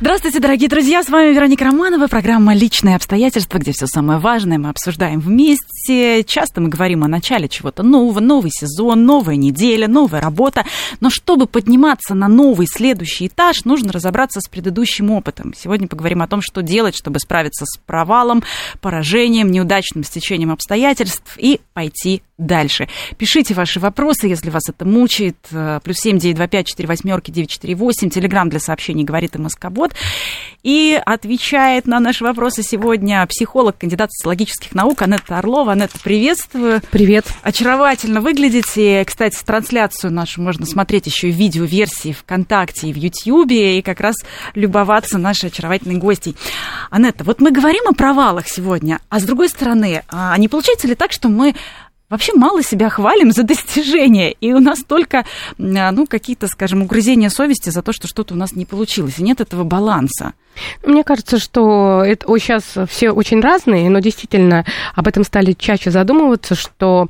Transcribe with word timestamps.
Здравствуйте, 0.00 0.38
дорогие 0.38 0.68
друзья, 0.68 1.02
с 1.02 1.08
вами 1.08 1.32
Вероника 1.34 1.64
Романова, 1.64 2.06
программа 2.06 2.54
«Личные 2.54 2.94
обстоятельства», 2.94 3.58
где 3.58 3.72
все 3.72 3.88
самое 3.88 4.20
важное 4.20 4.56
мы 4.56 4.68
обсуждаем 4.68 5.18
вместе. 5.18 6.22
Часто 6.22 6.60
мы 6.60 6.68
говорим 6.68 7.02
о 7.02 7.08
начале 7.08 7.48
чего-то 7.48 7.82
нового, 7.82 8.20
новый 8.20 8.52
сезон, 8.52 9.04
новая 9.04 9.34
неделя, 9.34 9.88
новая 9.88 10.20
работа. 10.20 10.64
Но 11.00 11.10
чтобы 11.10 11.48
подниматься 11.48 12.14
на 12.14 12.28
новый 12.28 12.68
следующий 12.68 13.26
этаж, 13.26 13.64
нужно 13.64 13.90
разобраться 13.90 14.40
с 14.40 14.48
предыдущим 14.48 15.10
опытом. 15.10 15.52
Сегодня 15.52 15.88
поговорим 15.88 16.22
о 16.22 16.28
том, 16.28 16.42
что 16.42 16.62
делать, 16.62 16.94
чтобы 16.96 17.18
справиться 17.18 17.64
с 17.66 17.76
провалом, 17.78 18.44
поражением, 18.80 19.50
неудачным 19.50 20.04
стечением 20.04 20.52
обстоятельств 20.52 21.36
и 21.38 21.60
пойти 21.74 22.22
дальше. 22.36 22.88
Пишите 23.16 23.52
ваши 23.52 23.80
вопросы, 23.80 24.28
если 24.28 24.50
вас 24.50 24.68
это 24.68 24.84
мучает. 24.84 25.36
Плюс 25.82 25.96
семь 25.96 26.20
девять 26.20 26.36
два 26.36 26.46
пять 26.46 26.68
четыре 26.68 26.86
восьмерки 26.86 27.32
девять 27.32 27.50
четыре 27.50 27.74
восемь. 27.74 28.10
Телеграмм 28.10 28.48
для 28.48 28.60
сообщений 28.60 29.02
говорит 29.02 29.36
МСК 29.36 29.70
Бот. 29.88 29.94
И 30.64 31.00
отвечает 31.06 31.86
на 31.86 32.00
наши 32.00 32.24
вопросы 32.24 32.62
сегодня 32.62 33.24
психолог, 33.26 33.78
кандидат 33.78 34.10
социологических 34.12 34.74
наук 34.74 35.02
Анетта 35.02 35.38
Орлова. 35.38 35.72
Анетта, 35.72 35.98
приветствую. 36.02 36.82
Привет. 36.90 37.26
Очаровательно 37.42 38.20
выглядите. 38.20 39.04
Кстати, 39.04 39.38
трансляцию 39.44 40.12
нашу 40.12 40.42
можно 40.42 40.66
смотреть 40.66 41.06
еще 41.06 41.30
в 41.30 41.34
видеоверсии 41.34 42.12
ВКонтакте 42.12 42.88
и 42.88 42.92
в 42.92 42.96
Ютьюбе, 42.96 43.78
и 43.78 43.82
как 43.82 44.00
раз 44.00 44.16
любоваться 44.54 45.16
нашей 45.16 45.50
очаровательной 45.50 45.96
гостьей. 45.96 46.36
Анетта, 46.90 47.22
вот 47.22 47.40
мы 47.40 47.52
говорим 47.52 47.84
о 47.88 47.92
провалах 47.92 48.48
сегодня, 48.48 48.98
а 49.08 49.20
с 49.20 49.22
другой 49.22 49.48
стороны, 49.48 50.02
а 50.08 50.36
не 50.38 50.48
получается 50.48 50.88
ли 50.88 50.96
так, 50.96 51.12
что 51.12 51.28
мы 51.28 51.54
вообще 52.10 52.32
мало 52.34 52.62
себя 52.62 52.88
хвалим 52.88 53.32
за 53.32 53.42
достижения, 53.42 54.32
и 54.32 54.52
у 54.52 54.60
нас 54.60 54.82
только, 54.82 55.24
ну, 55.58 56.06
какие-то, 56.06 56.48
скажем, 56.48 56.82
угрызения 56.82 57.28
совести 57.28 57.70
за 57.70 57.82
то, 57.82 57.92
что 57.92 58.08
что-то 58.08 58.34
у 58.34 58.36
нас 58.36 58.52
не 58.52 58.64
получилось, 58.64 59.18
и 59.18 59.22
нет 59.22 59.40
этого 59.40 59.64
баланса. 59.64 60.32
Мне 60.84 61.04
кажется, 61.04 61.38
что 61.38 62.02
это 62.04 62.26
сейчас 62.38 62.64
все 62.88 63.10
очень 63.10 63.40
разные, 63.40 63.88
но 63.90 64.00
действительно 64.00 64.64
об 64.94 65.06
этом 65.06 65.22
стали 65.22 65.52
чаще 65.52 65.90
задумываться, 65.90 66.54
что 66.54 67.06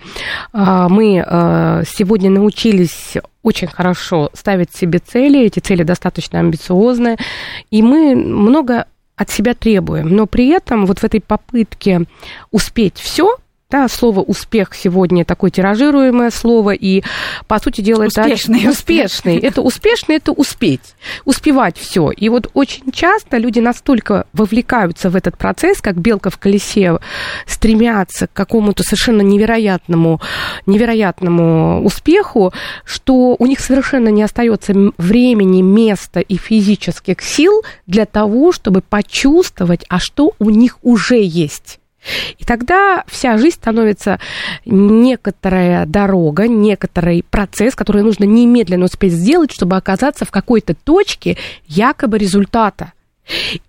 э, 0.52 0.86
мы 0.90 1.24
э, 1.24 1.82
сегодня 1.86 2.30
научились 2.30 3.14
очень 3.42 3.68
хорошо 3.68 4.30
ставить 4.34 4.74
себе 4.74 4.98
цели, 4.98 5.40
эти 5.40 5.60
цели 5.60 5.82
достаточно 5.82 6.40
амбициозные, 6.40 7.16
и 7.70 7.82
мы 7.82 8.14
много 8.14 8.86
от 9.16 9.30
себя 9.30 9.54
требуем, 9.54 10.08
но 10.08 10.26
при 10.26 10.48
этом 10.48 10.86
вот 10.86 11.00
в 11.00 11.04
этой 11.04 11.20
попытке 11.20 12.02
успеть 12.50 12.98
все, 12.98 13.36
да, 13.70 13.86
слово 13.88 14.20
успех 14.20 14.74
сегодня 14.74 15.26
такое 15.26 15.50
тиражируемое 15.50 16.30
слово, 16.30 16.70
и, 16.70 17.02
по 17.48 17.58
сути 17.58 17.82
дела, 17.82 18.06
успешный, 18.06 18.60
это 18.60 18.70
успешный. 18.70 19.36
Это 19.36 19.60
успешный, 19.60 20.16
это 20.16 20.32
успеть, 20.32 20.94
успевать 21.26 21.76
все. 21.76 22.10
И 22.10 22.30
вот 22.30 22.50
очень 22.54 22.90
часто 22.92 23.36
люди 23.36 23.60
настолько 23.60 24.26
вовлекаются 24.32 25.10
в 25.10 25.16
этот 25.16 25.36
процесс, 25.36 25.82
как 25.82 25.98
белка 25.98 26.30
в 26.30 26.38
колесе, 26.38 26.98
стремятся 27.46 28.26
к 28.26 28.32
какому-то 28.32 28.84
совершенно 28.84 29.20
невероятному, 29.20 30.22
невероятному 30.64 31.84
успеху, 31.84 32.54
что 32.86 33.36
у 33.38 33.44
них 33.44 33.60
совершенно 33.60 34.08
не 34.08 34.22
остается 34.22 34.72
времени, 34.96 35.60
места 35.60 36.20
и 36.20 36.38
физических 36.38 37.20
сил 37.20 37.62
для 37.86 38.06
того, 38.06 38.50
чтобы 38.50 38.80
почувствовать, 38.80 39.84
а 39.90 39.98
что 39.98 40.32
у 40.38 40.48
них 40.48 40.78
уже 40.82 41.20
есть. 41.22 41.80
И 42.38 42.44
тогда 42.44 43.04
вся 43.06 43.36
жизнь 43.38 43.56
становится 43.56 44.20
некоторая 44.64 45.84
дорога, 45.84 46.46
некоторый 46.46 47.24
процесс, 47.28 47.74
который 47.74 48.02
нужно 48.02 48.24
немедленно 48.24 48.84
успеть 48.84 49.12
сделать, 49.12 49.52
чтобы 49.52 49.76
оказаться 49.76 50.24
в 50.24 50.30
какой-то 50.30 50.74
точке 50.74 51.36
якобы 51.66 52.18
результата. 52.18 52.92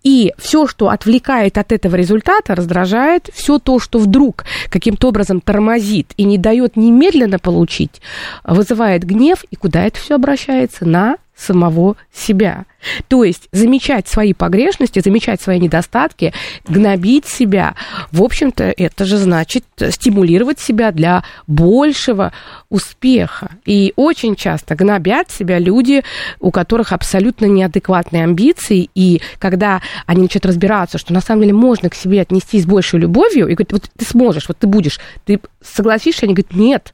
И 0.03 0.33
все, 0.37 0.67
что 0.67 0.89
отвлекает 0.89 1.57
от 1.57 1.71
этого 1.71 1.95
результата, 1.95 2.55
раздражает, 2.55 3.29
все 3.33 3.59
то, 3.59 3.79
что 3.79 3.99
вдруг 3.99 4.45
каким-то 4.69 5.09
образом 5.09 5.41
тормозит 5.41 6.13
и 6.15 6.23
не 6.23 6.37
дает 6.37 6.77
немедленно 6.77 7.39
получить, 7.39 8.01
вызывает 8.43 9.03
гнев, 9.03 9.43
и 9.51 9.55
куда 9.55 9.83
это 9.85 9.99
все 9.99 10.15
обращается? 10.15 10.85
На 10.85 11.17
самого 11.39 11.95
себя. 12.13 12.65
То 13.07 13.23
есть 13.23 13.49
замечать 13.51 14.07
свои 14.07 14.33
погрешности, 14.33 14.99
замечать 14.99 15.41
свои 15.41 15.59
недостатки, 15.59 16.33
гнобить 16.67 17.25
себя, 17.25 17.75
в 18.11 18.23
общем-то, 18.23 18.73
это 18.75 19.05
же 19.05 19.17
значит 19.17 19.65
стимулировать 19.89 20.59
себя 20.59 20.91
для 20.91 21.23
большего 21.47 22.31
успеха. 22.69 23.51
И 23.65 23.93
очень 23.95 24.35
часто 24.35 24.75
гнобят 24.75 25.29
себя 25.31 25.59
люди, 25.59 26.03
у 26.39 26.51
которых 26.51 26.93
абсолютно 26.93 27.45
неадекватные 27.45 28.23
амбиции, 28.23 28.89
и 28.95 29.21
когда 29.39 29.81
они 30.05 30.23
начинают 30.23 30.45
разбираться, 30.45 30.97
что 30.97 31.13
на 31.13 31.21
самом 31.21 31.41
деле 31.41 31.53
можно 31.53 31.89
к 31.89 31.95
себе 31.95 32.21
отнестись 32.21 32.63
с 32.63 32.67
большей 32.67 32.99
любовью, 32.99 33.47
и 33.47 33.55
говорят, 33.55 33.73
вот 33.73 33.89
ты 33.95 34.05
сможешь, 34.05 34.47
вот 34.47 34.57
ты 34.57 34.67
будешь, 34.67 34.99
ты 35.25 35.39
согласишься, 35.61 36.25
они 36.25 36.33
говорят, 36.33 36.55
нет, 36.55 36.93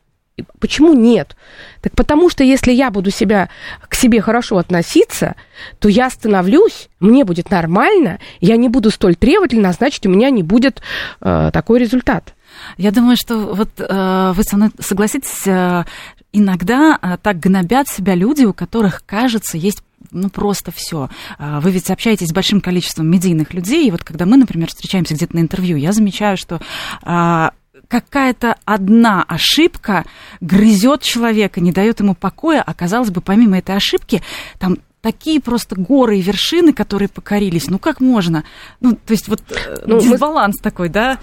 Почему 0.60 0.94
нет? 0.94 1.36
Так 1.82 1.94
потому 1.96 2.30
что 2.30 2.44
если 2.44 2.74
я 2.74 2.92
буду 2.92 3.10
себя 3.10 3.50
к 3.88 3.96
себе 3.96 4.20
хорошо 4.22 4.58
относиться, 4.58 5.36
то 5.80 5.88
я 5.88 6.10
становлюсь, 6.10 6.90
мне 7.00 7.24
будет 7.24 7.52
нормально, 7.52 8.20
я 8.42 8.58
не 8.58 8.68
буду 8.68 8.92
столь 8.92 9.16
требовательна, 9.16 9.72
значит, 9.72 10.06
у 10.06 10.10
меня 10.10 10.30
не 10.30 10.44
будет 10.44 10.82
э, 11.22 11.52
такой 11.54 11.80
результат. 11.80 12.34
Я 12.78 12.92
думаю, 12.92 13.16
что 13.18 13.38
вот 13.38 13.70
э, 13.78 14.34
вы 14.36 14.44
со 14.44 14.58
мной 14.58 14.72
согласитесь, 14.80 15.48
э, 15.48 15.86
иногда 16.34 17.00
э, 17.02 17.18
так 17.22 17.40
гнобят 17.40 17.88
себя 17.88 18.14
люди, 18.16 18.44
у 18.44 18.54
которых, 18.54 19.04
кажется, 19.06 19.58
есть 19.58 19.84
ну, 20.12 20.30
просто 20.30 20.72
все. 20.72 21.10
Э, 21.40 21.60
вы 21.62 21.72
ведь 21.72 21.90
общаетесь 21.90 22.28
с 22.28 22.34
большим 22.34 22.60
количеством 22.60 23.08
медийных 23.10 23.54
людей, 23.54 23.88
и 23.88 23.92
вот 23.92 24.04
когда 24.04 24.26
мы, 24.26 24.36
например, 24.36 24.68
встречаемся 24.68 25.14
где-то 25.14 25.36
на 25.36 25.40
интервью, 25.40 25.78
я 25.78 25.94
замечаю, 25.94 26.36
что 26.36 26.60
э, 27.04 27.50
какая-то 27.88 28.56
одна 28.66 29.24
ошибка 29.24 30.06
грызет 30.42 31.02
человека, 31.02 31.62
не 31.62 31.72
дает 31.72 32.00
ему 32.00 32.16
покоя, 32.16 32.64
а 32.66 32.74
казалось 32.74 33.10
бы, 33.10 33.22
помимо 33.22 33.58
этой 33.58 33.76
ошибки, 33.76 34.22
там 34.60 34.78
такие 35.02 35.40
просто 35.40 35.76
горы 35.76 36.18
и 36.18 36.22
вершины, 36.22 36.74
которые 36.74 37.10
покорились. 37.10 37.68
Ну 37.68 37.78
как 37.78 38.00
можно? 38.00 38.44
Ну, 38.82 38.94
то 38.94 39.12
есть 39.12 39.28
вот 39.28 39.42
э, 39.52 39.84
ну, 39.86 40.00
дисбаланс 40.00 40.56
мы... 40.58 40.64
такой, 40.64 40.90
да? 40.90 41.20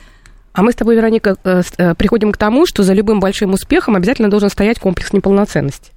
А 0.52 0.62
мы 0.62 0.72
с 0.72 0.76
тобой, 0.76 0.96
Вероника, 0.96 1.36
э, 1.42 1.62
э, 1.78 1.94
приходим 1.94 2.30
к 2.30 2.36
тому, 2.36 2.66
что 2.66 2.82
за 2.82 2.92
любым 2.92 3.20
большим 3.20 3.54
успехом 3.54 3.96
обязательно 3.96 4.30
должен 4.30 4.50
стоять 4.50 4.78
комплекс 4.78 5.12
неполноценности. 5.12 5.90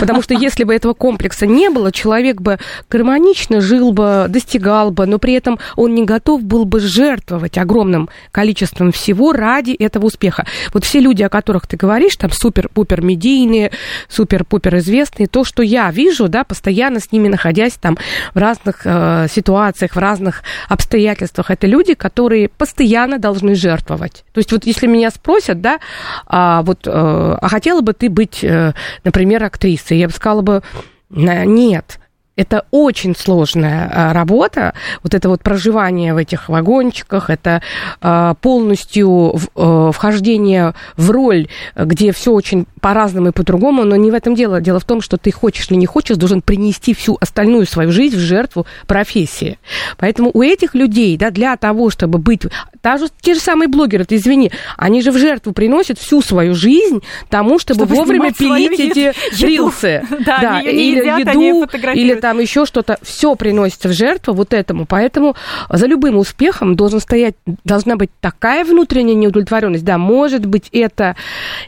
Потому 0.00 0.22
что 0.22 0.34
если 0.34 0.64
бы 0.64 0.74
этого 0.74 0.94
комплекса 0.94 1.46
не 1.46 1.70
было, 1.70 1.92
человек 1.92 2.40
бы 2.40 2.58
гармонично 2.90 3.60
жил 3.60 3.92
бы, 3.92 4.26
достигал 4.28 4.90
бы, 4.90 5.06
но 5.06 5.18
при 5.18 5.34
этом 5.34 5.58
он 5.76 5.94
не 5.94 6.04
готов 6.04 6.42
был 6.42 6.64
бы 6.64 6.80
жертвовать 6.80 7.58
огромным 7.58 8.08
количеством 8.30 8.92
всего 8.92 9.32
ради 9.32 9.72
этого 9.72 10.06
успеха. 10.06 10.46
Вот 10.72 10.84
все 10.84 11.00
люди, 11.00 11.22
о 11.22 11.28
которых 11.28 11.66
ты 11.66 11.76
говоришь, 11.76 12.16
там 12.16 12.30
супер-пупер 12.30 13.02
медийные, 13.02 13.72
супер-пупер 14.08 14.76
известные, 14.78 15.26
то, 15.26 15.44
что 15.44 15.62
я 15.62 15.90
вижу, 15.90 16.28
да, 16.28 16.44
постоянно 16.44 17.00
с 17.00 17.12
ними 17.12 17.28
находясь 17.28 17.74
там 17.74 17.98
в 18.34 18.38
разных 18.38 18.82
э, 18.84 19.26
ситуациях, 19.30 19.96
в 19.96 19.98
разных 19.98 20.42
обстоятельствах, 20.68 21.50
это 21.50 21.66
люди, 21.66 21.94
которые 21.94 22.48
постоянно 22.48 23.18
должны 23.18 23.54
жертвовать. 23.54 24.24
То 24.32 24.38
есть 24.38 24.52
вот 24.52 24.64
если 24.66 24.86
меня 24.86 25.10
спросят, 25.10 25.60
да, 25.60 25.80
а, 26.26 26.62
вот, 26.62 26.86
э, 26.86 26.90
а 26.90 27.48
хотела 27.48 27.80
бы 27.80 27.92
ты 27.92 28.08
быть, 28.08 28.42
э, 28.42 28.72
например, 29.04 29.44
актрисой, 29.44 29.65
актрисой, 29.66 29.98
я 29.98 30.08
бы 30.08 30.14
сказала 30.14 30.42
бы, 30.42 30.62
нет, 31.10 31.98
это 32.36 32.66
очень 32.70 33.16
сложная 33.16 33.90
а, 33.92 34.12
работа, 34.12 34.74
вот 35.02 35.14
это 35.14 35.28
вот 35.28 35.42
проживание 35.42 36.12
в 36.14 36.18
этих 36.18 36.48
вагончиках, 36.48 37.30
это 37.30 37.62
а, 38.00 38.34
полностью 38.34 39.34
э, 39.54 39.90
вхождение 39.92 40.74
в 40.96 41.10
роль, 41.10 41.48
где 41.74 42.12
все 42.12 42.32
очень 42.32 42.66
по-разному 42.80 43.28
и 43.28 43.32
по-другому, 43.32 43.84
но 43.84 43.96
не 43.96 44.10
в 44.10 44.14
этом 44.14 44.34
дело. 44.34 44.60
Дело 44.60 44.78
в 44.78 44.84
том, 44.84 45.00
что 45.00 45.16
ты 45.16 45.32
хочешь 45.32 45.70
или 45.70 45.78
не 45.78 45.86
хочешь, 45.86 46.16
должен 46.16 46.42
принести 46.42 46.94
всю 46.94 47.16
остальную 47.20 47.66
свою 47.66 47.90
жизнь 47.90 48.16
в 48.16 48.20
жертву 48.20 48.66
профессии. 48.86 49.58
Поэтому 49.96 50.30
у 50.32 50.42
этих 50.42 50.74
людей, 50.74 51.16
да, 51.16 51.30
для 51.30 51.56
того, 51.56 51.90
чтобы 51.90 52.18
быть... 52.18 52.42
Даже 52.82 53.08
те 53.20 53.34
же 53.34 53.40
самые 53.40 53.68
блогеры, 53.68 54.04
ты 54.04 54.16
извини, 54.16 54.52
они 54.76 55.00
же 55.00 55.10
в 55.10 55.18
жертву 55.18 55.52
приносят 55.52 55.98
всю 55.98 56.22
свою 56.22 56.54
жизнь 56.54 57.02
тому, 57.28 57.58
чтобы, 57.58 57.86
чтобы 57.86 57.96
вовремя 57.96 58.32
пилить 58.32 58.78
эти 58.78 59.12
рилсы. 59.42 60.02
Да, 60.26 60.38
да 60.40 60.60
или 60.60 60.98
едят, 61.00 61.34
еду, 61.34 61.68
или 61.94 62.14
там 62.26 62.40
еще 62.40 62.66
что-то. 62.66 62.98
Все 63.02 63.36
приносится 63.36 63.88
в 63.88 63.92
жертву 63.92 64.34
вот 64.34 64.52
этому. 64.52 64.84
Поэтому 64.84 65.36
за 65.70 65.86
любым 65.86 66.16
успехом 66.16 66.74
должен 66.74 66.98
стоять, 66.98 67.36
должна 67.62 67.94
быть 67.94 68.10
такая 68.20 68.64
внутренняя 68.64 69.14
неудовлетворенность. 69.14 69.84
Да, 69.84 69.96
может 69.96 70.44
быть, 70.44 70.68
это 70.72 71.14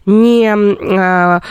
не 0.05 0.53
а, 0.53 1.43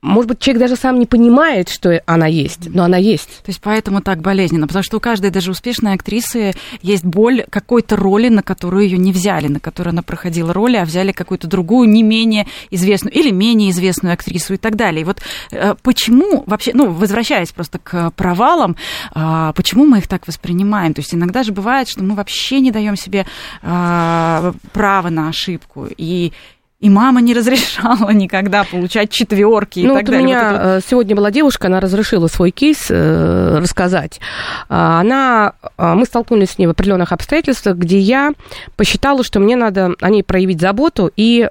может 0.00 0.28
быть, 0.28 0.38
человек 0.38 0.60
даже 0.60 0.76
сам 0.76 0.98
не 1.00 1.06
понимает, 1.06 1.68
что 1.68 2.00
она 2.06 2.26
есть, 2.26 2.72
но 2.72 2.84
она 2.84 2.96
есть. 2.98 3.42
То 3.42 3.48
есть 3.48 3.60
поэтому 3.60 4.00
так 4.00 4.20
болезненно, 4.20 4.68
потому 4.68 4.84
что 4.84 4.98
у 4.98 5.00
каждой 5.00 5.30
даже 5.30 5.50
успешной 5.50 5.94
актрисы 5.94 6.54
есть 6.82 7.04
боль 7.04 7.44
какой-то 7.50 7.96
роли, 7.96 8.28
на 8.28 8.42
которую 8.42 8.84
ее 8.84 8.96
не 8.96 9.10
взяли, 9.10 9.48
на 9.48 9.58
которую 9.58 9.92
она 9.92 10.02
проходила 10.02 10.52
роли, 10.52 10.76
а 10.76 10.84
взяли 10.84 11.10
какую-то 11.10 11.48
другую, 11.48 11.88
не 11.88 12.04
менее 12.04 12.46
известную 12.70 13.12
или 13.12 13.32
менее 13.32 13.70
известную 13.70 14.12
актрису 14.12 14.54
и 14.54 14.56
так 14.56 14.76
далее. 14.76 15.02
И 15.02 15.04
вот 15.04 15.20
э, 15.50 15.74
почему 15.82 16.44
вообще, 16.46 16.72
ну, 16.74 16.90
возвращаясь 16.90 17.50
просто 17.50 17.80
к 17.80 18.12
провалам, 18.12 18.76
э, 19.14 19.52
почему 19.56 19.84
мы 19.84 19.98
их 19.98 20.06
так 20.06 20.28
воспринимаем? 20.28 20.94
То 20.94 21.00
есть 21.00 21.12
иногда 21.12 21.42
же 21.42 21.52
бывает, 21.52 21.88
что 21.88 22.04
мы 22.04 22.14
вообще 22.14 22.60
не 22.60 22.70
даем 22.70 22.94
себе 22.94 23.26
э, 23.62 24.52
права 24.72 25.08
на 25.10 25.28
ошибку. 25.28 25.88
И 25.96 26.32
и 26.80 26.88
мама 26.90 27.20
не 27.20 27.34
разрешала 27.34 28.10
никогда 28.12 28.62
получать 28.62 29.10
четверки 29.10 29.80
и 29.80 29.86
ну, 29.86 29.94
так 29.94 30.02
вот 30.02 30.10
далее. 30.12 30.22
У 30.22 30.28
меня 30.28 30.50
вот 30.50 30.58
это... 30.58 30.82
сегодня 30.88 31.16
была 31.16 31.30
девушка, 31.32 31.66
она 31.66 31.80
разрешила 31.80 32.28
свой 32.28 32.52
кейс 32.52 32.86
э, 32.88 33.58
рассказать. 33.58 34.20
А, 34.68 35.00
она, 35.00 35.54
а, 35.76 35.96
мы 35.96 36.04
столкнулись 36.04 36.50
с 36.50 36.58
ней 36.58 36.68
в 36.68 36.70
определенных 36.70 37.10
обстоятельствах, 37.10 37.76
где 37.76 37.98
я 37.98 38.32
посчитала, 38.76 39.24
что 39.24 39.40
мне 39.40 39.56
надо 39.56 39.94
о 40.00 40.08
ней 40.08 40.22
проявить 40.22 40.60
заботу 40.60 41.10
и 41.16 41.48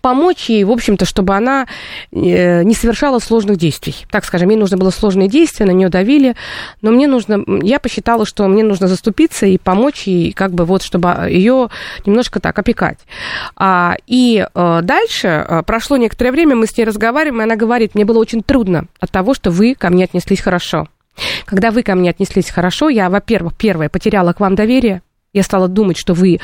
помочь 0.00 0.48
ей, 0.48 0.64
в 0.64 0.70
общем-то, 0.70 1.04
чтобы 1.04 1.36
она 1.36 1.66
э, 2.10 2.62
не 2.62 2.74
совершала 2.74 3.18
сложных 3.18 3.58
действий. 3.58 3.94
Так 4.10 4.24
скажем, 4.24 4.48
ей 4.48 4.56
нужно 4.56 4.78
было 4.78 4.90
сложные 4.90 5.28
действия, 5.28 5.66
на 5.66 5.72
нее 5.72 5.90
давили, 5.90 6.34
но 6.80 6.90
мне 6.90 7.06
нужно, 7.06 7.44
я 7.62 7.78
посчитала, 7.78 8.24
что 8.24 8.48
мне 8.48 8.64
нужно 8.64 8.88
заступиться 8.88 9.44
и 9.44 9.58
помочь 9.58 10.04
ей, 10.04 10.32
как 10.32 10.52
бы 10.52 10.64
вот, 10.64 10.82
чтобы 10.82 11.28
ее 11.28 11.68
немножко 12.06 12.40
так 12.40 12.58
опекать. 12.58 12.98
А, 13.54 13.96
и 14.06 14.29
э, 14.38 14.80
дальше 14.82 15.28
э, 15.28 15.62
прошло 15.64 15.96
некоторое 15.96 16.32
время, 16.32 16.56
мы 16.56 16.66
с 16.66 16.76
ней 16.76 16.84
разговариваем, 16.84 17.40
и 17.40 17.44
она 17.44 17.56
говорит, 17.56 17.94
мне 17.94 18.04
было 18.04 18.18
очень 18.18 18.42
трудно 18.42 18.86
от 18.98 19.10
того, 19.10 19.34
что 19.34 19.50
вы 19.50 19.74
ко 19.74 19.90
мне 19.90 20.04
отнеслись 20.04 20.40
хорошо. 20.40 20.88
Когда 21.44 21.70
вы 21.70 21.82
ко 21.82 21.94
мне 21.94 22.10
отнеслись 22.10 22.50
хорошо, 22.50 22.88
я, 22.88 23.10
во-первых, 23.10 23.54
первое, 23.56 23.88
потеряла 23.88 24.32
к 24.32 24.40
вам 24.40 24.54
доверие, 24.54 25.02
я 25.32 25.44
стала 25.44 25.68
думать, 25.68 25.96
что 25.96 26.12
вы 26.12 26.40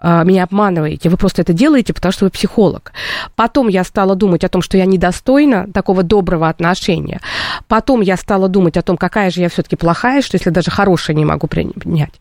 э, 0.00 0.24
меня 0.24 0.44
обманываете, 0.44 1.08
вы 1.08 1.16
просто 1.16 1.42
это 1.42 1.52
делаете, 1.52 1.92
потому 1.92 2.12
что 2.12 2.24
вы 2.24 2.30
психолог. 2.30 2.92
Потом 3.34 3.66
я 3.66 3.82
стала 3.82 4.14
думать 4.14 4.44
о 4.44 4.48
том, 4.48 4.62
что 4.62 4.78
я 4.78 4.86
недостойна 4.86 5.66
такого 5.72 6.04
доброго 6.04 6.48
отношения. 6.48 7.20
Потом 7.66 8.00
я 8.00 8.16
стала 8.16 8.48
думать 8.48 8.76
о 8.76 8.82
том, 8.82 8.96
какая 8.96 9.30
же 9.30 9.40
я 9.40 9.48
все-таки 9.48 9.74
плохая, 9.74 10.22
что 10.22 10.36
если 10.36 10.50
даже 10.50 10.70
хорошее 10.70 11.16
не 11.16 11.24
могу 11.24 11.48
принять. 11.48 12.12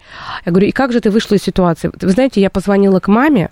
Я 0.44 0.52
говорю, 0.52 0.68
и 0.68 0.72
как 0.72 0.92
же 0.92 1.02
ты 1.02 1.12
вышла 1.12 1.36
из 1.36 1.44
ситуации? 1.44 1.92
Вы 2.02 2.10
знаете, 2.10 2.42
я 2.42 2.50
позвонила 2.50 3.00
к 3.00 3.08
маме, 3.08 3.52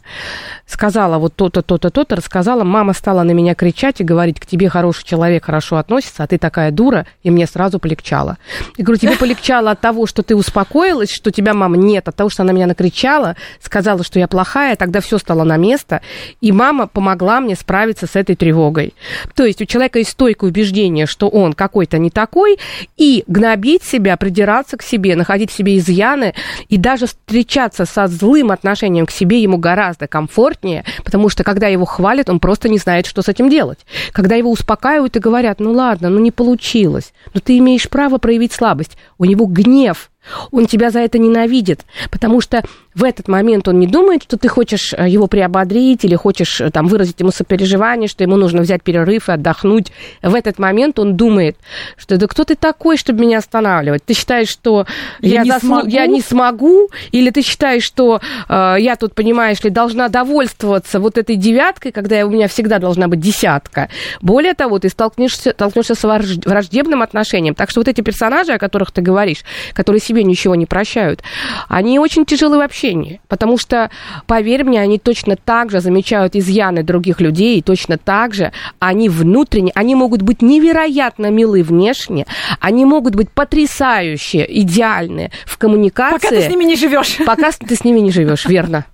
сказала 0.65 1.19
вот 1.19 1.35
то-то, 1.35 1.61
то-то, 1.61 1.91
то-то, 1.91 2.15
рассказала, 2.15 2.63
мама 2.63 2.93
стала 2.93 3.21
на 3.21 3.31
меня 3.31 3.53
кричать 3.53 4.01
и 4.01 4.03
говорить, 4.03 4.39
к 4.39 4.47
тебе 4.47 4.69
хороший 4.69 5.05
человек 5.05 5.45
хорошо 5.45 5.77
относится, 5.77 6.23
а 6.23 6.27
ты 6.27 6.39
такая 6.39 6.71
дура, 6.71 7.05
и 7.21 7.29
мне 7.29 7.45
сразу 7.45 7.77
полегчало. 7.77 8.37
Я 8.75 8.83
говорю, 8.83 8.99
тебе 8.99 9.17
полегчало 9.17 9.69
от 9.69 9.81
того, 9.81 10.07
что 10.07 10.23
ты 10.23 10.35
успокоилась, 10.35 11.11
что 11.11 11.29
тебя 11.29 11.53
мама 11.53 11.77
нет, 11.77 12.07
от 12.07 12.15
того, 12.15 12.31
что 12.31 12.41
она 12.41 12.54
меня 12.55 12.67
накричала, 12.67 13.35
сказала, 13.61 14.03
что 14.03 14.19
я 14.19 14.27
плохая, 14.27 14.75
тогда 14.75 15.01
все 15.01 15.17
стало 15.17 15.43
на 15.43 15.57
место, 15.57 16.01
и 16.41 16.51
мама 16.51 16.87
помогла 16.87 17.39
мне 17.39 17.55
справиться 17.55 18.07
с 18.07 18.15
этой 18.15 18.35
тревогой. 18.35 18.93
То 19.35 19.45
есть 19.45 19.61
у 19.61 19.65
человека 19.65 19.99
есть 19.99 20.11
стойкое 20.11 20.49
убеждение, 20.49 21.05
что 21.05 21.29
он 21.29 21.53
какой-то 21.53 21.97
не 21.97 22.09
такой, 22.09 22.57
и 22.97 23.23
гнобить 23.27 23.83
себя, 23.83 24.17
придираться 24.17 24.77
к 24.77 24.81
себе, 24.81 25.15
находить 25.15 25.51
в 25.51 25.55
себе 25.55 25.77
изъяны, 25.77 26.33
и 26.69 26.77
даже 26.77 27.07
встречаться 27.07 27.85
со 27.85 28.07
злым 28.07 28.51
отношением 28.51 29.05
к 29.05 29.11
себе 29.11 29.41
ему 29.41 29.57
гораздо 29.57 30.07
комфортнее, 30.07 30.85
потому 31.03 31.29
что 31.29 31.43
когда 31.43 31.67
его 31.67 31.85
хвалят, 31.85 32.29
он 32.29 32.39
просто 32.39 32.69
не 32.69 32.77
знает, 32.77 33.05
что 33.05 33.21
с 33.21 33.29
этим 33.29 33.49
делать. 33.49 33.79
Когда 34.11 34.35
его 34.35 34.51
успокаивают 34.51 35.15
и 35.15 35.19
говорят, 35.19 35.59
ну 35.59 35.71
ладно, 35.71 36.09
ну 36.09 36.19
не 36.19 36.31
получилось, 36.31 37.13
но 37.33 37.39
ты 37.39 37.57
имеешь 37.57 37.89
право 37.89 38.17
проявить 38.17 38.53
слабость, 38.53 38.97
у 39.17 39.25
него 39.25 39.45
гнев, 39.45 40.09
он 40.51 40.67
тебя 40.67 40.89
за 40.91 40.99
это 40.99 41.17
ненавидит, 41.17 41.85
потому 42.11 42.41
что 42.41 42.63
в 42.95 43.03
этот 43.03 43.27
момент 43.27 43.67
он 43.67 43.77
не 43.77 43.87
думает, 43.87 44.23
что 44.23 44.37
ты 44.37 44.47
хочешь 44.47 44.93
э, 44.93 45.09
его 45.09 45.27
приободрить 45.27 46.05
или 46.05 46.15
хочешь 46.15 46.61
э, 46.61 46.71
там, 46.71 46.87
выразить 46.87 47.19
ему 47.19 47.31
сопереживание, 47.31 48.07
что 48.07 48.23
ему 48.23 48.37
нужно 48.37 48.61
взять 48.61 48.83
перерыв 48.83 49.27
и 49.27 49.33
отдохнуть. 49.33 49.91
В 50.21 50.33
этот 50.33 50.59
момент 50.59 50.97
он 50.97 51.17
думает, 51.17 51.57
что 51.97 52.17
да 52.17 52.25
кто 52.27 52.45
ты 52.45 52.55
такой, 52.55 52.95
чтобы 52.95 53.19
меня 53.19 53.39
останавливать? 53.39 54.05
Ты 54.05 54.13
считаешь, 54.13 54.47
что 54.47 54.87
я, 55.19 55.35
я, 55.35 55.43
не, 55.43 55.51
заслу... 55.51 55.67
смогу? 55.67 55.87
я 55.89 56.07
не 56.07 56.21
смогу? 56.21 56.89
Или 57.11 57.31
ты 57.31 57.41
считаешь, 57.41 57.83
что 57.83 58.21
э, 58.47 58.75
я 58.79 58.95
тут, 58.95 59.13
понимаешь 59.13 59.61
ли, 59.61 59.69
должна 59.69 60.07
довольствоваться 60.07 61.01
вот 61.01 61.17
этой 61.17 61.35
девяткой, 61.35 61.91
когда 61.91 62.25
у 62.25 62.29
меня 62.29 62.47
всегда 62.47 62.79
должна 62.79 63.09
быть 63.09 63.19
десятка? 63.19 63.89
Более 64.21 64.53
того, 64.53 64.79
ты 64.79 64.87
столкнешься, 64.87 65.51
столкнешься 65.51 65.95
с 65.95 66.03
враждебным 66.45 67.01
отношением. 67.01 67.55
Так 67.55 67.69
что 67.71 67.81
вот 67.81 67.89
эти 67.89 67.99
персонажи, 67.99 68.53
о 68.53 68.57
которых 68.57 68.91
ты 68.91 69.01
говоришь, 69.01 69.43
которые 69.73 69.99
себе 69.99 70.23
ничего 70.23 70.55
не 70.55 70.65
прощают, 70.65 71.21
они 71.67 71.99
очень 71.99 72.25
тяжелы 72.25 72.57
вообще 72.57 72.84
общении. 72.85 73.21
Потому 73.27 73.57
что, 73.57 73.89
поверь 74.27 74.63
мне, 74.63 74.81
они 74.81 74.99
точно 74.99 75.35
так 75.35 75.71
же 75.71 75.81
замечают 75.81 76.35
изъяны 76.35 76.83
других 76.83 77.21
людей, 77.21 77.59
и 77.59 77.61
точно 77.61 77.97
так 77.97 78.33
же 78.33 78.51
они 78.79 79.09
внутренне, 79.09 79.71
они 79.75 79.95
могут 79.95 80.21
быть 80.21 80.41
невероятно 80.41 81.31
милы 81.31 81.63
внешне, 81.63 82.25
они 82.59 82.85
могут 82.85 83.15
быть 83.15 83.29
потрясающие, 83.29 84.45
идеальные 84.61 85.31
в 85.45 85.57
коммуникации. 85.57 86.17
Пока 86.17 86.29
ты 86.29 86.41
с 86.41 86.49
ними 86.49 86.63
не 86.63 86.75
живешь. 86.75 87.17
Пока 87.25 87.51
ты 87.51 87.75
с 87.75 87.83
ними 87.83 87.99
не 87.99 88.11
живешь, 88.11 88.45
верно. 88.45 88.85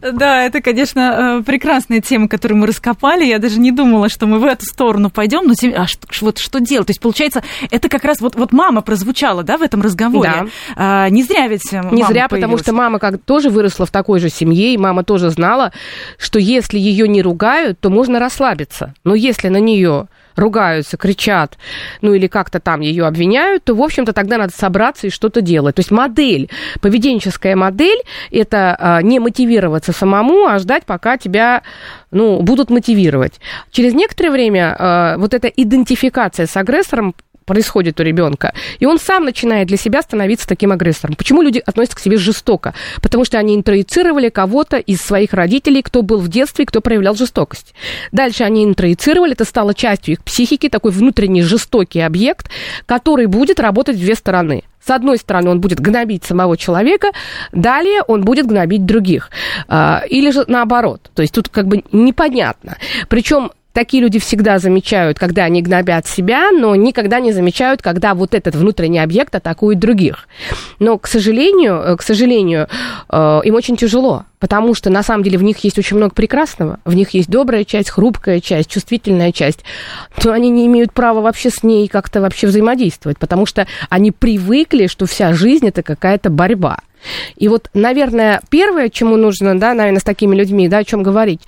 Да, 0.00 0.44
это, 0.44 0.60
конечно, 0.60 1.40
э, 1.40 1.42
прекрасная 1.44 2.00
тема, 2.00 2.28
которую 2.28 2.58
мы 2.58 2.66
раскопали. 2.66 3.24
Я 3.24 3.38
даже 3.38 3.58
не 3.58 3.72
думала, 3.72 4.08
что 4.08 4.26
мы 4.26 4.38
в 4.38 4.44
эту 4.44 4.64
сторону 4.64 5.10
пойдем. 5.10 5.46
Но 5.46 5.54
а 5.76 5.86
что, 5.86 6.06
вот 6.20 6.38
что 6.38 6.60
делать? 6.60 6.86
То 6.86 6.90
есть, 6.90 7.00
получается, 7.00 7.42
это 7.70 7.88
как 7.88 8.04
раз 8.04 8.20
вот, 8.20 8.36
вот 8.36 8.52
мама 8.52 8.82
прозвучала, 8.82 9.42
да, 9.42 9.58
в 9.58 9.62
этом 9.62 9.82
разговоре. 9.82 10.32
Да. 10.32 10.46
А, 10.76 11.08
не 11.08 11.22
зря 11.22 11.48
ведь 11.48 11.72
э, 11.72 11.80
Не 11.90 12.04
зря, 12.04 12.28
появилась. 12.28 12.30
потому 12.30 12.58
что 12.58 12.72
мама 12.72 12.98
как 12.98 13.20
тоже 13.22 13.50
выросла 13.50 13.86
в 13.86 13.90
такой 13.90 14.20
же 14.20 14.28
семье, 14.28 14.74
и 14.74 14.78
мама 14.78 15.04
тоже 15.04 15.30
знала, 15.30 15.72
что 16.18 16.38
если 16.38 16.78
ее 16.78 17.08
не 17.08 17.22
ругают, 17.22 17.80
то 17.80 17.90
можно 17.90 18.18
расслабиться. 18.18 18.94
Но 19.04 19.14
если 19.14 19.48
на 19.48 19.58
нее 19.58 20.08
ругаются, 20.38 20.96
кричат, 20.96 21.58
ну 22.00 22.14
или 22.14 22.26
как-то 22.26 22.60
там 22.60 22.80
ее 22.80 23.06
обвиняют, 23.06 23.64
то, 23.64 23.74
в 23.74 23.82
общем-то, 23.82 24.12
тогда 24.12 24.38
надо 24.38 24.52
собраться 24.56 25.06
и 25.06 25.10
что-то 25.10 25.40
делать. 25.40 25.76
То 25.76 25.80
есть 25.80 25.90
модель, 25.90 26.50
поведенческая 26.80 27.56
модель, 27.56 28.00
это 28.30 28.76
а, 28.78 29.02
не 29.02 29.18
мотивироваться 29.18 29.92
самому, 29.92 30.46
а 30.46 30.58
ждать, 30.58 30.84
пока 30.86 31.16
тебя 31.18 31.62
ну, 32.10 32.40
будут 32.40 32.70
мотивировать. 32.70 33.40
Через 33.70 33.94
некоторое 33.94 34.30
время 34.30 34.76
а, 34.78 35.18
вот 35.18 35.34
эта 35.34 35.48
идентификация 35.48 36.46
с 36.46 36.56
агрессором 36.56 37.14
происходит 37.48 37.98
у 37.98 38.04
ребенка. 38.04 38.52
И 38.78 38.86
он 38.86 39.00
сам 39.00 39.24
начинает 39.24 39.66
для 39.66 39.76
себя 39.76 40.02
становиться 40.02 40.46
таким 40.46 40.70
агрессором. 40.70 41.16
Почему 41.16 41.42
люди 41.42 41.60
относятся 41.64 41.96
к 41.96 42.00
себе 42.00 42.18
жестоко? 42.18 42.74
Потому 43.02 43.24
что 43.24 43.38
они 43.38 43.56
интроицировали 43.56 44.28
кого-то 44.28 44.76
из 44.76 45.00
своих 45.00 45.32
родителей, 45.32 45.82
кто 45.82 46.02
был 46.02 46.18
в 46.18 46.28
детстве, 46.28 46.66
кто 46.66 46.80
проявлял 46.80 47.16
жестокость. 47.16 47.74
Дальше 48.12 48.44
они 48.44 48.64
интроицировали, 48.64 49.32
это 49.32 49.44
стало 49.44 49.74
частью 49.74 50.14
их 50.14 50.22
психики, 50.22 50.68
такой 50.68 50.92
внутренний 50.92 51.42
жестокий 51.42 52.00
объект, 52.00 52.50
который 52.86 53.26
будет 53.26 53.58
работать 53.58 53.96
в 53.96 54.00
две 54.00 54.14
стороны. 54.14 54.62
С 54.84 54.90
одной 54.90 55.18
стороны, 55.18 55.50
он 55.50 55.60
будет 55.60 55.80
гнобить 55.80 56.24
самого 56.24 56.56
человека, 56.56 57.08
далее 57.52 58.02
он 58.02 58.24
будет 58.24 58.46
гнобить 58.46 58.84
других. 58.86 59.30
А, 59.68 60.02
или 60.08 60.30
же 60.30 60.44
наоборот. 60.46 61.10
То 61.14 61.22
есть 61.22 61.34
тут 61.34 61.48
как 61.48 61.66
бы 61.66 61.82
непонятно. 61.92 62.76
Причем 63.08 63.50
такие 63.78 64.02
люди 64.02 64.18
всегда 64.18 64.58
замечают, 64.58 65.20
когда 65.20 65.44
они 65.44 65.62
гнобят 65.62 66.04
себя, 66.04 66.50
но 66.50 66.74
никогда 66.74 67.20
не 67.20 67.30
замечают, 67.30 67.80
когда 67.80 68.14
вот 68.14 68.34
этот 68.34 68.56
внутренний 68.56 68.98
объект 68.98 69.32
атакует 69.36 69.78
других. 69.78 70.26
Но, 70.80 70.98
к 70.98 71.06
сожалению, 71.06 71.74
э, 71.76 71.96
к 71.96 72.02
сожалению, 72.02 72.66
э, 73.08 73.40
им 73.44 73.54
очень 73.54 73.76
тяжело, 73.76 74.24
потому 74.40 74.74
что 74.74 74.90
на 74.90 75.04
самом 75.04 75.22
деле 75.22 75.38
в 75.38 75.44
них 75.44 75.58
есть 75.58 75.78
очень 75.78 75.96
много 75.96 76.12
прекрасного, 76.12 76.80
в 76.84 76.92
них 76.96 77.10
есть 77.10 77.30
добрая 77.30 77.62
часть, 77.62 77.90
хрупкая 77.90 78.40
часть, 78.40 78.68
чувствительная 78.68 79.30
часть, 79.30 79.60
но 80.24 80.32
они 80.32 80.50
не 80.50 80.66
имеют 80.66 80.92
права 80.92 81.20
вообще 81.20 81.48
с 81.48 81.62
ней 81.62 81.86
как-то 81.86 82.20
вообще 82.20 82.48
взаимодействовать, 82.48 83.18
потому 83.18 83.46
что 83.46 83.68
они 83.90 84.10
привыкли, 84.10 84.88
что 84.88 85.06
вся 85.06 85.32
жизнь 85.34 85.68
это 85.68 85.84
какая-то 85.84 86.30
борьба. 86.30 86.78
И 87.36 87.48
вот, 87.48 87.70
наверное, 87.74 88.40
первое, 88.50 88.88
чему 88.88 89.16
нужно, 89.16 89.58
да, 89.58 89.74
наверное, 89.74 90.00
с 90.00 90.04
такими 90.04 90.34
людьми, 90.34 90.68
да, 90.68 90.78
о 90.78 90.84
чем 90.84 91.02
говорить, 91.02 91.40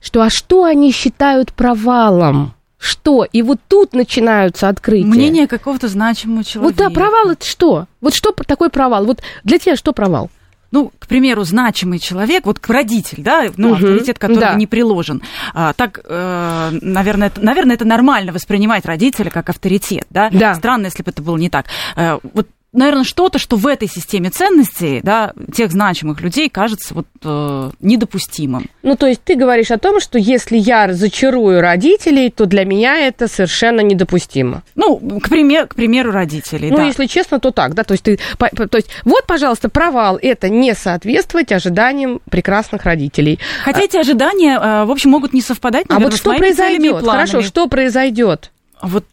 что 0.00 0.22
а 0.22 0.30
что 0.30 0.64
они 0.64 0.92
считают 0.92 1.52
провалом? 1.52 2.54
Что? 2.78 3.24
И 3.24 3.40
вот 3.40 3.60
тут 3.66 3.94
начинаются 3.94 4.68
открытия. 4.68 5.06
Мнение 5.06 5.46
какого-то 5.46 5.88
значимого 5.88 6.44
человека. 6.44 6.74
Вот 6.74 6.76
да, 6.76 6.94
провал 6.94 7.30
это 7.30 7.46
что? 7.46 7.86
Вот 8.02 8.14
что 8.14 8.32
такое 8.32 8.68
провал? 8.68 9.06
Вот 9.06 9.22
для 9.42 9.58
тебя 9.58 9.76
что 9.76 9.92
провал? 9.92 10.30
ну, 10.74 10.90
к 10.98 11.06
примеру, 11.06 11.44
значимый 11.44 12.00
человек, 12.00 12.44
вот 12.44 12.58
родитель, 12.66 13.22
да, 13.22 13.44
ну, 13.56 13.68
угу, 13.68 13.76
авторитет 13.76 14.18
которого 14.18 14.40
да. 14.40 14.54
не 14.54 14.66
приложен. 14.66 15.22
А, 15.54 15.72
так, 15.72 16.00
э, 16.04 16.78
наверное, 16.82 17.28
это, 17.28 17.40
наверное, 17.40 17.76
это 17.76 17.84
нормально 17.84 18.32
воспринимать 18.32 18.84
родителя 18.84 19.30
как 19.30 19.48
авторитет, 19.50 20.04
да? 20.10 20.30
Да. 20.32 20.52
Странно, 20.56 20.86
если 20.86 21.04
бы 21.04 21.12
это 21.12 21.22
было 21.22 21.36
не 21.36 21.48
так. 21.48 21.66
Э, 21.94 22.18
вот 22.32 22.48
наверное, 22.74 23.04
что-то, 23.04 23.38
что 23.38 23.56
в 23.56 23.66
этой 23.66 23.88
системе 23.88 24.30
ценностей, 24.30 25.00
да, 25.02 25.32
тех 25.54 25.70
значимых 25.72 26.20
людей 26.20 26.48
кажется 26.48 26.94
вот 26.94 27.06
э, 27.22 27.70
недопустимым. 27.80 28.66
Ну, 28.82 28.96
то 28.96 29.06
есть 29.06 29.22
ты 29.24 29.34
говоришь 29.36 29.70
о 29.70 29.78
том, 29.78 30.00
что 30.00 30.18
если 30.18 30.56
я 30.56 30.86
разочарую 30.86 31.60
родителей, 31.60 32.30
то 32.30 32.46
для 32.46 32.64
меня 32.64 32.96
это 33.06 33.28
совершенно 33.28 33.80
недопустимо. 33.80 34.62
Ну, 34.74 34.98
к, 35.20 35.28
пример, 35.28 35.66
к 35.66 35.74
примеру, 35.74 36.10
родителей, 36.12 36.70
Ну, 36.70 36.76
да. 36.78 36.84
если 36.84 37.06
честно, 37.06 37.40
то 37.40 37.50
так, 37.50 37.74
да, 37.74 37.84
то 37.84 37.92
есть 37.92 38.04
ты, 38.04 38.18
по- 38.38 38.48
то 38.50 38.76
есть 38.76 38.88
вот, 39.04 39.24
пожалуйста, 39.26 39.68
провал, 39.68 40.18
это 40.20 40.48
не 40.48 40.74
соответствовать 40.74 41.52
ожиданиям 41.52 42.20
прекрасных 42.30 42.84
родителей. 42.84 43.38
Хотя 43.64 43.80
эти 43.82 43.96
ожидания, 43.96 44.58
э, 44.58 44.84
в 44.84 44.90
общем, 44.90 45.10
могут 45.10 45.32
не 45.32 45.40
совпадать, 45.40 45.86
А 45.88 45.94
наверное, 45.94 46.10
вот 46.10 46.16
с 46.16 46.20
что 46.20 46.34
произойдет? 46.36 47.04
Хорошо, 47.06 47.42
что 47.42 47.66
произойдет? 47.68 48.50
Вот 48.82 49.04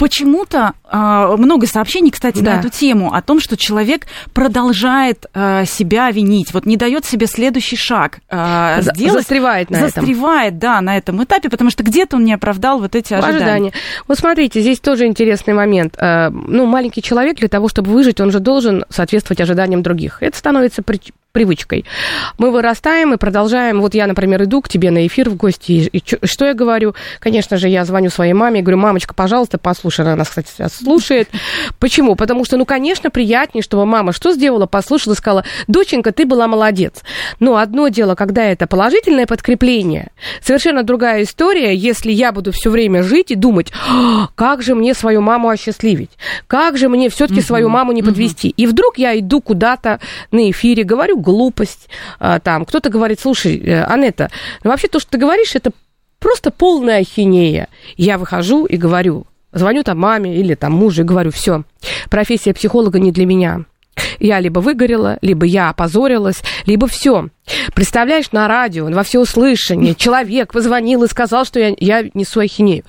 почему-то 0.00 0.72
а, 0.84 1.36
много 1.36 1.66
сообщений, 1.66 2.10
кстати, 2.10 2.40
Да. 2.40 2.54
на 2.54 2.58
эту 2.60 2.70
тему 2.70 3.12
о 3.14 3.20
том, 3.22 3.38
что 3.38 3.56
человек 3.56 4.06
продолжает 4.32 5.26
а, 5.34 5.64
себя 5.66 6.10
винить, 6.10 6.52
вот 6.54 6.64
не 6.66 6.76
дает 6.78 7.04
себе 7.04 7.26
следующий 7.26 7.76
шаг 7.76 8.18
За- 8.30 8.80
сделать. 8.94 9.12
застревает 9.20 9.70
на 9.70 9.76
этом. 9.76 9.90
застревает, 9.90 10.58
да, 10.58 10.80
на 10.80 10.96
этом 10.96 11.22
этапе, 11.22 11.50
потому 11.50 11.70
что 11.70 11.82
где-то 11.84 12.16
он 12.16 12.24
не 12.24 12.32
оправдал 12.32 12.80
вот 12.80 12.96
эти 12.96 13.12
ожидания. 13.12 13.36
Ожидания. 13.36 13.72
Вот 14.08 14.18
смотрите, 14.18 14.60
здесь 14.62 14.80
тоже 14.80 15.06
интересный 15.06 15.54
момент. 15.54 15.94
Э, 15.98 16.30
Ну, 16.30 16.64
маленький 16.66 17.02
человек 17.02 17.36
для 17.36 17.48
того, 17.48 17.68
чтобы 17.68 17.90
выжить, 17.92 18.20
он 18.20 18.30
же 18.32 18.40
должен 18.40 18.84
соответствовать 18.88 19.40
ожиданиям 19.40 19.82
других. 19.82 20.18
Это 20.22 20.36
становится 20.36 20.82
привычкой. 21.32 21.84
Мы 22.38 22.50
вырастаем 22.50 23.14
и 23.14 23.16
продолжаем. 23.16 23.80
Вот 23.80 23.94
я, 23.94 24.06
например, 24.06 24.42
иду 24.44 24.60
к 24.60 24.68
тебе 24.68 24.90
на 24.90 25.06
эфир 25.06 25.30
в 25.30 25.36
гости, 25.36 25.72
и, 25.72 25.98
и 25.98 26.26
что 26.26 26.46
я 26.46 26.54
говорю? 26.54 26.94
Конечно 27.18 27.56
же, 27.56 27.68
я 27.68 27.84
звоню 27.84 28.10
своей 28.10 28.32
маме 28.32 28.60
и 28.60 28.62
говорю, 28.62 28.78
мамочка, 28.78 29.14
пожалуйста, 29.14 29.58
послушай. 29.58 30.00
Она 30.04 30.16
нас, 30.16 30.28
кстати, 30.28 30.48
сейчас 30.50 30.74
слушает. 30.74 31.28
Почему? 31.78 32.16
Потому 32.16 32.44
что, 32.44 32.56
ну, 32.56 32.64
конечно, 32.64 33.10
приятнее, 33.10 33.62
чтобы 33.62 33.86
мама 33.86 34.12
что 34.12 34.32
сделала, 34.32 34.66
послушала 34.66 35.14
сказала, 35.14 35.44
доченька, 35.68 36.12
ты 36.12 36.26
была 36.26 36.48
молодец. 36.48 37.02
Но 37.38 37.56
одно 37.56 37.88
дело, 37.88 38.14
когда 38.14 38.44
это 38.44 38.66
положительное 38.66 39.26
подкрепление, 39.26 40.10
совершенно 40.42 40.82
другая 40.82 41.22
история, 41.22 41.74
если 41.74 42.10
я 42.10 42.32
буду 42.32 42.52
все 42.52 42.70
время 42.70 43.02
жить 43.02 43.30
и 43.30 43.34
думать, 43.36 43.72
«А, 43.88 44.28
как 44.34 44.62
же 44.62 44.74
мне 44.74 44.94
свою 44.94 45.20
маму 45.20 45.48
осчастливить, 45.48 46.10
как 46.46 46.76
же 46.76 46.88
мне 46.88 47.08
все-таки 47.08 47.40
свою 47.40 47.68
маму 47.68 47.92
не 47.92 48.02
подвести. 48.02 48.48
И 48.48 48.66
вдруг 48.66 48.98
я 48.98 49.18
иду 49.18 49.40
куда-то 49.40 50.00
на 50.30 50.50
эфире, 50.50 50.84
говорю 50.84 51.19
глупость, 51.20 51.88
а, 52.18 52.40
там, 52.40 52.64
кто-то 52.64 52.90
говорит, 52.90 53.20
слушай, 53.20 53.58
э, 53.58 53.84
Анетта, 53.84 54.30
ну 54.64 54.70
вообще 54.70 54.88
то, 54.88 54.98
что 54.98 55.12
ты 55.12 55.18
говоришь, 55.18 55.54
это 55.54 55.70
просто 56.18 56.50
полная 56.50 57.00
ахинея. 57.00 57.68
Я 57.96 58.18
выхожу 58.18 58.66
и 58.66 58.76
говорю, 58.76 59.26
звоню 59.52 59.82
там 59.82 59.98
маме 59.98 60.36
или 60.36 60.54
там 60.54 60.72
мужу 60.72 61.02
и 61.02 61.04
говорю, 61.04 61.30
все, 61.30 61.64
профессия 62.08 62.54
психолога 62.54 62.98
не 62.98 63.12
для 63.12 63.26
меня. 63.26 63.64
Я 64.18 64.40
либо 64.40 64.60
выгорела, 64.60 65.18
либо 65.22 65.46
я 65.46 65.70
опозорилась, 65.70 66.42
либо 66.66 66.86
все. 66.86 67.28
Представляешь, 67.74 68.32
на 68.32 68.48
радио, 68.48 68.86
во 68.90 69.02
всеуслышание, 69.02 69.94
человек 69.98 70.52
позвонил 70.52 71.04
и 71.04 71.08
сказал, 71.08 71.44
что 71.44 71.60
я, 71.60 71.74
я 71.78 72.04
несу 72.14 72.40
ахинею. 72.40 72.84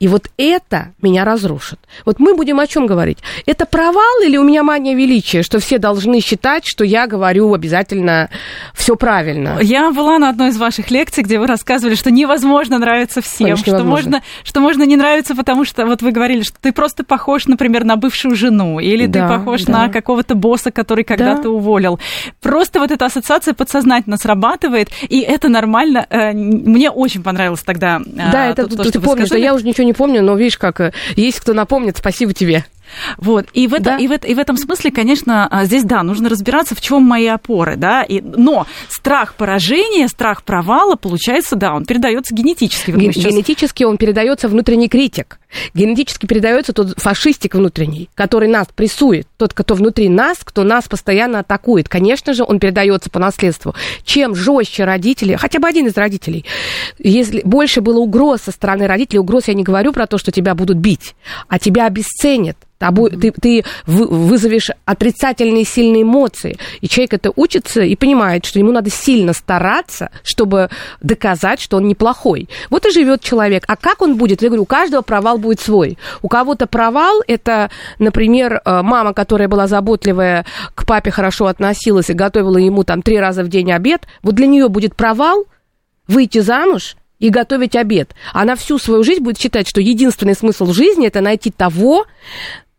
И 0.00 0.08
вот 0.08 0.28
это 0.36 0.92
меня 1.02 1.24
разрушит. 1.24 1.78
Вот 2.04 2.18
мы 2.18 2.34
будем 2.34 2.60
о 2.60 2.66
чем 2.66 2.86
говорить? 2.86 3.18
Это 3.46 3.66
провал 3.66 4.22
или 4.24 4.36
у 4.36 4.44
меня 4.44 4.62
мания 4.62 4.94
величия, 4.94 5.42
что 5.42 5.58
все 5.58 5.78
должны 5.78 6.20
считать, 6.20 6.64
что 6.66 6.84
я 6.84 7.06
говорю 7.06 7.52
обязательно 7.54 8.30
все 8.74 8.96
правильно? 8.96 9.58
Я 9.62 9.90
была 9.90 10.18
на 10.18 10.28
одной 10.30 10.50
из 10.50 10.56
ваших 10.58 10.90
лекций, 10.90 11.22
где 11.24 11.38
вы 11.38 11.46
рассказывали, 11.46 11.94
что 11.94 12.10
невозможно 12.10 12.78
нравиться 12.78 13.20
всем, 13.20 13.46
Конечно, 13.46 13.62
что 13.62 13.70
невозможно. 13.72 14.10
можно, 14.10 14.22
что 14.42 14.60
можно 14.60 14.82
не 14.84 14.96
нравиться, 14.96 15.34
потому 15.34 15.64
что 15.64 15.86
вот 15.86 16.02
вы 16.02 16.12
говорили, 16.12 16.42
что 16.42 16.56
ты 16.60 16.72
просто 16.72 17.04
похож, 17.04 17.46
например, 17.46 17.84
на 17.84 17.96
бывшую 17.96 18.34
жену, 18.36 18.80
или 18.80 19.06
Да, 19.06 19.28
ты 19.28 19.38
похож 19.38 19.62
да. 19.62 19.72
на 19.72 19.88
какого-то 19.88 20.34
босса, 20.34 20.70
который 20.70 21.04
когда-то 21.04 21.50
уволил. 21.50 21.98
Просто 22.40 22.80
вот 22.80 22.90
эта 22.90 23.06
ассоциация 23.06 23.54
подсознательно 23.54 24.16
срабатывает, 24.24 24.88
и 25.08 25.20
это 25.20 25.48
нормально. 25.48 26.06
Э, 26.08 26.32
Мне 26.32 26.90
очень 26.90 27.22
понравилось 27.22 27.62
тогда. 27.62 28.00
э, 28.00 28.32
Да, 28.32 28.46
это 28.46 28.66
то, 28.66 28.76
ты, 28.76 28.82
что 28.84 28.92
ты 28.92 29.00
помнишь, 29.00 29.28
да 29.28 29.36
я 29.36 29.54
уже 29.54 29.64
ничего 29.66 29.84
не 29.84 29.92
помню, 29.92 30.22
но 30.22 30.34
видишь, 30.34 30.56
как 30.56 30.80
э, 30.80 30.92
есть 31.16 31.40
кто 31.40 31.52
напомнит, 31.52 31.96
спасибо 31.98 32.32
тебе. 32.32 32.64
Вот. 33.18 33.46
И, 33.52 33.66
в 33.66 33.74
это, 33.74 33.84
Да. 33.84 33.96
и, 33.98 34.06
в 34.06 34.12
это- 34.12 34.26
и 34.26 34.34
в 34.34 34.38
этом 34.38 34.56
смысле, 34.56 34.90
конечно, 34.90 35.46
а, 35.50 35.64
здесь, 35.64 35.84
да, 35.84 36.02
нужно 36.02 36.28
разбираться, 36.28 36.74
в 36.74 36.80
чем 36.80 37.02
мои 37.02 37.26
опоры, 37.26 37.76
да. 37.76 38.02
И, 38.02 38.20
но 38.20 38.66
страх 38.88 39.34
поражения, 39.34 40.08
страх 40.08 40.42
провала, 40.44 40.96
получается, 40.96 41.56
да, 41.56 41.74
он 41.74 41.84
передается 41.84 42.34
генетически. 42.34 42.90
Вот 42.92 43.00
Ген- 43.00 43.12
сейчас- 43.12 43.32
Генетически 43.32 43.84
он 43.84 43.96
передается 43.96 44.48
внутренний 44.48 44.88
критик. 44.88 45.38
Генетически 45.74 46.26
передается 46.26 46.72
тот 46.72 46.98
фашистик 46.98 47.54
внутренний, 47.54 48.08
который 48.14 48.48
нас 48.48 48.66
прессует, 48.74 49.26
тот, 49.36 49.52
кто 49.54 49.74
внутри 49.74 50.08
нас, 50.08 50.38
кто 50.42 50.64
нас 50.64 50.88
постоянно 50.88 51.40
атакует. 51.40 51.88
Конечно 51.88 52.32
же, 52.34 52.44
он 52.46 52.58
передается 52.58 53.10
по 53.10 53.18
наследству. 53.18 53.74
Чем 54.04 54.34
жестче 54.34 54.84
родители, 54.84 55.36
хотя 55.36 55.58
бы 55.60 55.68
один 55.68 55.86
из 55.86 55.96
родителей, 55.96 56.44
если 56.98 57.42
больше 57.44 57.80
было 57.80 57.98
угроз 57.98 58.42
со 58.42 58.50
стороны 58.50 58.86
родителей, 58.86 59.18
угроз 59.20 59.48
я 59.48 59.54
не 59.54 59.62
говорю 59.62 59.92
про 59.92 60.06
то, 60.06 60.18
что 60.18 60.32
тебя 60.32 60.54
будут 60.54 60.76
бить, 60.78 61.14
а 61.48 61.58
тебя 61.58 61.86
обесценят. 61.86 62.56
Тобой, 62.84 63.12
ты, 63.12 63.32
ты 63.32 63.64
вы- 63.86 64.06
вызовешь 64.06 64.68
отрицательные 64.84 65.64
сильные 65.64 66.02
эмоции. 66.02 66.58
И 66.82 66.86
человек 66.86 67.14
это 67.14 67.32
учится 67.34 67.80
и 67.80 67.96
понимает, 67.96 68.44
что 68.44 68.58
ему 68.58 68.72
надо 68.72 68.90
сильно 68.90 69.32
стараться, 69.32 70.10
чтобы 70.22 70.68
доказать, 71.00 71.62
что 71.62 71.78
он 71.78 71.88
неплохой. 71.88 72.46
Вот 72.68 72.84
и 72.84 72.90
живет 72.90 73.22
человек. 73.22 73.64
А 73.68 73.76
как 73.76 74.02
он 74.02 74.18
будет? 74.18 74.42
Я 74.42 74.48
говорю, 74.48 74.64
у 74.64 74.66
каждого 74.66 75.00
провал 75.00 75.38
будет 75.38 75.60
свой. 75.60 75.96
У 76.20 76.28
кого-то 76.28 76.66
провал 76.66 77.22
это, 77.26 77.70
например, 77.98 78.60
э, 78.62 78.82
мама, 78.82 79.14
которая 79.14 79.48
была 79.48 79.66
заботливая, 79.66 80.44
к 80.74 80.86
папе 80.86 81.10
хорошо 81.10 81.46
относилась 81.46 82.10
и 82.10 82.12
готовила 82.12 82.58
ему 82.58 82.84
там 82.84 83.00
три 83.00 83.18
раза 83.18 83.44
в 83.44 83.48
день 83.48 83.72
обед. 83.72 84.02
Вот 84.22 84.34
для 84.34 84.46
нее 84.46 84.68
будет 84.68 84.94
провал 84.94 85.46
выйти 86.06 86.40
замуж 86.40 86.96
и 87.18 87.30
готовить 87.30 87.76
обед. 87.76 88.14
Она 88.34 88.54
всю 88.54 88.78
свою 88.78 89.02
жизнь 89.02 89.22
будет 89.22 89.40
считать, 89.40 89.66
что 89.66 89.80
единственный 89.80 90.34
смысл 90.34 90.66
жизни 90.66 91.06
это 91.06 91.22
найти 91.22 91.50
того, 91.50 92.04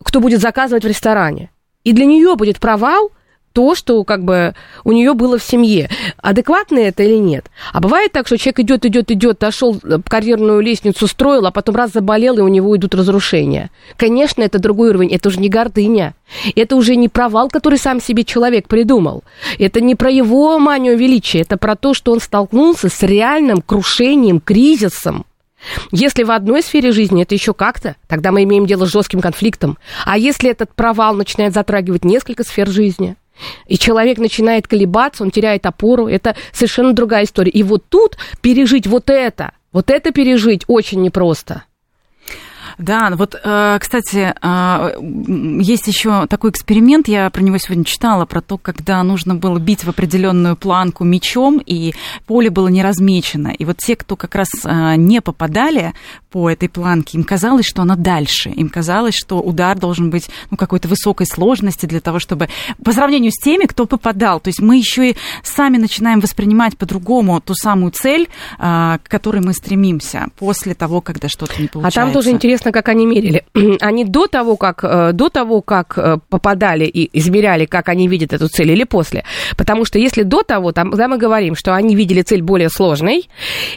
кто 0.06 0.20
будет 0.22 0.40
заказывать 0.40 0.84
в 0.84 0.88
ресторане. 0.88 1.50
И 1.84 1.92
для 1.92 2.06
нее 2.06 2.36
будет 2.36 2.60
провал 2.60 3.12
то, 3.56 3.74
что 3.74 4.04
как 4.04 4.24
бы 4.24 4.54
у 4.84 4.92
нее 4.92 5.14
было 5.14 5.38
в 5.38 5.44
семье. 5.44 5.90
Адекватно 6.22 6.78
это 6.78 7.04
или 7.04 7.16
нет? 7.16 7.50
А 7.72 7.80
бывает 7.80 8.12
так, 8.12 8.28
что 8.28 8.38
человек 8.38 8.60
идет, 8.60 8.86
идет, 8.86 9.10
идет, 9.12 9.40
дошел 9.40 9.80
карьерную 10.08 10.60
лестницу, 10.60 11.08
строил, 11.08 11.46
а 11.46 11.52
потом 11.52 11.76
раз 11.76 11.92
заболел, 11.94 12.38
и 12.38 12.42
у 12.42 12.50
него 12.50 12.76
идут 12.76 12.94
разрушения. 12.94 13.72
Конечно, 13.96 14.44
это 14.44 14.60
другой 14.60 14.90
уровень, 14.90 15.14
это 15.14 15.30
уже 15.30 15.40
не 15.40 15.48
гордыня. 15.48 16.16
Это 16.56 16.76
уже 16.76 16.98
не 16.98 17.08
провал, 17.08 17.50
который 17.50 17.80
сам 17.80 18.02
себе 18.02 18.26
человек 18.26 18.68
придумал. 18.68 19.24
Это 19.58 19.80
не 19.80 19.96
про 19.96 20.12
его 20.12 20.60
манию 20.60 20.98
величия, 20.98 21.42
это 21.42 21.56
про 21.56 21.78
то, 21.78 21.94
что 21.94 22.12
он 22.12 22.20
столкнулся 22.20 22.90
с 22.90 23.02
реальным 23.04 23.62
крушением, 23.62 24.42
кризисом. 24.42 25.26
Если 25.92 26.24
в 26.24 26.32
одной 26.32 26.62
сфере 26.62 26.92
жизни 26.92 27.24
это 27.24 27.36
еще 27.36 27.54
как-то, 27.54 27.96
тогда 28.08 28.32
мы 28.32 28.44
имеем 28.44 28.66
дело 28.66 28.86
с 28.86 28.92
жестким 28.92 29.22
конфликтом. 29.22 29.78
А 30.06 30.18
если 30.18 30.50
этот 30.50 30.74
провал 30.74 31.16
начинает 31.16 31.54
затрагивать 31.54 32.04
несколько 32.04 32.44
сфер 32.44 32.68
жизни, 32.68 33.16
и 33.68 33.78
человек 33.78 34.18
начинает 34.18 34.68
колебаться, 34.68 35.24
он 35.24 35.32
теряет 35.32 35.66
опору, 35.66 36.08
это 36.08 36.36
совершенно 36.54 36.94
другая 36.94 37.26
история. 37.26 37.52
И 37.52 37.64
вот 37.64 37.84
тут 37.90 38.18
пережить 38.42 38.88
вот 38.88 39.10
это, 39.10 39.52
вот 39.72 39.90
это 39.90 40.12
пережить 40.12 40.64
очень 40.68 41.02
непросто. 41.02 41.64
Да, 42.78 43.12
вот, 43.16 43.36
э, 43.42 43.78
кстати, 43.80 44.34
э, 44.42 45.62
есть 45.62 45.88
еще 45.88 46.28
такой 46.28 46.52
эксперимент, 46.52 47.08
я 47.08 47.30
про 47.30 47.42
него 47.42 47.58
сегодня 47.58 47.86
читала, 47.86 48.26
про 48.26 48.42
то, 48.42 48.58
когда 48.58 49.02
нужно 49.04 49.36
было 49.36 49.60
бить 49.60 49.84
в 49.84 49.90
определенную 49.90 50.56
планку 50.56 51.04
мечом, 51.04 51.62
и 51.66 51.94
поле 52.26 52.50
было 52.50 52.68
не 52.68 52.84
размечено. 52.84 53.50
И 53.50 53.66
вот 53.66 53.78
те, 53.78 53.96
кто 53.96 54.16
как 54.16 54.36
раз 54.36 54.50
э, 54.64 54.96
не 54.98 55.22
попадали 55.22 55.94
по 56.32 56.50
этой 56.50 56.68
планке, 56.68 57.18
им 57.18 57.24
казалось, 57.24 57.66
что 57.66 57.82
она 57.82 57.96
дальше. 57.96 58.50
Им 58.50 58.70
казалось, 58.70 59.16
что 59.16 59.40
удар 59.40 59.78
должен 59.80 60.10
быть 60.10 60.30
ну, 60.52 60.58
какой-то 60.58 60.88
высокой 60.88 61.28
сложности 61.28 61.86
для 61.86 62.02
того, 62.02 62.20
чтобы... 62.20 62.50
По 62.84 62.92
сравнению 62.92 63.32
с 63.32 63.42
теми, 63.42 63.66
кто 63.66 63.86
попадал. 63.86 64.40
То 64.40 64.50
есть 64.50 64.62
мы 64.62 64.78
еще 64.78 65.12
и 65.12 65.16
сами 65.44 65.78
начинаем 65.78 66.20
воспринимать 66.20 66.78
по-другому 66.78 67.40
ту 67.40 67.54
самую 67.56 67.92
цель, 67.92 68.28
к 68.58 69.00
которой 69.04 69.42
мы 69.42 69.54
стремимся 69.54 70.28
после 70.38 70.74
того, 70.74 71.02
когда 71.02 71.30
что-то 71.30 71.54
не 71.62 71.68
А 71.68 71.70
получается. 71.70 72.00
там 72.02 72.12
тоже 72.12 72.32
интересно, 72.32 72.65
как 72.72 72.90
они 72.90 73.06
мерили. 73.06 73.46
Они 73.82 74.06
до 74.06 74.28
того, 74.28 74.56
как, 74.58 74.84
э, 74.84 75.12
до 75.14 75.30
того, 75.30 75.62
как 75.62 75.98
э, 75.98 76.18
попадали 76.30 76.86
и 76.86 77.10
измеряли, 77.18 77.66
как 77.66 77.90
они 77.90 78.08
видят 78.08 78.34
эту 78.34 78.48
цель, 78.48 78.72
или 78.72 78.84
после. 78.84 79.24
Потому 79.58 79.86
что 79.86 80.00
если 80.00 80.24
до 80.24 80.44
того, 80.44 80.72
там, 80.72 80.92
тогда 80.92 81.08
мы 81.08 81.18
говорим, 81.18 81.56
что 81.56 81.74
они 81.76 81.96
видели 81.96 82.22
цель 82.22 82.42
более 82.42 82.70
сложной, 82.70 83.30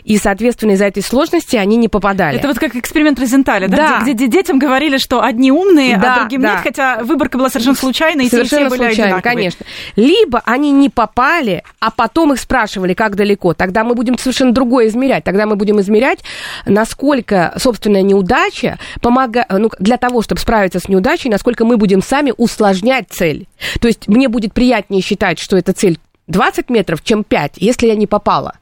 и, 0.04 0.16
соответственно, 0.18 0.73
из-за 0.73 0.87
этой 0.87 1.02
сложности 1.02 1.57
они 1.57 1.76
не 1.76 1.88
попадали. 1.88 2.38
Это 2.38 2.49
вот 2.49 2.59
как 2.59 2.76
эксперимент 2.76 3.18
Розенталя, 3.21 3.68
да? 3.68 3.76
Да. 3.76 4.00
Где, 4.02 4.12
где 4.12 4.28
детям 4.28 4.59
говорили, 4.59 4.99
что 4.99 5.23
одни 5.23 5.50
умные, 5.52 5.99
Да, 5.99 6.14
а 6.14 6.21
другим 6.21 6.42
да. 6.42 6.52
нет, 6.54 6.61
хотя 6.62 6.99
выборка 7.02 7.38
была 7.38 7.49
совершенно 7.49 7.76
случайной, 7.76 8.26
и 8.26 8.30
те, 8.30 8.40
и 8.40 8.45
все 8.45 8.49
Совершенно 8.49 8.71
были 8.71 8.88
случайно, 8.88 9.16
одинаковые. 9.16 9.35
конечно. 9.37 9.66
Либо 9.97 10.42
они 10.45 10.71
не 10.73 10.88
попали, 10.90 11.62
а 11.80 11.90
потом 11.90 12.33
их 12.33 12.40
спрашивали, 12.40 12.95
как 12.95 13.16
далеко. 13.16 13.54
Тогда 13.54 13.85
мы 13.85 13.95
будем 13.95 14.18
совершенно 14.18 14.52
другое 14.52 14.88
измерять. 14.88 15.25
Тогда 15.25 15.47
мы 15.47 15.57
будем 15.57 15.80
измерять, 15.80 16.21
насколько 16.66 17.54
собственная 17.59 18.02
неудача 18.02 18.77
насколько 18.78 19.00
помога... 19.00 19.47
ну, 19.50 19.70
для 19.78 19.97
того, 19.97 20.23
чтобы 20.23 20.40
справиться 20.40 20.80
с 20.80 20.88
неудачей, 20.88 21.30
насколько 21.30 21.64
мы 21.64 21.76
будем 21.76 22.02
сами 22.02 22.32
усложнять 22.37 23.06
цель. 23.11 23.47
То 23.80 23.88
есть 23.88 24.08
мне 24.08 24.28
будет 24.28 24.52
приятнее 24.52 25.02
считать, 25.02 25.38
что 25.38 25.56
эта 25.56 25.73
цель 25.73 25.99
20 26.26 26.70
метров, 26.70 27.02
чем 27.02 27.25
5, 27.25 27.54
если 27.58 27.87
я 27.87 27.97
не 27.97 28.06
попала. 28.06 28.54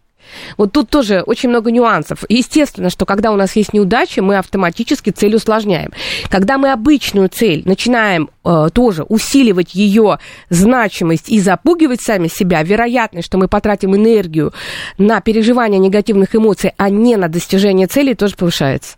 Вот 0.56 0.72
тут 0.72 0.90
тоже 0.90 1.22
очень 1.24 1.48
много 1.50 1.70
нюансов. 1.70 2.24
Естественно, 2.28 2.90
что 2.90 3.06
когда 3.06 3.30
у 3.30 3.36
нас 3.36 3.54
есть 3.54 3.72
неудачи, 3.72 4.18
мы 4.18 4.38
автоматически 4.38 5.10
цель 5.10 5.36
усложняем. 5.36 5.92
Когда 6.28 6.58
мы 6.58 6.72
обычную 6.72 7.28
цель 7.28 7.62
начинаем 7.64 8.30
э, 8.44 8.68
тоже 8.72 9.04
усиливать 9.04 9.74
ее 9.76 10.18
значимость 10.50 11.28
и 11.28 11.38
запугивать 11.38 12.00
сами 12.02 12.26
себя, 12.26 12.62
вероятность, 12.64 13.26
что 13.26 13.38
мы 13.38 13.46
потратим 13.46 13.94
энергию 13.94 14.52
на 14.98 15.20
переживание 15.20 15.78
негативных 15.78 16.34
эмоций, 16.34 16.72
а 16.76 16.90
не 16.90 17.16
на 17.16 17.28
достижение 17.28 17.86
цели, 17.86 18.14
тоже 18.14 18.34
повышается. 18.34 18.96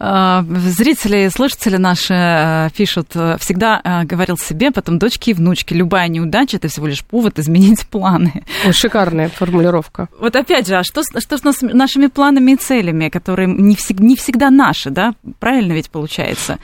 А, 0.00 0.44
зрители 0.48 1.26
и 1.26 1.28
слушатели 1.28 1.76
наши 1.76 2.14
э, 2.14 2.68
пишут, 2.76 3.16
э, 3.16 3.36
всегда 3.40 3.80
э, 3.82 4.04
говорил 4.04 4.38
себе, 4.38 4.70
потом 4.70 5.00
дочки 5.00 5.30
и 5.30 5.34
внучки, 5.34 5.74
любая 5.74 6.06
неудача– 6.06 6.56
это 6.58 6.68
всего 6.68 6.86
лишь 6.86 7.04
повод 7.04 7.40
изменить 7.40 7.84
планы. 7.88 8.44
шикарная 8.70 9.28
формулировка. 9.28 10.08
Вот 10.20 10.36
опять 10.36 10.68
же, 10.68 10.76
а 10.76 10.84
что, 10.84 11.02
что 11.02 11.36
с 11.36 11.62
нашими 11.62 12.06
планами 12.06 12.52
и 12.52 12.56
целями, 12.56 13.08
которые 13.08 13.48
не, 13.48 13.74
всег, 13.74 13.98
не 13.98 14.14
всегда 14.14 14.50
наши, 14.50 14.90
да? 14.90 15.14
Правильно 15.40 15.72
ведь 15.72 15.90
получается? 15.90 16.58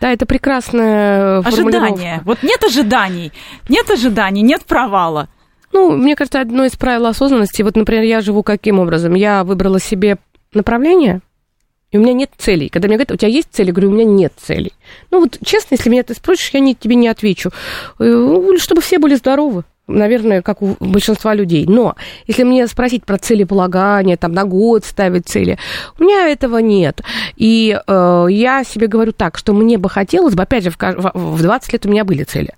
Да, 0.00 0.10
это 0.10 0.26
прекрасная 0.26 1.38
Ожидание. 1.40 2.22
Вот 2.24 2.42
нет 2.42 2.64
ожиданий, 2.64 3.30
нет 3.68 3.88
ожиданий, 3.88 4.42
нет 4.42 4.64
провала. 4.64 5.28
Ну, 5.72 5.96
мне 5.96 6.16
кажется, 6.16 6.40
одно 6.40 6.64
из 6.64 6.74
правил 6.74 7.06
осознанности, 7.06 7.62
вот, 7.62 7.76
например, 7.76 8.02
я 8.02 8.20
живу 8.20 8.42
каким 8.42 8.80
образом? 8.80 9.14
Я 9.14 9.44
выбрала 9.44 9.78
себе 9.78 10.18
направление, 10.52 11.20
и 11.90 11.98
у 11.98 12.00
меня 12.00 12.12
нет 12.12 12.30
целей. 12.36 12.68
Когда 12.68 12.88
мне 12.88 12.96
говорят, 12.96 13.12
у 13.12 13.16
тебя 13.16 13.30
есть 13.30 13.48
цели, 13.50 13.68
я 13.68 13.72
говорю, 13.72 13.90
у 13.90 13.94
меня 13.94 14.04
нет 14.04 14.32
целей. 14.36 14.72
Ну 15.10 15.20
вот 15.20 15.38
честно, 15.44 15.74
если 15.74 15.90
меня 15.90 16.02
ты 16.02 16.14
спросишь, 16.14 16.50
я 16.50 16.60
не, 16.60 16.74
тебе 16.74 16.94
не 16.94 17.08
отвечу. 17.08 17.50
Э, 17.98 18.04
ну, 18.04 18.58
чтобы 18.58 18.80
все 18.80 18.98
были 18.98 19.14
здоровы 19.14 19.64
наверное, 19.90 20.42
как 20.42 20.62
у 20.62 20.76
большинства 20.80 21.34
людей. 21.34 21.66
Но 21.66 21.96
если 22.26 22.44
мне 22.44 22.66
спросить 22.66 23.04
про 23.04 23.18
целеполагание, 23.18 24.16
там 24.16 24.32
на 24.32 24.44
год 24.44 24.84
ставить 24.84 25.28
цели, 25.28 25.58
у 25.98 26.04
меня 26.04 26.28
этого 26.28 26.58
нет. 26.58 27.02
И 27.36 27.78
э, 27.86 28.26
я 28.30 28.64
себе 28.64 28.86
говорю 28.86 29.12
так, 29.12 29.36
что 29.36 29.52
мне 29.52 29.78
бы 29.78 29.90
хотелось 29.90 30.34
бы, 30.34 30.42
опять 30.42 30.64
же, 30.64 30.70
в, 30.70 30.76
в 30.78 31.42
20 31.42 31.72
лет 31.72 31.86
у 31.86 31.88
меня 31.88 32.04
были 32.04 32.22
цели, 32.22 32.54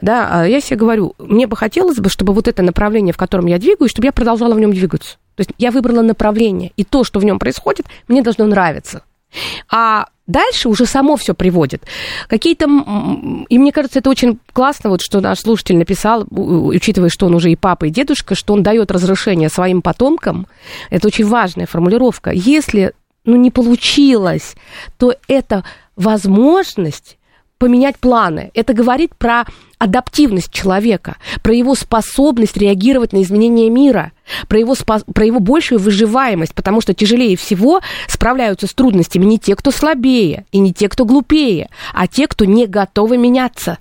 да, 0.00 0.28
а 0.30 0.46
я 0.46 0.60
себе 0.60 0.76
говорю, 0.76 1.14
мне 1.18 1.46
бы 1.46 1.56
хотелось 1.56 1.98
бы, 1.98 2.08
чтобы 2.08 2.32
вот 2.32 2.48
это 2.48 2.62
направление, 2.62 3.12
в 3.12 3.18
котором 3.18 3.46
я 3.46 3.58
двигаюсь, 3.58 3.90
чтобы 3.90 4.06
я 4.06 4.12
продолжала 4.12 4.54
в 4.54 4.60
нем 4.60 4.72
двигаться. 4.72 5.18
То 5.36 5.40
есть 5.40 5.50
я 5.58 5.70
выбрала 5.70 6.02
направление, 6.02 6.72
и 6.76 6.84
то, 6.84 7.04
что 7.04 7.20
в 7.20 7.24
нем 7.24 7.38
происходит, 7.38 7.86
мне 8.08 8.22
должно 8.22 8.46
нравиться. 8.46 9.02
А 9.70 10.06
дальше 10.26 10.68
уже 10.68 10.86
само 10.86 11.16
все 11.16 11.34
приводит. 11.34 11.84
Какие-то... 12.28 12.66
И 13.48 13.58
мне 13.58 13.72
кажется, 13.72 14.00
это 14.00 14.10
очень 14.10 14.38
классно, 14.52 14.90
вот 14.90 15.00
что 15.00 15.20
наш 15.20 15.40
слушатель 15.40 15.76
написал, 15.76 16.26
учитывая, 16.30 17.10
что 17.10 17.26
он 17.26 17.34
уже 17.34 17.50
и 17.50 17.56
папа, 17.56 17.86
и 17.86 17.90
дедушка, 17.90 18.34
что 18.34 18.54
он 18.54 18.62
дает 18.62 18.90
разрешение 18.90 19.48
своим 19.48 19.82
потомкам. 19.82 20.46
Это 20.90 21.06
очень 21.06 21.26
важная 21.26 21.66
формулировка. 21.66 22.30
Если 22.30 22.92
ну, 23.24 23.36
не 23.36 23.50
получилось, 23.50 24.54
то 24.98 25.14
это 25.28 25.64
возможность 25.96 27.18
поменять 27.58 27.98
планы. 27.98 28.50
Это 28.54 28.72
говорит 28.72 29.14
про 29.16 29.44
адаптивность 29.80 30.52
человека, 30.52 31.16
про 31.42 31.54
его 31.54 31.74
способность 31.74 32.56
реагировать 32.58 33.14
на 33.14 33.22
изменения 33.22 33.70
мира, 33.70 34.12
про 34.46 34.58
его, 34.58 34.74
про 34.76 35.24
его 35.24 35.40
большую 35.40 35.80
выживаемость, 35.80 36.54
потому 36.54 36.82
что 36.82 36.92
тяжелее 36.92 37.36
всего 37.36 37.80
справляются 38.06 38.66
с 38.66 38.74
трудностями 38.74 39.24
не 39.24 39.38
те, 39.38 39.56
кто 39.56 39.70
слабее, 39.70 40.44
и 40.52 40.58
не 40.58 40.74
те, 40.74 40.90
кто 40.90 41.06
глупее, 41.06 41.70
а 41.94 42.06
те, 42.06 42.28
кто 42.28 42.44
не 42.44 42.66
готовы 42.66 43.16
меняться 43.16 43.78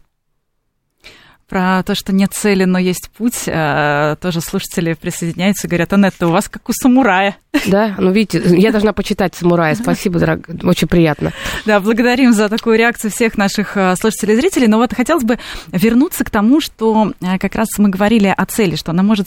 про 1.49 1.83
то, 1.83 1.95
что 1.95 2.13
нет 2.13 2.33
цели, 2.33 2.63
но 2.63 2.77
есть 2.77 3.09
путь, 3.09 3.43
э, 3.47 4.15
тоже 4.21 4.41
слушатели 4.41 4.93
присоединяются 4.93 5.67
и 5.67 5.69
говорят, 5.69 5.91
Анетта, 5.93 6.27
у 6.27 6.31
вас 6.31 6.47
как 6.47 6.69
у 6.69 6.73
самурая. 6.73 7.35
Да, 7.65 7.95
ну 7.97 8.11
видите, 8.11 8.43
я 8.57 8.71
должна 8.71 8.93
почитать 8.93 9.33
«Самурая». 9.33 9.73
Спасибо, 9.73 10.19
дорогая, 10.19 10.55
очень 10.63 10.87
приятно. 10.87 11.33
Да, 11.65 11.79
благодарим 11.79 12.31
за 12.31 12.47
такую 12.47 12.77
реакцию 12.77 13.09
всех 13.09 13.37
наших 13.37 13.75
э, 13.75 13.95
слушателей 13.95 14.35
и 14.35 14.37
зрителей. 14.37 14.67
Но 14.67 14.77
вот 14.77 14.93
хотелось 14.93 15.23
бы 15.23 15.39
вернуться 15.71 16.23
к 16.23 16.29
тому, 16.29 16.61
что 16.61 17.13
э, 17.21 17.39
как 17.39 17.55
раз 17.55 17.67
мы 17.79 17.89
говорили 17.89 18.31
о 18.35 18.45
цели, 18.45 18.75
что 18.75 18.91
она 18.91 19.01
может 19.01 19.25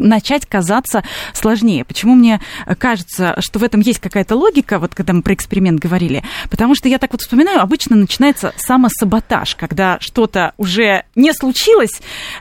начать 0.00 0.46
казаться 0.46 1.04
сложнее. 1.32 1.84
Почему 1.84 2.16
мне 2.16 2.40
кажется, 2.78 3.36
что 3.38 3.60
в 3.60 3.62
этом 3.62 3.80
есть 3.80 4.00
какая-то 4.00 4.34
логика, 4.34 4.80
вот 4.80 4.96
когда 4.96 5.12
мы 5.12 5.22
про 5.22 5.34
эксперимент 5.34 5.78
говорили? 5.78 6.24
Потому 6.50 6.74
что 6.74 6.88
я 6.88 6.98
так 6.98 7.12
вот 7.12 7.20
вспоминаю, 7.20 7.60
обычно 7.60 7.94
начинается 7.94 8.52
самосаботаж, 8.56 9.54
когда 9.54 9.98
что-то 10.00 10.54
уже 10.56 11.04
не 11.14 11.32
случилось, 11.32 11.59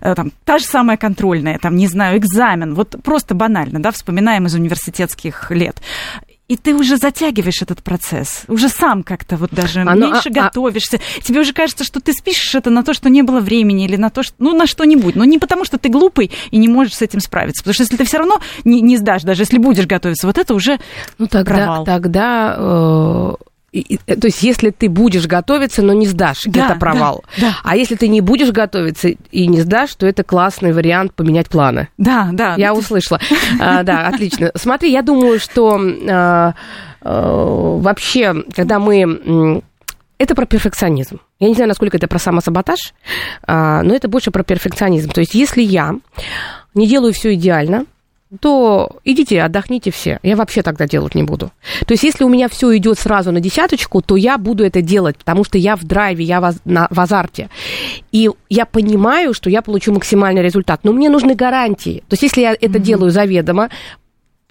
э, 0.01 0.15
там, 0.15 0.31
та 0.45 0.57
же 0.57 0.65
самая 0.65 0.97
контрольная, 0.97 1.59
там, 1.59 1.75
не 1.75 1.87
знаю, 1.87 2.17
экзамен, 2.17 2.73
вот 2.73 2.95
просто 3.03 3.35
банально, 3.35 3.79
да, 3.79 3.91
вспоминаем 3.91 4.45
из 4.45 4.55
университетских 4.55 5.51
лет. 5.51 5.81
И 6.49 6.57
ты 6.57 6.73
уже 6.73 6.97
затягиваешь 6.97 7.61
этот 7.61 7.83
процесс, 7.83 8.45
уже 8.47 8.69
сам 8.69 9.03
как-то 9.03 9.37
вот 9.37 9.51
даже 9.51 9.81
Оно, 9.81 9.93
меньше 9.93 10.29
а, 10.29 10.31
а 10.31 10.43
готовишься. 10.45 10.97
А... 10.97 11.21
Тебе 11.21 11.41
уже 11.41 11.53
кажется, 11.53 11.83
что 11.83 11.99
ты 11.99 12.11
спишешь 12.11 12.55
это 12.55 12.71
на 12.71 12.83
то, 12.83 12.95
что 12.95 13.07
не 13.07 13.21
было 13.21 13.39
времени 13.39 13.85
или 13.85 13.97
на 13.97 14.09
то, 14.09 14.23
что, 14.23 14.35
ну, 14.39 14.55
на 14.55 14.65
что-нибудь. 14.65 15.15
Но 15.15 15.25
не 15.25 15.37
потому, 15.37 15.63
что 15.63 15.77
ты 15.77 15.89
глупый 15.89 16.31
и 16.49 16.57
не 16.57 16.67
можешь 16.67 16.95
с 16.95 17.03
этим 17.03 17.19
справиться. 17.19 17.61
Потому 17.61 17.75
что 17.75 17.83
если 17.83 17.97
ты 17.97 18.03
все 18.03 18.17
равно 18.17 18.41
не, 18.63 18.81
не 18.81 18.97
сдашь, 18.97 19.21
даже 19.21 19.43
если 19.43 19.59
будешь 19.59 19.85
готовиться, 19.85 20.25
вот 20.25 20.39
это 20.39 20.55
уже 20.55 20.79
ну, 21.19 21.27
тогда, 21.27 21.53
провал. 21.53 21.85
Тогда 21.85 22.55
э, 22.57 23.33
то 23.71 24.27
есть, 24.27 24.41
если 24.41 24.71
ты 24.71 24.89
будешь 24.89 25.27
готовиться, 25.27 25.81
но 25.81 25.93
не 25.93 26.07
сдашь, 26.07 26.41
да, 26.45 26.65
это 26.65 26.79
провал. 26.79 27.23
Да, 27.37 27.49
да. 27.49 27.55
А 27.63 27.75
если 27.75 27.95
ты 27.95 28.07
не 28.07 28.21
будешь 28.21 28.51
готовиться 28.51 29.09
и 29.09 29.47
не 29.47 29.61
сдашь, 29.61 29.93
то 29.95 30.07
это 30.07 30.23
классный 30.23 30.73
вариант 30.73 31.13
поменять 31.13 31.49
планы. 31.49 31.89
Да, 31.97 32.29
да. 32.33 32.55
Я 32.57 32.73
услышала. 32.73 33.19
А, 33.59 33.83
да, 33.83 34.07
отлично. 34.07 34.51
Смотри, 34.55 34.91
я 34.91 35.01
думаю, 35.01 35.39
что 35.39 35.79
а, 36.09 36.53
а, 37.01 37.77
вообще, 37.79 38.43
когда 38.55 38.79
мы... 38.79 39.61
Это 40.17 40.35
про 40.35 40.45
перфекционизм. 40.45 41.19
Я 41.39 41.47
не 41.47 41.53
знаю, 41.53 41.69
насколько 41.69 41.95
это 41.95 42.07
про 42.07 42.19
самосаботаж, 42.19 42.93
но 43.47 43.95
это 43.95 44.09
больше 44.09 44.31
про 44.31 44.43
перфекционизм. 44.43 45.11
То 45.11 45.21
есть, 45.21 45.33
если 45.33 45.61
я 45.61 45.95
не 46.73 46.87
делаю 46.87 47.13
все 47.13 47.35
идеально, 47.35 47.85
то 48.39 48.97
идите, 49.05 49.41
отдохните 49.41 49.89
все. 49.89 50.19
Я 50.21 50.35
вообще 50.35 50.61
тогда 50.61 50.85
делать 50.85 51.15
не 51.15 51.23
буду. 51.23 51.51
То 51.87 51.93
есть, 51.93 52.03
если 52.03 52.23
у 52.23 52.29
меня 52.29 52.47
все 52.47 52.77
идет 52.77 52.99
сразу 52.99 53.31
на 53.31 53.39
десяточку, 53.39 54.01
то 54.01 54.15
я 54.17 54.37
буду 54.37 54.63
это 54.63 54.81
делать, 54.81 55.17
потому 55.17 55.43
что 55.43 55.57
я 55.57 55.75
в 55.75 55.83
драйве, 55.83 56.25
я 56.25 56.39
в, 56.39 56.53
на, 56.63 56.87
в 56.91 56.99
азарте. 56.99 57.49
И 58.11 58.29
я 58.49 58.65
понимаю, 58.65 59.33
что 59.33 59.49
я 59.49 59.63
получу 59.63 59.93
максимальный 59.93 60.43
результат. 60.43 60.81
Но 60.83 60.93
мне 60.93 61.09
нужны 61.09 61.33
гарантии. 61.33 62.03
То 62.07 62.13
есть, 62.13 62.23
если 62.23 62.41
я 62.41 62.51
это 62.51 62.65
mm-hmm. 62.67 62.79
делаю 62.79 63.09
заведомо, 63.09 63.69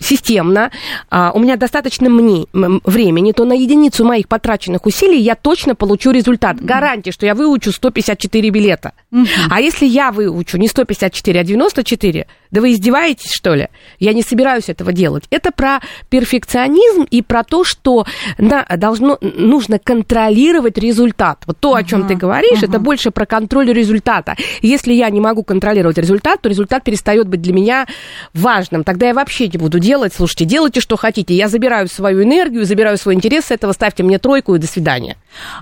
системно, 0.00 0.70
а, 1.10 1.32
у 1.34 1.40
меня 1.40 1.56
достаточно 1.56 2.08
мне, 2.08 2.46
времени, 2.52 3.32
то 3.32 3.44
на 3.44 3.52
единицу 3.52 4.04
моих 4.04 4.28
потраченных 4.28 4.86
усилий 4.86 5.20
я 5.20 5.34
точно 5.34 5.74
получу 5.74 6.10
результат. 6.10 6.60
Гарантия, 6.60 7.12
что 7.12 7.26
я 7.26 7.34
выучу 7.34 7.72
154 7.72 8.50
билета. 8.50 8.92
Mm-hmm. 9.12 9.26
А 9.50 9.60
если 9.60 9.86
я 9.86 10.12
выучу 10.12 10.56
не 10.56 10.68
154, 10.68 11.40
а 11.40 11.44
94, 11.44 12.26
да 12.50 12.60
вы 12.60 12.72
издеваетесь, 12.72 13.30
что 13.32 13.54
ли? 13.54 13.68
Я 13.98 14.12
не 14.12 14.22
собираюсь 14.22 14.68
этого 14.68 14.92
делать. 14.92 15.24
Это 15.30 15.50
про 15.52 15.80
перфекционизм 16.08 17.02
и 17.02 17.22
про 17.22 17.44
то, 17.44 17.64
что 17.64 18.06
да, 18.38 18.64
должно, 18.76 19.18
нужно 19.20 19.78
контролировать 19.78 20.78
результат. 20.78 21.42
Вот 21.46 21.58
то, 21.58 21.74
о 21.74 21.82
чем 21.82 22.02
uh-huh. 22.02 22.08
ты 22.08 22.14
говоришь, 22.14 22.60
uh-huh. 22.62 22.68
это 22.68 22.78
больше 22.78 23.10
про 23.10 23.26
контроль 23.26 23.72
результата. 23.72 24.36
Если 24.62 24.92
я 24.92 25.10
не 25.10 25.20
могу 25.20 25.42
контролировать 25.42 25.98
результат, 25.98 26.40
то 26.40 26.48
результат 26.48 26.84
перестает 26.84 27.28
быть 27.28 27.42
для 27.42 27.52
меня 27.52 27.86
важным. 28.34 28.84
Тогда 28.84 29.08
я 29.08 29.14
вообще 29.14 29.48
не 29.48 29.58
буду 29.58 29.78
делать. 29.78 30.14
Слушайте, 30.14 30.44
делайте, 30.44 30.80
что 30.80 30.96
хотите. 30.96 31.34
Я 31.34 31.48
забираю 31.48 31.88
свою 31.88 32.22
энергию, 32.22 32.64
забираю 32.64 32.96
свой 32.96 33.14
интерес 33.14 33.46
с 33.46 33.50
этого, 33.50 33.72
ставьте 33.72 34.02
мне 34.02 34.18
тройку 34.18 34.54
и 34.54 34.58
до 34.58 34.66
свидания. 34.66 35.16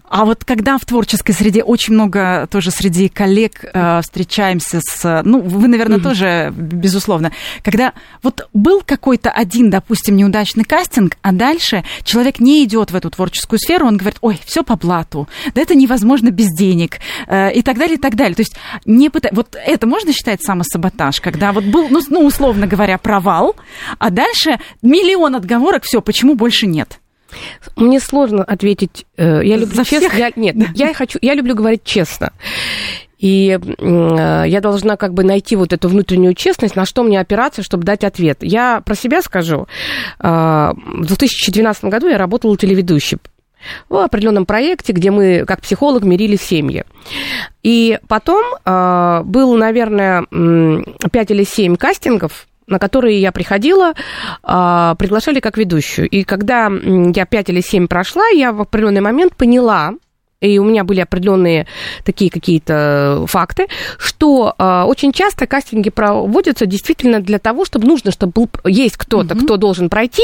А 0.09 0.25
вот 0.25 0.45
когда 0.45 0.79
в 0.79 0.85
творческой 0.85 1.33
среде 1.33 1.63
очень 1.63 1.95
много 1.95 2.47
тоже 2.51 2.71
среди 2.71 3.09
коллег 3.09 3.65
э, 3.65 4.01
встречаемся 4.03 4.81
с... 4.81 5.23
Ну, 5.25 5.41
вы, 5.41 5.69
наверное, 5.69 5.99
uh-huh. 5.99 6.03
тоже 6.03 6.53
безусловно. 6.77 7.33
Когда 7.63 7.93
вот 8.23 8.49
был 8.53 8.83
какой-то 8.85 9.31
один, 9.31 9.71
допустим, 9.71 10.17
неудачный 10.17 10.65
кастинг, 10.65 11.17
а 11.23 11.33
дальше 11.33 11.85
человек 12.05 12.41
не 12.41 12.65
идет 12.65 12.91
в 12.91 12.97
эту 12.97 13.11
творческую 13.11 13.59
сферу, 13.59 13.87
он 13.87 13.97
говорит, 13.97 14.19
ой, 14.21 14.39
все 14.45 14.63
по 14.63 14.77
блату, 14.77 15.29
да 15.55 15.63
это 15.63 15.75
невозможно 15.75 16.31
без 16.31 16.49
денег 16.57 16.99
э, 17.27 17.53
и 17.53 17.63
так 17.63 17.79
далее, 17.79 17.97
и 17.97 18.01
так 18.01 18.15
далее. 18.15 18.35
То 18.35 18.43
есть 18.43 18.57
не 18.85 19.11
пыта... 19.11 19.31
вот 19.33 19.57
это 19.57 19.87
можно 19.87 20.13
считать 20.13 20.43
самосаботаж, 20.43 21.21
когда 21.21 21.53
вот 21.53 21.65
был, 21.65 21.89
ну, 21.89 22.01
ну 22.09 22.27
условно 22.27 22.67
говоря, 22.67 22.99
провал, 22.99 23.57
а 23.99 24.11
дальше 24.11 24.59
миллион 24.83 25.35
отговорок, 25.35 25.85
все, 25.85 26.01
почему 26.01 26.35
больше 26.35 26.67
нет? 26.67 27.01
Мне 27.77 28.01
сложно 28.01 28.45
ответить. 28.45 29.07
Э, 29.17 29.41
я 29.43 29.57
люблю 29.57 29.77
За 29.77 29.85
честно. 29.85 30.09
Всех? 30.09 30.19
Я, 30.19 30.33
нет, 30.37 30.57
да. 30.57 30.67
я 30.75 30.95
хочу, 30.95 31.19
я 31.23 31.35
люблю 31.35 31.55
говорить 31.55 31.85
честно. 31.85 32.33
И 33.19 33.59
э, 33.59 34.45
я 34.47 34.61
должна 34.61 34.97
как 34.97 35.15
бы 35.15 35.25
найти 35.25 35.57
вот 35.57 35.73
эту 35.73 35.89
внутреннюю 35.89 36.35
честность, 36.35 36.77
на 36.77 36.85
что 36.85 37.03
мне 37.03 37.19
опираться, 37.19 37.63
чтобы 37.63 37.85
дать 37.85 38.05
ответ. 38.05 38.39
Я 38.43 38.83
про 38.85 38.95
себя 38.95 39.23
скажу. 39.23 39.67
Э, 40.21 40.73
в 40.75 41.07
2012 41.07 41.85
году 41.85 42.09
я 42.09 42.19
работала 42.19 42.57
телеведущей. 42.57 43.19
в 43.89 43.97
определенном 43.97 44.47
проекте, 44.47 44.93
где 44.93 45.11
мы, 45.11 45.45
как 45.47 45.61
психолог, 45.61 46.05
мирили 46.05 46.37
семьи. 46.37 46.85
И 47.63 47.99
потом 48.07 48.45
э, 48.65 49.23
был, 49.25 49.57
наверное, 49.57 50.25
5 50.31 51.31
или 51.31 51.45
7 51.45 51.77
кастингов, 51.77 52.47
на 52.67 52.79
которые 52.79 53.21
я 53.21 53.33
приходила, 53.33 53.93
э, 53.93 54.95
приглашали 54.99 55.41
как 55.41 55.57
ведущую. 55.57 56.09
И 56.09 56.23
когда 56.25 56.71
я 56.71 57.27
5 57.27 57.49
или 57.49 57.61
7 57.61 57.89
прошла, 57.89 58.29
я 58.29 58.53
в 58.53 58.61
определенный 58.61 59.01
момент 59.01 59.37
поняла, 59.37 59.95
и 60.41 60.59
у 60.59 60.65
меня 60.65 60.85
были 60.85 61.01
определенные 61.01 61.67
такие 62.05 62.31
какие-то 62.31 63.25
факты, 63.27 63.69
что 63.99 64.55
э, 64.59 64.83
очень 64.83 65.13
часто 65.13 65.47
кастинги 65.47 65.89
проводятся 65.89 66.67
действительно 66.67 67.21
для 67.21 67.39
того, 67.39 67.65
чтобы 67.65 67.87
нужно, 67.87 68.11
чтобы 68.11 68.33
был, 68.33 68.51
есть 68.65 68.97
кто-то, 68.97 69.35
угу. 69.35 69.45
кто 69.45 69.57
должен 69.57 69.89
пройти. 69.89 70.23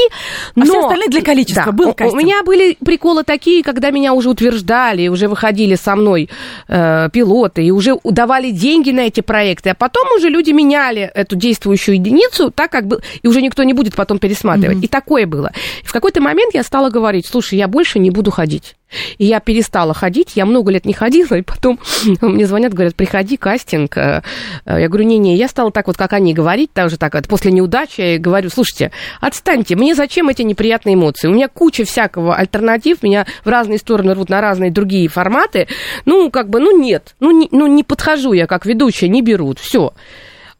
Но... 0.55 0.63
А 0.63 0.65
все 0.65 0.79
остальные 0.81 1.09
для 1.09 1.21
количества. 1.21 1.63
Да, 1.65 1.71
был 1.71 1.93
кастинг. 1.93 2.13
У 2.13 2.17
меня 2.23 2.43
были 2.43 2.77
приколы 2.83 3.23
такие, 3.23 3.63
когда 3.63 3.89
меня 3.89 4.13
уже 4.13 4.29
утверждали, 4.29 5.07
уже 5.07 5.27
выходили 5.27 5.75
со 5.75 5.95
мной 5.95 6.29
э, 6.67 7.09
пилоты, 7.11 7.65
и 7.65 7.71
уже 7.71 7.95
давали 8.03 8.51
деньги 8.51 8.91
на 8.91 9.01
эти 9.01 9.21
проекты, 9.21 9.71
а 9.71 9.75
потом 9.75 10.07
уже 10.15 10.29
люди 10.29 10.51
меняли 10.51 11.11
эту 11.13 11.35
действующую 11.35 11.95
единицу, 11.95 12.51
так 12.51 12.71
как 12.71 12.87
бы, 12.87 13.01
и 13.23 13.27
уже 13.27 13.41
никто 13.41 13.63
не 13.63 13.73
будет 13.73 13.95
потом 13.95 14.19
пересматривать. 14.19 14.77
Угу. 14.77 14.85
И 14.85 14.87
такое 14.87 15.25
было. 15.25 15.51
И 15.83 15.87
в 15.87 15.91
какой-то 15.91 16.21
момент 16.21 16.53
я 16.53 16.63
стала 16.63 16.91
говорить, 16.91 17.25
слушай, 17.25 17.57
я 17.57 17.67
больше 17.67 17.97
не 17.97 18.11
буду 18.11 18.29
ходить. 18.29 18.75
И 19.17 19.25
я 19.25 19.39
перестала 19.39 19.93
ходить, 19.93 20.33
я 20.35 20.45
много 20.45 20.71
лет 20.71 20.85
не 20.85 20.93
ходила, 20.93 21.35
и 21.35 21.41
потом 21.41 21.79
мне 22.21 22.45
звонят, 22.45 22.73
говорят, 22.73 22.95
приходи, 22.95 23.37
кастинг. 23.37 23.97
Э, 23.97 24.23
э, 24.65 24.81
я 24.81 24.87
говорю, 24.87 25.05
не-не, 25.05 25.35
я 25.35 25.47
стала 25.47 25.71
так 25.71 25.87
вот, 25.87 25.97
как 25.97 26.13
они 26.13 26.33
говорить, 26.33 26.73
тоже 26.73 26.97
так, 26.97 27.13
после 27.27 27.51
неудачи, 27.51 28.01
я 28.01 28.19
говорю, 28.19 28.49
слушайте, 28.49 28.91
отстаньте, 29.21 29.75
мне 29.75 29.95
зачем 29.95 30.29
эти 30.29 30.41
неприятные 30.41 30.95
эмоции? 30.95 31.27
У 31.27 31.33
меня 31.33 31.47
куча 31.47 31.85
всякого 31.85 32.35
альтернатив, 32.35 33.03
меня 33.03 33.25
в 33.43 33.49
разные 33.49 33.77
стороны 33.77 34.13
рвут 34.13 34.29
на 34.29 34.41
разные 34.41 34.71
другие 34.71 35.07
форматы. 35.07 35.67
Ну, 36.05 36.29
как 36.31 36.49
бы, 36.49 36.59
ну 36.59 36.77
нет, 36.77 37.15
ну 37.19 37.31
не, 37.31 37.47
ну, 37.51 37.67
не 37.67 37.83
подхожу 37.83 38.33
я 38.33 38.47
как 38.47 38.65
ведущая, 38.65 39.09
не 39.09 39.21
берут, 39.21 39.59
все. 39.59 39.93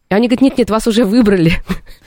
И 0.10 0.14
они 0.14 0.28
говорят, 0.28 0.42
нет-нет, 0.42 0.70
вас 0.70 0.88
уже 0.88 1.06
выбрали 1.06 1.54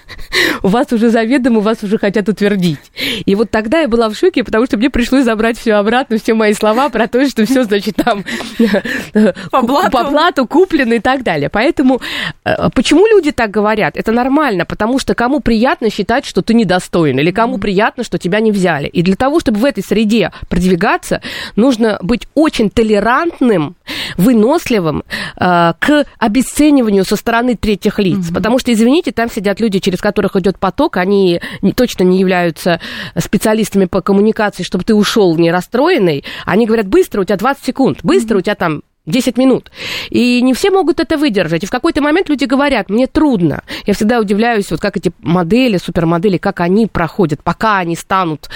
у 0.62 0.68
вас 0.68 0.92
уже 0.92 1.10
заведомо, 1.10 1.60
вас 1.60 1.82
уже 1.82 1.98
хотят 1.98 2.28
утвердить. 2.28 2.78
И 3.24 3.34
вот 3.34 3.50
тогда 3.50 3.80
я 3.80 3.88
была 3.88 4.08
в 4.08 4.14
шоке, 4.14 4.44
потому 4.44 4.66
что 4.66 4.76
мне 4.76 4.90
пришлось 4.90 5.24
забрать 5.24 5.58
все 5.58 5.74
обратно, 5.74 6.18
все 6.18 6.34
мои 6.34 6.52
слова 6.54 6.88
про 6.88 7.06
то, 7.08 7.26
что 7.28 7.44
все, 7.44 7.64
значит, 7.64 7.96
там 7.96 8.24
по 9.50 9.62
блату. 9.62 9.90
по 9.90 10.04
блату 10.04 10.46
куплено 10.46 10.94
и 10.94 10.98
так 11.00 11.22
далее. 11.22 11.48
Поэтому 11.48 12.00
э, 12.44 12.68
почему 12.74 13.06
люди 13.06 13.32
так 13.32 13.50
говорят? 13.50 13.96
Это 13.96 14.12
нормально, 14.12 14.64
потому 14.64 14.98
что 14.98 15.14
кому 15.14 15.40
приятно 15.40 15.90
считать, 15.90 16.24
что 16.24 16.42
ты 16.42 16.54
недостоин, 16.54 17.18
или 17.18 17.30
кому 17.30 17.58
приятно, 17.58 18.04
что 18.04 18.18
тебя 18.18 18.40
не 18.40 18.52
взяли. 18.52 18.88
И 18.88 19.02
для 19.02 19.16
того, 19.16 19.40
чтобы 19.40 19.58
в 19.58 19.64
этой 19.64 19.82
среде 19.82 20.32
продвигаться, 20.48 21.20
нужно 21.56 21.98
быть 22.02 22.26
очень 22.34 22.70
толерантным, 22.70 23.76
выносливым 24.16 25.04
э, 25.38 25.72
к 25.78 26.06
обесцениванию 26.18 27.04
со 27.04 27.16
стороны 27.16 27.56
третьих 27.56 27.98
лиц. 27.98 28.28
Потому 28.32 28.58
что, 28.58 28.72
извините, 28.72 29.12
там 29.12 29.30
сидят 29.30 29.60
люди 29.60 29.78
через 29.78 29.95
через 29.96 30.02
которых 30.02 30.36
идет 30.36 30.58
поток, 30.58 30.98
они 30.98 31.40
точно 31.74 32.04
не 32.04 32.18
являются 32.18 32.80
специалистами 33.18 33.86
по 33.86 34.02
коммуникации, 34.02 34.62
чтобы 34.62 34.84
ты 34.84 34.94
ушел 34.94 35.36
не 35.36 35.50
расстроенный. 35.50 36.24
Они 36.44 36.66
говорят, 36.66 36.86
быстро, 36.86 37.22
у 37.22 37.24
тебя 37.24 37.36
20 37.36 37.64
секунд, 37.64 37.98
быстро, 38.02 38.38
у 38.38 38.40
тебя 38.42 38.54
там 38.54 38.82
10 39.06 39.38
минут. 39.38 39.70
И 40.10 40.42
не 40.42 40.52
все 40.52 40.70
могут 40.70 41.00
это 41.00 41.16
выдержать. 41.16 41.62
И 41.62 41.66
в 41.66 41.70
какой-то 41.70 42.02
момент 42.02 42.28
люди 42.28 42.44
говорят, 42.44 42.90
мне 42.90 43.06
трудно. 43.06 43.62
Я 43.86 43.94
всегда 43.94 44.18
удивляюсь, 44.18 44.70
вот 44.70 44.80
как 44.80 44.96
эти 44.96 45.12
модели, 45.20 45.78
супермодели, 45.78 46.38
как 46.38 46.60
они 46.60 46.86
проходят, 46.86 47.42
пока 47.42 47.78
они 47.78 47.94
станут 47.94 48.48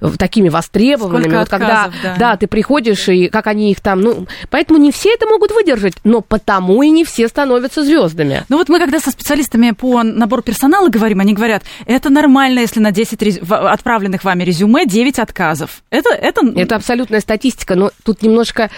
э, 0.00 0.08
такими 0.16 0.48
востребованными. 0.48 1.22
Сколько 1.22 1.38
вот 1.38 1.52
отказов, 1.52 1.94
когда, 1.94 2.14
да. 2.14 2.16
да, 2.18 2.36
ты 2.36 2.46
приходишь, 2.46 3.08
и 3.08 3.28
как 3.28 3.48
они 3.48 3.72
их 3.72 3.80
там... 3.80 4.00
Ну, 4.00 4.26
поэтому 4.48 4.78
не 4.78 4.92
все 4.92 5.12
это 5.12 5.26
могут 5.26 5.50
выдержать, 5.50 5.94
но 6.04 6.20
потому 6.20 6.82
и 6.82 6.90
не 6.90 7.04
все 7.04 7.26
становятся 7.26 7.82
звездами. 7.82 8.44
Ну 8.48 8.58
вот 8.58 8.68
мы 8.68 8.78
когда 8.78 9.00
со 9.00 9.10
специалистами 9.10 9.72
по 9.72 10.04
набору 10.04 10.42
персонала 10.42 10.88
говорим, 10.88 11.18
они 11.20 11.34
говорят, 11.34 11.64
это 11.86 12.10
нормально, 12.10 12.60
если 12.60 12.78
на 12.78 12.92
10 12.92 13.20
рез... 13.22 13.40
отправленных 13.50 14.22
вами 14.22 14.44
резюме 14.44 14.86
9 14.86 15.18
отказов. 15.18 15.82
Это, 15.90 16.10
это... 16.10 16.46
это 16.54 16.76
абсолютная 16.76 17.20
статистика, 17.20 17.74
но 17.74 17.90
тут 18.04 18.22
немножко 18.22 18.70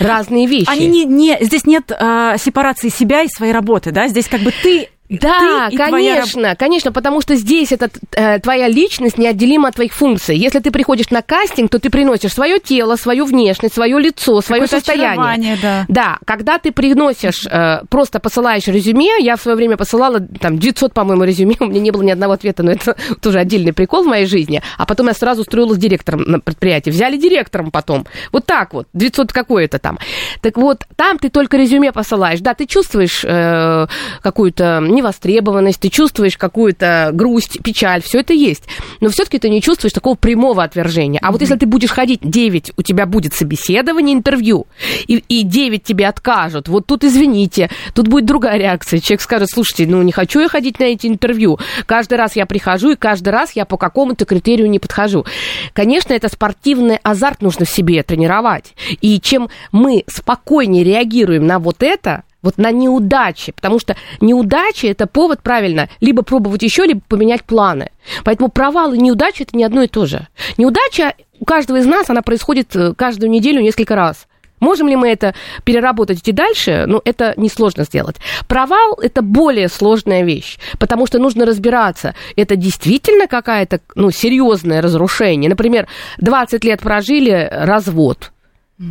разные 0.00 0.46
вещи 0.48 0.71
они 0.72 0.86
не, 0.88 1.04
не, 1.04 1.38
здесь 1.40 1.64
нет 1.64 1.90
э, 1.90 2.36
сепарации 2.38 2.88
себя 2.88 3.22
и 3.22 3.28
своей 3.28 3.52
работы, 3.52 3.92
да, 3.92 4.08
здесь 4.08 4.28
как 4.28 4.40
бы 4.40 4.52
ты 4.62 4.88
да, 5.20 5.68
ты 5.70 5.76
конечно, 5.76 6.40
твоя... 6.40 6.56
конечно, 6.56 6.92
потому 6.92 7.20
что 7.20 7.34
здесь 7.34 7.72
это 7.72 7.90
э, 8.12 8.38
твоя 8.40 8.68
личность 8.68 9.18
неотделима 9.18 9.68
от 9.68 9.74
твоих 9.74 9.92
функций. 9.92 10.36
Если 10.36 10.60
ты 10.60 10.70
приходишь 10.70 11.10
на 11.10 11.22
кастинг, 11.22 11.70
то 11.70 11.78
ты 11.78 11.90
приносишь 11.90 12.32
свое 12.32 12.58
тело, 12.58 12.96
свою 12.96 13.24
внешность, 13.24 13.74
свое 13.74 13.98
лицо, 13.98 14.40
свое 14.40 14.66
состояние. 14.66 15.58
Да. 15.60 15.84
да, 15.88 16.18
когда 16.24 16.58
ты 16.58 16.72
приносишь, 16.72 17.46
э, 17.46 17.82
просто 17.88 18.20
посылаешь 18.20 18.66
резюме, 18.66 19.18
я 19.20 19.36
в 19.36 19.40
свое 19.40 19.56
время 19.56 19.76
посылала 19.76 20.20
там 20.20 20.58
900, 20.58 20.94
по-моему, 20.94 21.24
резюме, 21.24 21.56
у 21.60 21.66
меня 21.66 21.80
не 21.80 21.90
было 21.90 22.02
ни 22.02 22.10
одного 22.10 22.32
ответа, 22.34 22.62
но 22.62 22.72
это 22.72 22.96
тоже 23.20 23.38
отдельный 23.38 23.72
прикол 23.72 24.04
в 24.04 24.06
моей 24.06 24.26
жизни. 24.26 24.62
А 24.78 24.86
потом 24.86 25.08
я 25.08 25.14
сразу 25.14 25.42
устроилась 25.42 25.78
директором 25.78 26.22
на 26.22 26.40
предприятии. 26.40 26.90
Взяли 26.90 27.16
директором 27.16 27.70
потом. 27.70 28.06
Вот 28.32 28.46
так 28.46 28.72
вот, 28.74 28.86
900 28.94 29.32
какое-то 29.32 29.78
там. 29.78 29.98
Так 30.40 30.56
вот, 30.56 30.86
там 30.96 31.18
ты 31.18 31.28
только 31.28 31.56
резюме 31.56 31.92
посылаешь. 31.92 32.40
Да, 32.40 32.54
ты 32.54 32.66
чувствуешь 32.66 33.24
э, 33.24 33.86
какую-то 34.22 34.80
невостребованность, 35.02 35.80
ты 35.80 35.88
чувствуешь 35.88 36.36
какую-то 36.36 37.10
грусть, 37.12 37.62
печаль, 37.62 38.02
все 38.02 38.20
это 38.20 38.32
есть. 38.32 38.64
Но 39.00 39.08
все-таки 39.10 39.38
ты 39.38 39.48
не 39.48 39.60
чувствуешь 39.60 39.92
такого 39.92 40.14
прямого 40.14 40.62
отвержения. 40.62 41.18
А 41.20 41.26
mm-hmm. 41.26 41.32
вот 41.32 41.40
если 41.40 41.56
ты 41.56 41.66
будешь 41.66 41.90
ходить 41.90 42.20
9, 42.22 42.72
у 42.76 42.82
тебя 42.82 43.06
будет 43.06 43.34
собеседование, 43.34 44.14
интервью, 44.14 44.66
и, 45.06 45.22
и 45.28 45.42
9 45.42 45.82
тебе 45.82 46.06
откажут, 46.06 46.68
вот 46.68 46.86
тут 46.86 47.04
извините, 47.04 47.70
тут 47.94 48.08
будет 48.08 48.26
другая 48.26 48.58
реакция. 48.58 49.00
Человек 49.00 49.20
скажет, 49.20 49.48
слушайте, 49.52 49.86
ну 49.86 50.02
не 50.02 50.12
хочу 50.12 50.40
я 50.40 50.48
ходить 50.48 50.78
на 50.78 50.84
эти 50.84 51.06
интервью. 51.06 51.58
Каждый 51.86 52.14
раз 52.14 52.36
я 52.36 52.46
прихожу, 52.46 52.92
и 52.92 52.96
каждый 52.96 53.30
раз 53.30 53.52
я 53.52 53.64
по 53.64 53.76
какому-то 53.76 54.24
критерию 54.24 54.70
не 54.70 54.78
подхожу. 54.78 55.26
Конечно, 55.72 56.12
это 56.12 56.28
спортивный 56.28 56.98
азарт 57.02 57.42
нужно 57.42 57.64
в 57.64 57.70
себе 57.70 58.02
тренировать. 58.02 58.74
И 59.00 59.20
чем 59.20 59.48
мы 59.72 60.04
спокойнее 60.06 60.84
реагируем 60.84 61.46
на 61.46 61.58
вот 61.58 61.82
это, 61.82 62.22
вот 62.42 62.58
на 62.58 62.70
неудачи, 62.70 63.52
потому 63.52 63.78
что 63.78 63.96
неудачи 64.20 64.86
это 64.86 65.06
повод, 65.06 65.42
правильно, 65.42 65.88
либо 66.00 66.22
пробовать 66.22 66.62
еще, 66.62 66.84
либо 66.84 67.00
поменять 67.08 67.44
планы. 67.44 67.90
Поэтому 68.24 68.50
провал 68.50 68.92
и 68.92 68.98
неудача 68.98 69.44
это 69.44 69.56
не 69.56 69.64
одно 69.64 69.82
и 69.82 69.88
то 69.88 70.06
же. 70.06 70.26
Неудача 70.58 71.14
у 71.38 71.44
каждого 71.44 71.78
из 71.78 71.86
нас, 71.86 72.10
она 72.10 72.22
происходит 72.22 72.74
э, 72.76 72.94
каждую 72.94 73.30
неделю 73.30 73.60
несколько 73.60 73.96
раз. 73.96 74.26
Можем 74.60 74.86
ли 74.86 74.94
мы 74.94 75.08
это 75.08 75.34
переработать 75.64 76.20
идти 76.20 76.30
дальше? 76.30 76.84
Ну, 76.86 77.02
это 77.04 77.34
несложно 77.36 77.82
сделать. 77.82 78.16
Провал– 78.46 78.94
это 79.02 79.20
более 79.20 79.68
сложная 79.68 80.22
вещь, 80.22 80.58
потому 80.78 81.08
что 81.08 81.18
нужно 81.18 81.44
разбираться, 81.44 82.14
это 82.36 82.54
действительно 82.54 83.26
какая-то, 83.26 83.80
ну, 83.96 84.12
серьезное 84.12 84.80
разрушение. 84.80 85.50
Например, 85.50 85.88
20 86.18 86.62
лет 86.64 86.80
прожили, 86.80 87.48
развод– 87.50 88.30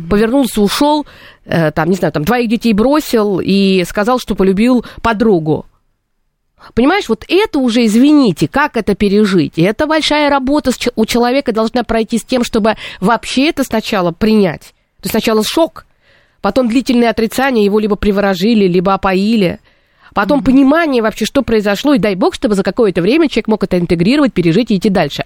Повернулся, 0.08 0.60
ушел, 0.62 1.06
э, 1.44 1.70
там, 1.70 1.90
не 1.90 1.96
знаю, 1.96 2.12
там, 2.12 2.24
двоих 2.24 2.48
детей 2.48 2.72
бросил 2.72 3.40
и 3.42 3.84
сказал, 3.86 4.18
что 4.18 4.34
полюбил 4.34 4.84
подругу. 5.02 5.66
Понимаешь, 6.74 7.08
вот 7.08 7.24
это 7.28 7.58
уже, 7.58 7.84
извините, 7.84 8.48
как 8.48 8.76
это 8.76 8.94
пережить? 8.94 9.54
И 9.56 9.62
это 9.62 9.86
большая 9.86 10.30
работа 10.30 10.70
у 10.94 11.06
человека 11.06 11.52
должна 11.52 11.82
пройти 11.82 12.18
с 12.18 12.24
тем, 12.24 12.44
чтобы 12.44 12.76
вообще 13.00 13.48
это 13.48 13.64
сначала 13.64 14.12
принять. 14.12 14.72
То 15.00 15.06
есть 15.06 15.10
сначала 15.10 15.42
шок, 15.44 15.86
потом 16.40 16.68
длительное 16.68 17.10
отрицание, 17.10 17.64
его 17.64 17.78
либо 17.80 17.96
приворожили, 17.96 18.66
либо 18.66 18.94
опоили– 18.94 19.58
потом 20.12 20.40
mm-hmm. 20.40 20.44
понимание 20.44 21.02
вообще, 21.02 21.24
что 21.24 21.42
произошло, 21.42 21.94
и 21.94 21.98
дай 21.98 22.14
бог, 22.14 22.34
чтобы 22.34 22.54
за 22.54 22.62
какое-то 22.62 23.02
время 23.02 23.28
человек 23.28 23.48
мог 23.48 23.64
это 23.64 23.78
интегрировать, 23.78 24.32
пережить 24.32 24.70
и 24.70 24.76
идти 24.76 24.88
дальше. 24.88 25.24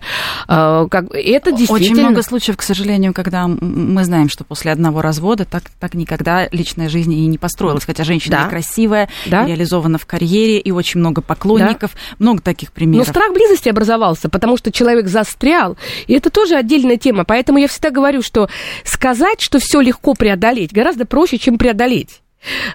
А, 0.48 0.86
как, 0.88 1.06
это 1.12 1.52
действительно... 1.52 1.74
Очень 1.74 2.06
много 2.06 2.22
случаев, 2.22 2.56
к 2.56 2.62
сожалению, 2.62 3.12
когда 3.12 3.46
мы 3.48 4.04
знаем, 4.04 4.28
что 4.28 4.44
после 4.44 4.72
одного 4.72 5.02
развода 5.02 5.44
так, 5.44 5.64
так 5.80 5.94
никогда 5.94 6.48
личная 6.50 6.88
жизнь 6.88 7.12
и 7.12 7.26
не 7.26 7.38
построилась, 7.38 7.84
хотя 7.84 8.04
женщина 8.04 8.42
да. 8.44 8.48
красивая, 8.48 9.08
да. 9.26 9.46
реализована 9.46 9.98
в 9.98 10.06
карьере, 10.06 10.58
и 10.58 10.70
очень 10.70 11.00
много 11.00 11.22
поклонников, 11.22 11.92
да. 11.92 12.16
много 12.18 12.42
таких 12.42 12.72
примеров. 12.72 13.06
Но 13.06 13.12
страх 13.12 13.32
близости 13.32 13.68
образовался, 13.68 14.28
потому 14.28 14.56
что 14.56 14.72
человек 14.72 15.08
застрял, 15.08 15.76
и 16.06 16.14
это 16.14 16.30
тоже 16.30 16.56
отдельная 16.56 16.96
тема, 16.96 17.24
поэтому 17.24 17.58
я 17.58 17.68
всегда 17.68 17.90
говорю, 17.90 18.22
что 18.22 18.48
сказать, 18.84 19.40
что 19.40 19.58
все 19.58 19.80
легко 19.80 20.14
преодолеть, 20.14 20.72
гораздо 20.72 21.06
проще, 21.06 21.38
чем 21.38 21.58
преодолеть. 21.58 22.20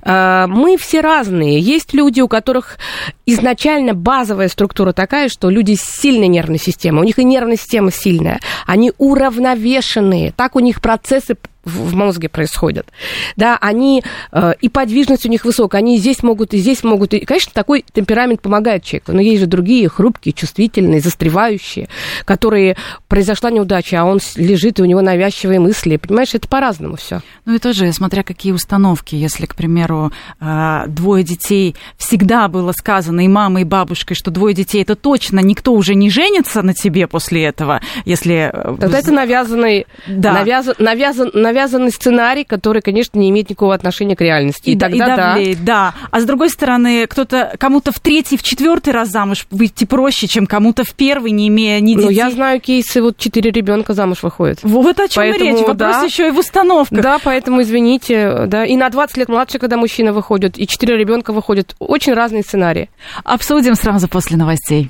А, 0.02 0.48
мы 0.48 0.78
все 0.78 1.02
разные. 1.02 1.60
Есть 1.60 1.94
люди, 1.94 2.22
у 2.22 2.28
которых 2.28 2.78
изначально 3.26 3.94
базовая 3.94 4.48
структура 4.48 4.94
такая, 4.94 5.30
что 5.30 5.50
люди 5.50 5.76
с 5.76 5.82
сильной 5.82 6.28
нервной 6.28 6.60
системой, 6.60 7.02
у 7.02 7.06
них 7.06 7.20
и 7.20 7.24
нервная 7.24 7.58
система 7.58 7.92
сильная, 7.92 8.40
они 8.66 8.94
уравновешенные, 8.98 10.32
так 10.32 10.56
у 10.56 10.60
них 10.60 10.82
процессы 10.82 11.36
в 11.64 11.96
мозге 11.96 12.30
происходят. 12.30 12.88
Да, 13.36 13.58
они, 13.62 14.04
э, 14.32 14.54
и 14.62 14.70
подвижность 14.70 15.26
у 15.26 15.30
них 15.30 15.46
высокая, 15.46 15.80
они 15.80 15.96
и 15.96 16.00
здесь 16.00 16.24
могут, 16.24 16.54
и 16.54 16.58
здесь 16.58 16.84
могут. 16.84 17.14
И, 17.14 17.26
конечно, 17.26 17.52
такой 17.54 17.86
темперамент 17.94 18.42
помогает 18.42 18.84
человеку, 18.84 19.14
но 19.14 19.22
есть 19.22 19.42
же 19.42 19.48
другие 19.48 19.88
хрупкие, 19.90 20.34
чувствительные, 20.34 21.02
застревающие, 21.02 21.88
которые 22.26 22.78
произошла 23.08 23.52
неудача, 23.52 24.02
а 24.02 24.06
он 24.06 24.20
лежит, 24.36 24.80
и 24.80 24.82
у 24.82 24.86
него 24.86 25.02
навязчивые 25.02 25.60
мысли. 25.60 25.98
Понимаешь, 25.98 26.34
это 26.34 26.48
по-разному 26.48 26.96
все. 26.96 27.22
Ну 27.46 27.56
и 27.56 27.60
тоже, 27.60 27.92
смотря 27.94 28.24
какие 28.24 28.52
установки. 28.52 29.16
Если, 29.16 29.46
к 29.46 29.56
примеру, 29.56 30.12
э, 30.40 30.84
двое 30.88 31.24
детей 31.24 31.76
всегда 31.98 32.48
было 32.48 32.72
сказано 32.72 33.24
и 33.24 33.28
мамой, 33.28 33.62
и 33.62 33.66
бабушкой, 33.66 34.16
что 34.16 34.32
двое 34.32 34.56
детей 34.56 34.82
это 34.82 34.96
точно 34.96 35.40
никто 35.40 35.74
уже 35.74 35.96
не 35.96 36.10
женится 36.10 36.62
на 36.62 36.74
тебе 36.74 37.08
после 37.08 37.44
этого, 37.44 37.82
если... 38.06 38.52
Э, 38.54 38.76
Тогда 38.80 39.00
это 39.00 39.12
навязанный, 39.12 39.86
да. 40.08 40.34
навязан, 40.34 40.76
навязан, 40.80 41.32
навязанный 41.52 41.92
сценарий, 41.92 42.44
который, 42.44 42.82
конечно, 42.82 43.20
не 43.20 43.30
имеет 43.30 43.50
никакого 43.50 43.74
отношения 43.74 44.16
к 44.16 44.22
реальности. 44.22 44.70
И, 44.70 44.74
и 44.74 44.78
тогда 44.78 45.14
и 45.14 45.18
давлеет, 45.18 45.64
да. 45.64 45.94
да. 45.94 46.08
А 46.10 46.22
с 46.22 46.26
другой 46.26 46.50
стороны, 46.50 47.06
кто-то 47.08 47.56
кому-то 47.60 47.92
в 47.92 48.00
третий, 48.00 48.38
в 48.38 48.44
четвертый 48.44 48.94
раз 48.94 49.10
замуж 49.10 49.46
выйти 49.52 49.86
проще, 49.86 50.28
чем 50.28 50.48
кому-то 50.48 50.84
в 50.84 50.94
первый, 50.94 51.32
не 51.32 51.50
имея 51.50 51.80
ни 51.80 51.94
детей. 51.94 52.06
Ну, 52.06 52.10
я 52.10 52.32
знаю 52.32 52.62
кейсы, 52.62 53.02
вот 53.02 53.18
четыре 53.18 53.52
ребенка 53.52 53.94
замуж 53.94 54.24
выходят. 54.24 54.60
Вот 54.64 55.00
о 55.00 55.08
чем 55.08 55.24
поэтому, 55.24 55.52
речь. 55.52 55.60
Вопрос 55.60 55.78
да, 55.78 56.04
еще 56.04 56.28
и 56.30 56.32
в 56.32 56.40
установках. 56.40 57.02
Да, 57.02 57.20
поэтому 57.24 57.62
извините, 57.62 58.46
да. 58.48 58.66
И 58.66 58.76
на 58.76 58.90
20 58.90 59.18
лет 59.18 59.30
младше, 59.30 59.60
когда 59.60 59.78
мужчина 59.78 60.14
выходит, 60.14 60.58
и 60.58 60.66
четыре 60.68 60.98
ребенка 60.98 61.34
выходят. 61.34 61.76
Очень 61.80 62.14
разные 62.14 62.44
сценарии. 62.44 62.90
Обсудим 63.24 63.76
сразу 63.76 64.08
после 64.08 64.38
новостей. 64.38 64.90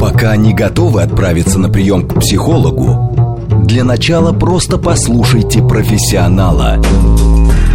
Пока 0.00 0.36
не 0.36 0.52
готовы 0.52 1.02
отправиться 1.02 1.58
на 1.58 1.70
прием 1.70 2.06
к 2.06 2.20
психологу, 2.20 3.25
для 3.66 3.84
начала 3.84 4.32
просто 4.32 4.78
послушайте 4.78 5.60
профессионала. 5.60 6.80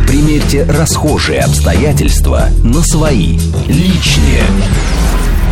Примерьте 0.07 0.63
расхожие 0.63 1.41
обстоятельства 1.41 2.47
на 2.63 2.81
свои, 2.81 3.37
личные. 3.67 4.43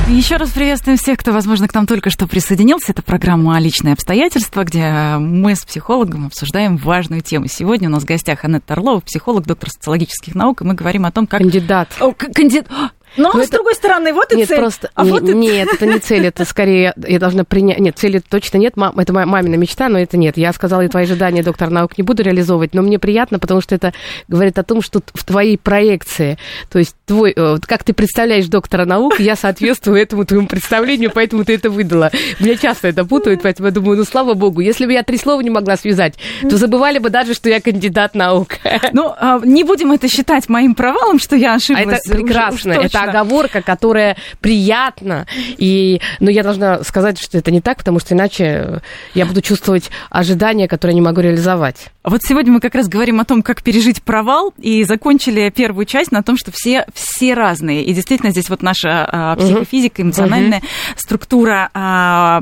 Еще 0.07 0.37
раз 0.37 0.49
приветствуем 0.49 0.97
всех, 0.97 1.19
кто, 1.19 1.33
возможно, 1.33 1.67
к 1.67 1.73
нам 1.75 1.85
только 1.85 2.09
что 2.09 2.25
присоединился. 2.25 2.93
Это 2.93 3.03
программа 3.03 3.59
«Личные 3.59 3.93
обстоятельства», 3.93 4.63
где 4.63 5.17
мы 5.19 5.55
с 5.55 5.63
психологом 5.63 6.25
обсуждаем 6.25 6.77
важную 6.77 7.21
тему. 7.21 7.45
Сегодня 7.47 7.89
у 7.89 7.91
нас 7.91 8.03
в 8.03 8.07
гостях 8.07 8.43
Анетта 8.43 8.73
Орлова, 8.73 9.01
психолог, 9.01 9.45
доктор 9.45 9.69
социологических 9.69 10.33
наук, 10.33 10.61
и 10.61 10.65
мы 10.65 10.73
говорим 10.73 11.05
о 11.05 11.11
том, 11.11 11.27
как... 11.27 11.41
Кандидат. 11.41 11.89
О, 11.99 12.11
кандидат. 12.13 12.91
Но, 13.17 13.23
Но 13.23 13.33
ну, 13.33 13.39
а 13.39 13.43
это... 13.43 13.47
с 13.47 13.49
другой 13.49 13.75
стороны, 13.75 14.13
вот 14.13 14.31
и 14.33 14.37
нет, 14.37 14.47
цель. 14.47 14.57
Просто... 14.59 14.89
А 14.93 15.03
не, 15.03 15.11
вот 15.11 15.23
нет, 15.23 15.69
это 15.73 15.85
не 15.85 15.99
цель, 15.99 16.27
это 16.27 16.45
скорее 16.45 16.93
я 17.07 17.19
должна 17.19 17.43
принять... 17.43 17.79
Нет, 17.79 17.97
цели 17.97 18.19
точно 18.19 18.57
нет, 18.57 18.77
мам... 18.77 18.97
это 18.99 19.13
моя 19.13 19.25
мамина 19.25 19.55
мечта, 19.55 19.89
но 19.89 19.99
это 19.99 20.17
нет. 20.17 20.37
Я 20.37 20.53
сказала, 20.53 20.81
и 20.81 20.87
твои 20.87 21.03
ожидания, 21.03 21.43
доктор 21.43 21.69
наук, 21.69 21.97
не 21.97 22.03
буду 22.03 22.23
реализовывать, 22.23 22.73
но 22.73 22.81
мне 22.81 22.99
приятно, 22.99 23.39
потому 23.39 23.61
что 23.61 23.75
это 23.75 23.93
говорит 24.27 24.57
о 24.59 24.63
том, 24.63 24.81
что 24.81 25.01
в 25.13 25.23
твоей 25.23 25.57
проекции, 25.57 26.37
то 26.69 26.79
есть 26.79 26.95
твой, 27.05 27.33
э, 27.35 27.57
как 27.65 27.83
ты 27.83 27.93
представляешь 27.93 28.47
доктора 28.47 28.85
наук, 28.85 29.19
я 29.19 29.35
соответствую 29.35 30.01
этому 30.01 30.25
твоему 30.25 30.47
представлению, 30.47 31.11
поэтому 31.13 31.45
ты 31.45 31.55
это 31.55 31.69
выдала. 31.69 32.11
Меня 32.39 32.55
часто 32.55 32.87
это 32.87 33.05
путают, 33.05 33.41
поэтому 33.41 33.67
я 33.67 33.73
думаю, 33.73 33.97
ну, 33.97 34.03
слава 34.03 34.33
богу, 34.33 34.61
если 34.61 34.85
бы 34.85 34.93
я 34.93 35.03
три 35.03 35.17
слова 35.17 35.41
не 35.41 35.49
могла 35.49 35.77
связать, 35.77 36.15
то 36.41 36.57
забывали 36.57 36.99
бы 36.99 37.09
даже, 37.09 37.33
что 37.33 37.49
я 37.49 37.61
кандидат 37.61 38.15
наук. 38.15 38.49
Ну, 38.91 39.13
а, 39.17 39.39
не 39.43 39.63
будем 39.63 39.91
это 39.91 40.07
считать 40.07 40.49
моим 40.49 40.73
провалом, 40.73 41.19
что 41.19 41.35
я 41.35 41.55
ошиблась. 41.55 41.87
А 41.87 42.09
это 42.09 42.09
прекрасно, 42.09 42.73
это 42.73 42.98
оговорка, 43.03 43.61
которая 43.61 44.17
приятна. 44.41 45.25
И, 45.57 46.01
но 46.19 46.29
я 46.29 46.43
должна 46.43 46.83
сказать, 46.83 47.19
что 47.19 47.37
это 47.37 47.51
не 47.51 47.61
так, 47.61 47.77
потому 47.77 47.99
что 47.99 48.13
иначе 48.13 48.81
я 49.13 49.25
буду 49.25 49.41
чувствовать 49.41 49.89
ожидания, 50.09 50.67
которые 50.67 50.95
не 50.95 51.01
могу 51.01 51.21
реализовать. 51.21 51.87
Вот 52.09 52.21
сегодня 52.23 52.51
мы 52.51 52.59
как 52.59 52.73
раз 52.73 52.87
говорим 52.87 53.19
о 53.19 53.25
том, 53.25 53.43
как 53.43 53.61
пережить 53.61 54.01
провал, 54.01 54.51
и 54.57 54.83
закончили 54.83 55.51
первую 55.55 55.85
часть 55.85 56.11
на 56.11 56.23
том, 56.23 56.37
что 56.37 56.51
все, 56.51 56.87
все 56.93 57.35
разные. 57.35 57.83
И 57.83 57.93
действительно 57.93 58.31
здесь 58.31 58.49
вот 58.49 58.63
наша 58.63 59.05
а, 59.05 59.35
психофизика, 59.35 60.01
эмоциональная 60.01 60.57
угу. 60.57 60.67
структура 60.95 61.69
а, 61.75 62.41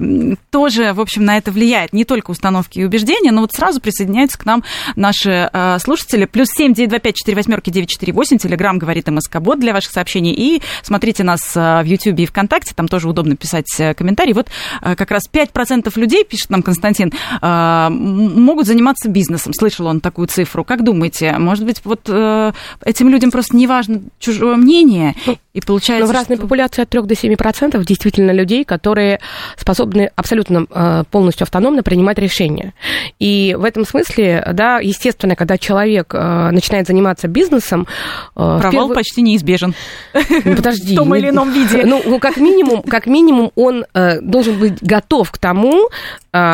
тоже, 0.52 0.94
в 0.94 1.02
общем, 1.02 1.26
на 1.26 1.38
это 1.38 1.52
влияет. 1.52 1.92
Не 1.92 2.06
только 2.06 2.32
установки 2.32 2.80
и 2.80 2.86
убеждения, 2.86 3.32
но 3.32 3.42
вот 3.42 3.52
сразу 3.52 3.82
присоединяются 3.82 4.40
к 4.40 4.46
нам 4.46 4.64
наши 4.96 5.50
а, 5.52 5.80
слушатели. 5.80 6.24
Плюс 6.24 6.48
семь 6.50 6.74
девять 6.74 6.92
два 6.92 7.00
пять 7.00 7.16
четыре 7.16 7.36
восьмерки 7.36 7.70
девять 7.70 7.90
четыре 7.90 8.14
восемь. 8.14 8.38
Телеграмм 8.38 8.80
говорит 8.80 9.10
МСК-бот 9.10 9.60
для 9.60 9.74
ваших 9.74 9.92
сообщений. 9.92 10.32
И 10.32 10.62
смотрите 10.82 11.26
нас 11.26 11.42
а, 11.58 11.84
в 11.84 11.86
Ютьюбе 11.86 12.24
и 12.24 12.28
ВКонтакте, 12.28 12.74
там 12.74 12.88
тоже 12.88 13.10
удобно 13.10 13.36
писать 13.36 13.68
э, 13.80 13.94
комментарии. 13.94 14.32
Вот 14.32 14.48
а, 14.82 14.96
как 14.96 15.12
раз 15.12 15.24
5% 15.30 15.92
людей, 16.00 16.24
пишет 16.24 16.52
нам 16.52 16.64
Константин, 16.64 17.12
а, 17.42 17.90
могут 17.90 18.66
заниматься 18.66 19.10
бизнесом 19.10 19.54
слышал 19.58 19.88
он 19.88 20.00
такую 20.00 20.28
цифру. 20.28 20.64
Как 20.64 20.84
думаете, 20.84 21.34
может 21.38 21.66
быть, 21.66 21.82
вот 21.84 22.02
э, 22.08 22.52
этим 22.84 23.10
людям 23.10 23.32
просто 23.32 23.56
не 23.56 23.68
важно 23.68 24.02
чужое 24.20 24.56
мнение, 24.56 25.16
ну, 25.26 25.38
и 25.58 25.62
получается, 25.62 26.06
Но 26.06 26.12
в 26.12 26.16
разной 26.16 26.38
что... 26.38 26.44
популяции 26.44 26.84
от 26.84 26.90
3 26.90 27.02
до 27.02 27.16
7 27.16 27.36
процентов 27.36 27.84
действительно 27.84 28.30
людей, 28.30 28.64
которые 28.64 29.20
способны 29.56 30.12
абсолютно 30.16 30.68
э, 30.70 31.04
полностью 31.10 31.46
автономно 31.46 31.82
принимать 31.82 32.20
решения. 32.20 32.76
И 33.18 33.56
в 33.58 33.64
этом 33.64 33.84
смысле, 33.84 34.48
да, 34.54 34.78
естественно, 34.78 35.36
когда 35.36 35.58
человек 35.58 36.14
э, 36.14 36.52
начинает 36.52 36.86
заниматься 36.86 37.28
бизнесом... 37.28 37.88
Э, 38.36 38.60
Провал 38.60 38.72
первый... 38.72 38.96
почти 38.96 39.24
неизбежен. 39.24 39.74
Ну, 40.14 40.56
подожди. 40.56 40.94
В 40.96 40.98
том 40.98 41.16
или 41.16 41.30
ином 41.30 41.52
виде. 41.52 41.84
Ну, 41.86 42.04
ну, 42.06 42.20
как 42.20 42.38
минимум, 42.38 42.84
как 42.84 43.08
минимум 43.08 43.52
он 43.56 43.86
должен 44.22 44.60
быть 44.60 44.84
готов 44.84 45.32
к 45.32 45.40
тому, 45.40 45.90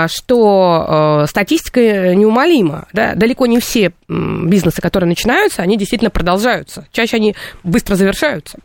что 0.07 1.25
статистика 1.27 2.13
неумолима. 2.15 2.87
Да? 2.93 3.13
Далеко 3.15 3.45
не 3.45 3.59
все 3.59 3.91
бизнесы, 4.07 4.81
которые 4.81 5.07
начинаются, 5.07 5.61
они 5.61 5.77
действительно 5.77 6.09
продолжаются. 6.11 6.85
Чаще 6.91 7.17
они 7.17 7.35
быстро 7.63 7.95
завершаются. 7.95 8.59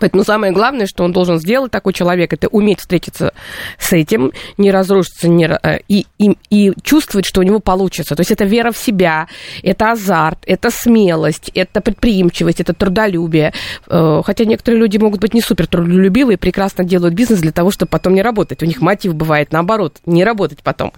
Поэтому 0.00 0.24
самое 0.24 0.52
главное, 0.52 0.86
что 0.86 1.04
он 1.04 1.12
должен 1.12 1.38
сделать, 1.38 1.70
такой 1.70 1.92
человек, 1.92 2.32
это 2.32 2.48
уметь 2.48 2.80
встретиться 2.80 3.32
с 3.78 3.92
этим, 3.92 4.32
не 4.58 4.70
разрушиться 4.70 5.28
не, 5.28 5.46
э, 5.46 5.80
и, 5.88 6.06
и, 6.18 6.36
и 6.50 6.72
чувствовать, 6.82 7.26
что 7.26 7.40
у 7.40 7.44
него 7.44 7.60
получится. 7.60 8.16
То 8.16 8.20
есть 8.20 8.30
это 8.30 8.44
вера 8.44 8.72
в 8.72 8.78
себя, 8.78 9.28
это 9.62 9.92
азарт, 9.92 10.38
это 10.46 10.70
смелость, 10.70 11.50
это 11.54 11.80
предприимчивость, 11.80 12.60
это 12.60 12.72
трудолюбие. 12.72 13.52
Э, 13.88 14.22
хотя 14.24 14.44
некоторые 14.44 14.80
люди 14.80 14.98
могут 14.98 15.20
быть 15.20 15.34
не 15.34 15.40
супер 15.40 15.66
трудолюбивые, 15.66 16.38
прекрасно 16.38 16.84
делают 16.84 17.14
бизнес 17.14 17.40
для 17.40 17.52
того, 17.52 17.70
чтобы 17.70 17.90
потом 17.90 18.14
не 18.14 18.22
работать. 18.22 18.62
У 18.62 18.66
них 18.66 18.80
мотив 18.80 19.14
бывает 19.14 19.52
наоборот, 19.52 19.98
не 20.06 20.24
работать 20.24 20.62
потом. 20.62 20.92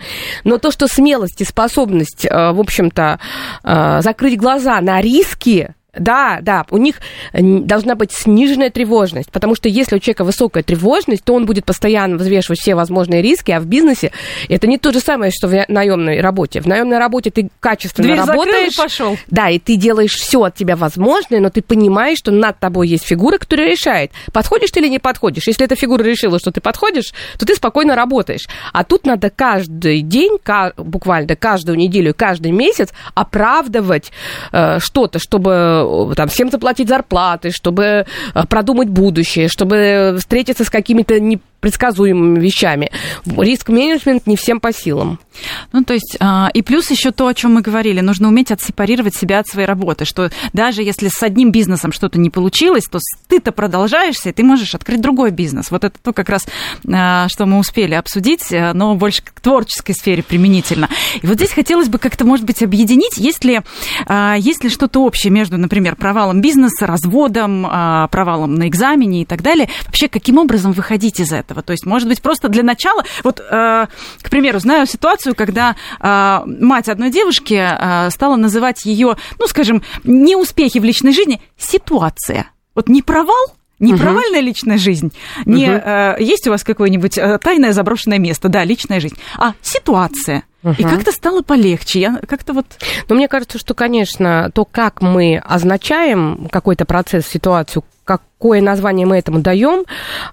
Но 0.44 0.58
то, 0.58 0.70
что 0.70 0.86
смелость 0.88 1.40
и 1.40 1.44
способность, 1.44 2.24
э, 2.24 2.52
в 2.52 2.60
общем-то, 2.60 3.20
закрыть 4.00 4.38
глаза 4.38 4.80
на 4.80 5.00
риски, 5.00 5.74
да, 5.98 6.38
да, 6.42 6.64
у 6.70 6.76
них 6.76 6.96
э, 7.32 7.40
должна 7.42 7.94
быть 7.94 8.12
сниженная 8.12 8.70
тревожность, 8.70 9.30
потому 9.30 9.54
что 9.54 9.68
если 9.68 9.96
у 9.96 9.98
человека 9.98 10.24
высокая 10.24 10.62
тревожность, 10.62 11.24
то 11.24 11.34
он 11.34 11.46
будет 11.46 11.64
постоянно 11.64 12.16
взвешивать 12.16 12.60
все 12.60 12.74
возможные 12.74 13.22
риски, 13.22 13.50
а 13.50 13.60
в 13.60 13.66
бизнесе 13.66 14.12
это 14.48 14.66
не 14.66 14.78
то 14.78 14.92
же 14.92 15.00
самое, 15.00 15.30
что 15.30 15.48
в 15.48 15.64
наемной 15.68 16.20
работе. 16.20 16.60
В 16.60 16.66
наемной 16.66 16.98
работе 16.98 17.30
ты 17.30 17.48
качественно 17.60 18.06
Дверь 18.06 18.18
работаешь. 18.18 18.74
и 18.74 18.76
пошел. 18.76 19.16
Да, 19.28 19.48
и 19.48 19.58
ты 19.58 19.76
делаешь 19.76 20.14
все 20.14 20.42
от 20.42 20.54
тебя 20.54 20.76
возможное, 20.76 21.40
но 21.40 21.50
ты 21.50 21.62
понимаешь, 21.62 22.18
что 22.18 22.30
над 22.30 22.58
тобой 22.58 22.88
есть 22.88 23.06
фигура, 23.06 23.38
которая 23.38 23.70
решает, 23.70 24.10
подходишь 24.32 24.70
ты 24.70 24.80
или 24.80 24.88
не 24.88 24.98
подходишь. 24.98 25.46
Если 25.46 25.64
эта 25.64 25.76
фигура 25.76 26.02
решила, 26.02 26.38
что 26.38 26.50
ты 26.50 26.60
подходишь, 26.60 27.12
то 27.38 27.46
ты 27.46 27.54
спокойно 27.54 27.94
работаешь. 27.94 28.46
А 28.72 28.84
тут 28.84 29.06
надо 29.06 29.30
каждый 29.30 30.02
день, 30.02 30.38
буквально 30.76 31.36
каждую 31.36 31.78
неделю, 31.78 32.14
каждый 32.16 32.52
месяц 32.52 32.90
оправдывать 33.14 34.12
э, 34.52 34.78
что-то, 34.80 35.18
чтобы 35.18 35.85
там, 36.14 36.28
всем 36.28 36.50
заплатить 36.50 36.88
зарплаты, 36.88 37.50
чтобы 37.50 37.84
э, 37.84 38.04
продумать 38.48 38.88
будущее, 38.88 39.48
чтобы 39.48 40.16
встретиться 40.18 40.64
с 40.64 40.70
какими-то 40.70 41.20
не 41.20 41.40
предсказуемыми 41.60 42.40
вещами. 42.40 42.90
Риск-менеджмент 43.24 44.26
не 44.26 44.36
всем 44.36 44.60
по 44.60 44.72
силам. 44.72 45.18
Ну, 45.72 45.84
то 45.84 45.94
есть, 45.94 46.16
а, 46.20 46.50
и 46.54 46.62
плюс 46.62 46.90
еще 46.90 47.10
то, 47.10 47.26
о 47.26 47.34
чем 47.34 47.54
мы 47.54 47.62
говорили, 47.62 48.00
нужно 48.00 48.28
уметь 48.28 48.50
отсепарировать 48.50 49.14
себя 49.14 49.40
от 49.40 49.48
своей 49.48 49.66
работы, 49.66 50.04
что 50.04 50.30
даже 50.52 50.82
если 50.82 51.08
с 51.08 51.22
одним 51.22 51.50
бизнесом 51.50 51.92
что-то 51.92 52.18
не 52.18 52.30
получилось, 52.30 52.84
то 52.84 52.98
ты-то 53.28 53.52
продолжаешься, 53.52 54.30
и 54.30 54.32
ты 54.32 54.42
можешь 54.42 54.74
открыть 54.74 55.00
другой 55.00 55.30
бизнес. 55.30 55.70
Вот 55.70 55.84
это 55.84 55.98
то 56.02 56.12
как 56.12 56.28
раз, 56.28 56.46
а, 56.90 57.28
что 57.28 57.46
мы 57.46 57.58
успели 57.58 57.94
обсудить, 57.94 58.52
а, 58.52 58.72
но 58.72 58.94
больше 58.94 59.22
к 59.22 59.40
творческой 59.40 59.94
сфере 59.94 60.22
применительно. 60.22 60.88
И 61.20 61.26
вот 61.26 61.36
здесь 61.36 61.52
хотелось 61.52 61.88
бы 61.88 61.98
как-то, 61.98 62.24
может 62.24 62.44
быть, 62.44 62.62
объединить, 62.62 63.16
есть 63.16 63.44
ли, 63.44 63.60
есть 64.38 64.64
ли 64.64 64.70
что-то 64.70 65.00
общее 65.04 65.30
между, 65.30 65.56
например, 65.58 65.96
провалом 65.96 66.40
бизнеса, 66.40 66.86
разводом, 66.86 67.62
провалом 68.10 68.54
на 68.54 68.68
экзамене 68.68 69.22
и 69.22 69.24
так 69.24 69.42
далее. 69.42 69.68
Вообще, 69.86 70.08
каким 70.08 70.38
образом 70.38 70.72
выходить 70.72 71.20
из 71.20 71.32
этого? 71.32 71.55
То 71.62 71.72
есть, 71.72 71.86
может 71.86 72.08
быть, 72.08 72.22
просто 72.22 72.48
для 72.48 72.62
начала, 72.62 73.04
вот, 73.24 73.40
к 73.40 74.30
примеру, 74.30 74.58
знаю 74.58 74.86
ситуацию, 74.86 75.34
когда 75.34 75.76
э, 76.00 76.40
мать 76.46 76.88
одной 76.88 77.10
девушки 77.10 77.54
э, 77.54 78.10
стала 78.10 78.36
называть 78.36 78.84
ее, 78.84 79.16
ну, 79.38 79.46
скажем, 79.46 79.82
не 80.04 80.36
успехи 80.36 80.78
в 80.78 80.84
личной 80.84 81.12
жизни, 81.12 81.40
ситуация. 81.58 82.50
Вот 82.74 82.88
не 82.88 83.02
провал, 83.02 83.54
не 83.78 83.94
угу. 83.94 84.02
провальная 84.02 84.40
личная 84.40 84.78
жизнь, 84.78 85.12
не 85.44 85.68
угу. 85.68 85.82
э, 85.84 86.16
есть 86.20 86.46
у 86.46 86.50
вас 86.50 86.64
какое-нибудь 86.64 87.18
э, 87.18 87.38
тайное 87.38 87.72
заброшенное 87.72 88.18
место, 88.18 88.48
да, 88.48 88.64
личная 88.64 89.00
жизнь, 89.00 89.16
а 89.36 89.54
ситуация. 89.62 90.44
И 90.78 90.82
как-то 90.82 91.12
стало 91.12 91.42
полегче. 91.42 92.00
Я 92.00 92.20
как-то 92.26 92.52
вот... 92.52 92.66
Но 93.08 93.14
мне 93.14 93.28
кажется, 93.28 93.56
что, 93.56 93.72
конечно, 93.74 94.50
то, 94.52 94.64
как 94.64 95.00
мы 95.00 95.38
означаем 95.38 96.48
какой-то 96.50 96.84
процесс, 96.84 97.24
ситуацию, 97.28 97.84
какое 98.38 98.60
название 98.60 99.06
мы 99.06 99.16
этому 99.16 99.40
даем, 99.40 99.84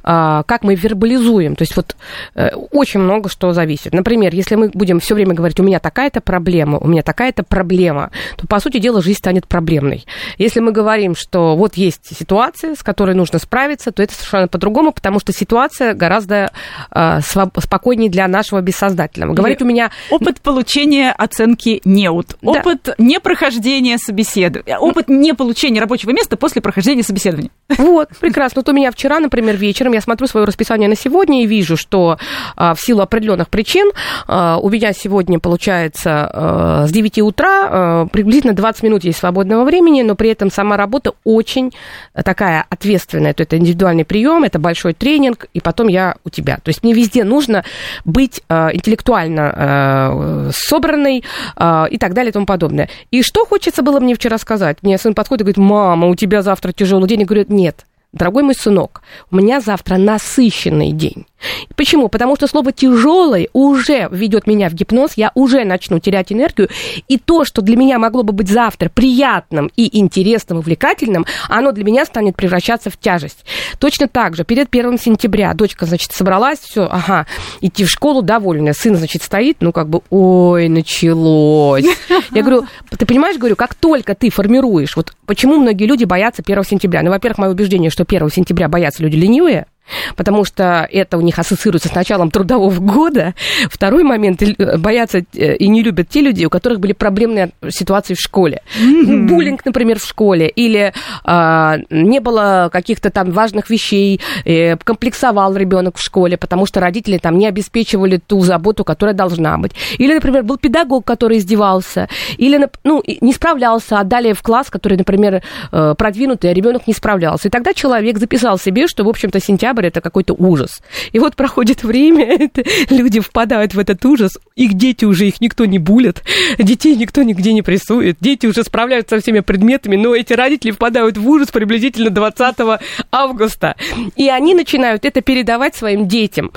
а, 0.04 0.44
как 0.44 0.64
мы 0.64 0.76
вербализуем. 0.76 1.56
То 1.56 1.64
есть 1.64 1.76
вот 1.76 1.96
э, 2.36 2.50
очень 2.72 3.00
много 3.00 3.30
что 3.30 3.54
зависит. 3.54 3.94
Например, 3.94 4.34
если 4.36 4.56
мы 4.56 4.70
будем 4.70 5.00
все 5.00 5.16
время 5.16 5.34
говорить, 5.34 5.60
у 5.60 5.64
меня 5.64 5.80
такая-то 5.80 6.20
проблема, 6.20 6.80
у 6.80 6.88
меня 6.88 7.02
такая-то 7.02 7.44
проблема, 7.44 8.12
то, 8.38 8.46
по 8.46 8.60
сути 8.60 8.80
дела, 8.80 9.02
жизнь 9.02 9.20
станет 9.20 9.48
проблемной. 9.48 10.06
Если 10.38 10.60
мы 10.60 10.72
говорим, 10.72 11.16
что 11.16 11.56
вот 11.56 11.76
есть 11.76 12.16
ситуация, 12.18 12.76
с 12.76 12.84
которой 12.84 13.16
нужно 13.16 13.40
справиться, 13.40 13.92
то 13.92 14.04
это 14.04 14.14
совершенно 14.14 14.48
по-другому, 14.48 14.92
потому 14.92 15.20
что 15.20 15.32
ситуация 15.32 15.94
гораздо 15.94 16.52
а, 16.92 17.22
спокойнее 17.22 18.10
для 18.10 18.28
нашего 18.28 18.62
бессознательного. 18.62 19.34
Говорить 19.34 19.62
у 19.62 19.66
меня... 19.66 19.92
Опыт 20.10 20.42
получения 20.42 21.12
оценки 21.12 21.82
неуд, 21.86 22.36
да. 22.42 22.52
опыт 22.52 22.96
непрохождения 22.98 23.98
собеседования, 23.98 24.78
опыт 24.78 25.08
не 25.08 25.34
получения 25.34 25.80
рабочего 25.80 26.12
места 26.12 26.36
после 26.36 26.62
прохождения 26.62 27.04
собеседования. 27.04 27.50
Вот, 27.78 28.03
прекрасно. 28.20 28.62
Вот 28.62 28.70
у 28.70 28.74
меня 28.74 28.92
вчера, 28.92 29.20
например, 29.20 29.56
вечером 29.58 29.94
я 29.94 30.02
смотрю 30.02 30.28
свое 30.28 30.46
расписание 30.46 30.90
на 30.90 30.96
сегодня 30.96 31.44
и 31.44 31.48
вижу, 31.48 31.78
что 31.78 32.18
а, 32.56 32.74
в 32.74 32.82
силу 32.82 33.02
определенных 33.02 33.50
причин 33.50 33.92
а, 34.28 34.58
у 34.58 34.70
меня 34.70 34.94
сегодня 34.94 35.40
получается 35.40 36.30
а, 36.32 36.88
с 36.88 36.92
9 36.92 37.20
утра 37.20 37.68
а, 37.70 38.06
приблизительно 38.08 38.54
20 38.54 38.84
минут 38.84 39.04
есть 39.04 39.20
свободного 39.20 39.64
времени, 39.64 40.02
но 40.02 40.16
при 40.16 40.30
этом 40.30 40.52
сама 40.52 40.78
работа 40.78 41.14
очень 41.24 41.72
такая 42.14 42.66
ответственная. 42.70 43.34
То 43.34 43.44
это 43.44 43.58
индивидуальный 43.58 44.06
прием, 44.06 44.44
это 44.44 44.60
большой 44.60 44.94
тренинг, 44.94 45.48
и 45.54 45.60
потом 45.60 45.88
я 45.88 46.16
у 46.24 46.30
тебя. 46.30 46.58
То 46.64 46.70
есть 46.70 46.84
мне 46.84 46.94
везде 46.94 47.24
нужно 47.24 47.64
быть 48.06 48.42
а, 48.50 48.70
интеллектуально 48.74 49.54
а, 49.56 50.50
собранной 50.54 51.24
а, 51.56 51.88
и 51.90 51.98
так 51.98 52.14
далее 52.14 52.30
и 52.30 52.34
тому 52.34 52.46
подобное. 52.46 52.90
И 53.12 53.22
что 53.22 53.46
хочется 53.46 53.82
было 53.82 54.00
мне 54.00 54.16
вчера 54.16 54.38
сказать? 54.38 54.78
Мне 54.82 54.98
сын 54.98 55.14
подходит 55.14 55.42
и 55.42 55.44
говорит, 55.46 55.58
мама, 55.58 56.08
у 56.08 56.16
тебя 56.16 56.42
завтра 56.42 56.72
тяжелый 56.72 57.08
день. 57.08 57.22
Я 57.22 57.26
говорю, 57.26 57.46
нет, 57.50 57.86
дорогой 58.14 58.44
мой 58.44 58.56
сынок, 58.56 59.02
у 59.32 59.36
меня 59.36 59.60
завтра 59.60 59.98
насыщенный 59.98 60.92
день. 60.92 61.26
Почему? 61.76 62.10
Потому 62.10 62.36
что 62.36 62.48
слово 62.48 62.72
тяжелый 62.72 63.50
уже 63.54 64.08
ведет 64.12 64.48
меня 64.48 64.70
в 64.70 64.74
гипноз, 64.74 65.14
я 65.16 65.32
уже 65.36 65.64
начну 65.64 66.00
терять 66.00 66.32
энергию, 66.32 66.70
и 67.08 67.18
то, 67.18 67.46
что 67.46 67.62
для 67.62 67.76
меня 67.76 68.00
могло 68.00 68.24
бы 68.24 68.34
быть 68.34 68.50
завтра 68.50 68.90
приятным 68.90 69.72
и 69.76 70.00
интересным, 70.00 70.60
увлекательным, 70.60 71.26
оно 71.50 71.72
для 71.72 71.84
меня 71.84 72.06
станет 72.06 72.36
превращаться 72.36 72.90
в 72.90 72.98
тяжесть. 72.98 73.46
Точно 73.80 74.08
так 74.08 74.36
же, 74.36 74.44
перед 74.44 74.70
первым 74.70 74.98
сентября 74.98 75.54
дочка, 75.54 75.86
значит, 75.86 76.12
собралась, 76.12 76.60
все, 76.60 76.88
ага, 76.90 77.26
идти 77.62 77.86
в 77.86 77.90
школу 77.90 78.22
довольная, 78.22 78.74
сын, 78.74 78.96
значит, 78.96 79.24
стоит, 79.24 79.58
ну, 79.60 79.72
как 79.72 79.90
бы, 79.90 80.02
ой, 80.10 80.70
началось. 80.70 81.86
Я 82.32 82.42
говорю, 82.42 82.66
ты 82.90 83.06
понимаешь, 83.06 83.38
говорю, 83.38 83.56
как 83.56 83.76
только 83.76 84.16
ты 84.16 84.30
формируешь, 84.30 84.96
вот 84.96 85.14
почему 85.26 85.58
многие 85.58 85.86
люди 85.86 86.04
боятся 86.04 86.44
1 86.46 86.64
сентября? 86.64 87.02
Ну, 87.04 87.12
во-первых, 87.12 87.38
мое 87.38 87.52
убеждение, 87.52 87.90
что 87.90 88.04
1 88.04 88.30
сентября 88.30 88.68
боятся 88.68 89.04
люди 89.04 89.16
ленивые, 89.16 89.66
потому 90.16 90.46
что 90.46 90.88
это 90.92 91.18
у 91.18 91.22
них 91.22 91.38
ассоциируется 91.40 91.90
с 91.90 91.96
началом 91.96 92.32
трудового 92.32 92.80
года. 92.80 93.34
Второй 93.70 94.04
момент, 94.04 94.42
э, 94.42 94.78
боятся 94.78 95.20
э, 95.34 95.56
и 95.56 95.68
не 95.68 95.84
любят 95.84 96.10
те 96.10 96.22
люди, 96.22 96.46
у 96.46 96.50
которых 96.50 96.80
были 96.80 96.94
проблемные 96.94 97.52
ситуации 97.70 98.14
в 98.14 98.20
школе. 98.20 98.62
Mm-hmm. 98.80 99.28
Буллинг, 99.28 99.66
например, 99.66 100.00
в 100.00 100.06
школе, 100.06 100.48
или 100.48 100.94
а, 101.24 101.78
не 101.90 102.20
было 102.20 102.70
каких-то 102.72 103.10
там 103.10 103.32
важных 103.32 103.70
вещей, 103.70 104.22
э, 104.46 104.78
комплексовал 104.78 105.56
ребенок 105.56 105.98
в 105.98 106.02
школе, 106.02 106.38
потому 106.38 106.66
что 106.66 106.80
родители 106.80 107.18
там 107.18 107.38
не 107.38 107.48
обеспечивали 107.48 108.18
ту 108.18 108.42
заботу, 108.42 108.84
которая 108.84 109.16
должна 109.16 109.58
быть. 109.58 109.74
Или, 109.98 110.14
например, 110.14 110.44
был 110.44 110.58
педагог, 110.58 111.06
который 111.06 111.38
издевался, 111.38 112.10
или 112.38 112.68
ну, 112.84 113.04
не 113.22 113.34
справлялся, 113.34 114.00
отдали 114.00 114.34
в 114.34 114.42
класс, 114.42 114.70
который, 114.70 114.98
например, 114.98 115.42
продвинутый, 115.72 116.52
а 116.52 116.54
ребенок 116.54 116.88
не 116.88 116.94
справлялся. 116.94 117.48
И 117.48 117.52
тогда 117.52 117.74
человек 117.74 118.18
записал 118.18 118.58
себе, 118.58 118.88
что, 118.88 119.04
в 119.04 119.10
общем-то, 119.10 119.40
сентябрь 119.40 119.73
сентябрь 119.74 119.88
это 119.88 120.02
какой-то 120.02 120.34
ужас. 120.34 120.82
И 121.12 121.20
вот 121.20 121.36
проходит 121.36 121.84
время, 121.84 122.50
люди 122.90 123.20
впадают 123.20 123.74
в 123.74 123.80
этот 123.80 124.06
ужас, 124.06 124.38
их 124.56 124.74
дети 124.74 125.06
уже, 125.06 125.28
их 125.28 125.42
никто 125.42 125.66
не 125.66 125.80
булит, 125.80 126.24
детей 126.58 126.96
никто 126.96 127.24
нигде 127.24 127.54
не 127.54 127.62
прессует, 127.62 128.18
дети 128.20 128.46
уже 128.46 128.64
справляются 128.64 129.18
со 129.18 129.22
всеми 129.22 129.42
предметами, 129.42 129.96
но 129.96 130.16
эти 130.16 130.34
родители 130.34 130.72
впадают 130.72 131.18
в 131.18 131.28
ужас 131.28 131.52
приблизительно 131.52 132.10
20 132.10 132.80
августа. 133.12 133.76
И 134.16 134.30
они 134.30 134.54
начинают 134.54 135.06
это 135.06 135.22
передавать 135.22 135.76
своим 135.76 136.08
детям 136.08 136.52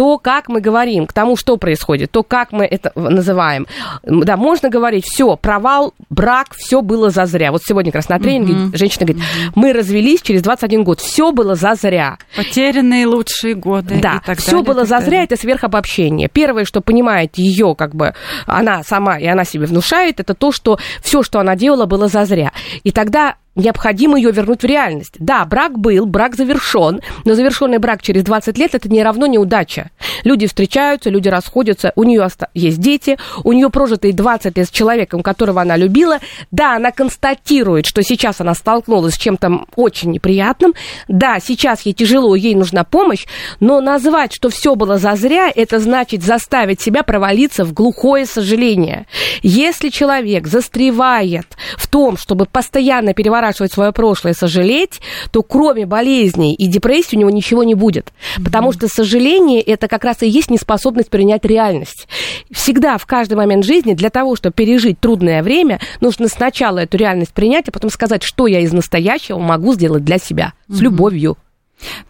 то, 0.00 0.16
как 0.16 0.48
мы 0.48 0.62
говорим, 0.62 1.06
к 1.06 1.12
тому, 1.12 1.36
что 1.36 1.58
происходит, 1.58 2.10
то, 2.10 2.22
как 2.22 2.52
мы 2.52 2.64
это 2.64 2.90
называем. 2.94 3.66
Да, 4.02 4.38
можно 4.38 4.70
говорить, 4.70 5.04
все, 5.04 5.36
провал, 5.36 5.92
брак, 6.08 6.54
все 6.56 6.80
было 6.80 7.10
зазря. 7.10 7.52
Вот 7.52 7.60
сегодня 7.62 7.92
как 7.92 7.96
раз 7.96 8.08
на 8.08 8.18
тренинге 8.18 8.54
uh-huh. 8.54 8.76
женщина 8.78 9.04
говорит, 9.04 9.22
мы 9.54 9.74
развелись 9.74 10.22
через 10.22 10.40
21 10.40 10.84
год, 10.84 11.00
все 11.00 11.32
было 11.32 11.54
зазря. 11.54 12.16
Потерянные 12.34 13.06
лучшие 13.06 13.54
годы. 13.54 14.00
Да, 14.00 14.22
все 14.36 14.62
было 14.62 14.86
зазря, 14.86 15.22
это 15.22 15.36
сверхобобщение. 15.36 16.30
Первое, 16.32 16.64
что 16.64 16.80
понимает 16.80 17.36
ее, 17.36 17.74
как 17.74 17.94
бы, 17.94 18.14
она 18.46 18.82
сама, 18.84 19.18
и 19.18 19.26
она 19.26 19.44
себе 19.44 19.66
внушает, 19.66 20.18
это 20.18 20.32
то, 20.32 20.50
что 20.50 20.78
все, 21.02 21.22
что 21.22 21.40
она 21.40 21.56
делала, 21.56 21.84
было 21.84 22.08
зазря. 22.08 22.52
И 22.84 22.90
тогда 22.90 23.34
необходимо 23.56 24.16
ее 24.16 24.32
вернуть 24.32 24.62
в 24.62 24.66
реальность. 24.66 25.14
Да, 25.18 25.44
брак 25.44 25.78
был, 25.78 26.06
брак 26.06 26.36
завершен, 26.36 27.00
но 27.24 27.34
завершенный 27.34 27.78
брак 27.78 28.02
через 28.02 28.22
20 28.24 28.56
лет 28.58 28.74
это 28.74 28.88
не 28.88 29.02
равно 29.02 29.26
неудача. 29.26 29.90
Люди 30.24 30.46
встречаются, 30.46 31.10
люди 31.10 31.28
расходятся, 31.28 31.92
у 31.96 32.04
нее 32.04 32.28
есть 32.54 32.78
дети, 32.78 33.18
у 33.44 33.52
нее 33.52 33.70
прожитые 33.70 34.12
20 34.12 34.56
лет 34.56 34.68
с 34.68 34.70
человеком, 34.70 35.22
которого 35.22 35.62
она 35.62 35.76
любила. 35.76 36.18
Да, 36.50 36.76
она 36.76 36.90
констатирует, 36.92 37.86
что 37.86 38.02
сейчас 38.02 38.40
она 38.40 38.54
столкнулась 38.54 39.14
с 39.14 39.18
чем-то 39.18 39.66
очень 39.74 40.10
неприятным. 40.10 40.74
Да, 41.08 41.38
сейчас 41.40 41.82
ей 41.82 41.92
тяжело, 41.92 42.34
ей 42.34 42.54
нужна 42.54 42.84
помощь, 42.84 43.26
но 43.58 43.80
назвать, 43.80 44.32
что 44.32 44.48
все 44.48 44.74
было 44.74 44.98
зазря, 44.98 45.50
это 45.54 45.78
значит 45.78 46.22
заставить 46.22 46.80
себя 46.80 47.02
провалиться 47.02 47.64
в 47.64 47.72
глухое 47.72 48.26
сожаление. 48.26 49.06
Если 49.42 49.88
человек 49.88 50.46
застревает 50.46 51.46
в 51.76 51.88
том, 51.88 52.16
чтобы 52.16 52.46
постоянно 52.46 53.14
переворачивать 53.14 53.39
переворачивать 53.40 53.72
свое 53.72 53.92
прошлое, 53.92 54.34
сожалеть, 54.34 55.00
то 55.30 55.42
кроме 55.42 55.86
болезней 55.86 56.54
и 56.54 56.66
депрессии 56.66 57.16
у 57.16 57.20
него 57.20 57.30
ничего 57.30 57.64
не 57.64 57.74
будет. 57.74 58.06
Mm-hmm. 58.06 58.44
Потому 58.44 58.72
что 58.72 58.88
сожаление 58.88 59.60
это 59.60 59.88
как 59.88 60.04
раз 60.04 60.22
и 60.22 60.28
есть 60.28 60.50
неспособность 60.50 61.10
принять 61.10 61.44
реальность. 61.44 62.06
Всегда, 62.50 62.98
в 62.98 63.06
каждый 63.06 63.34
момент 63.34 63.64
жизни, 63.64 63.94
для 63.94 64.10
того, 64.10 64.36
чтобы 64.36 64.52
пережить 64.52 65.00
трудное 65.00 65.42
время, 65.42 65.80
нужно 66.00 66.28
сначала 66.28 66.80
эту 66.80 66.98
реальность 66.98 67.32
принять, 67.32 67.68
а 67.68 67.72
потом 67.72 67.90
сказать, 67.90 68.22
что 68.22 68.46
я 68.46 68.60
из 68.60 68.72
настоящего 68.72 69.38
могу 69.38 69.74
сделать 69.74 70.04
для 70.04 70.18
себя 70.18 70.52
mm-hmm. 70.68 70.74
с 70.76 70.80
любовью. 70.80 71.36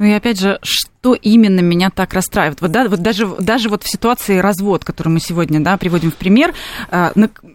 Ну 0.01 0.07
и 0.07 0.13
опять 0.13 0.41
же, 0.41 0.59
что 0.63 1.15
именно 1.15 1.61
меня 1.61 1.91
так 1.91 2.13
расстраивает? 2.13 2.61
Вот, 2.61 2.73
да, 2.73 2.89
вот 2.89 3.01
даже, 3.01 3.29
даже 3.39 3.69
вот 3.69 3.85
в 3.85 3.89
ситуации 3.89 4.39
развод, 4.39 4.85
который 4.85 5.11
мы 5.11 5.21
сегодня 5.21 5.61
да, 5.61 5.77
приводим 5.77 6.11
в 6.11 6.17
пример, 6.17 6.55
э, 6.91 7.13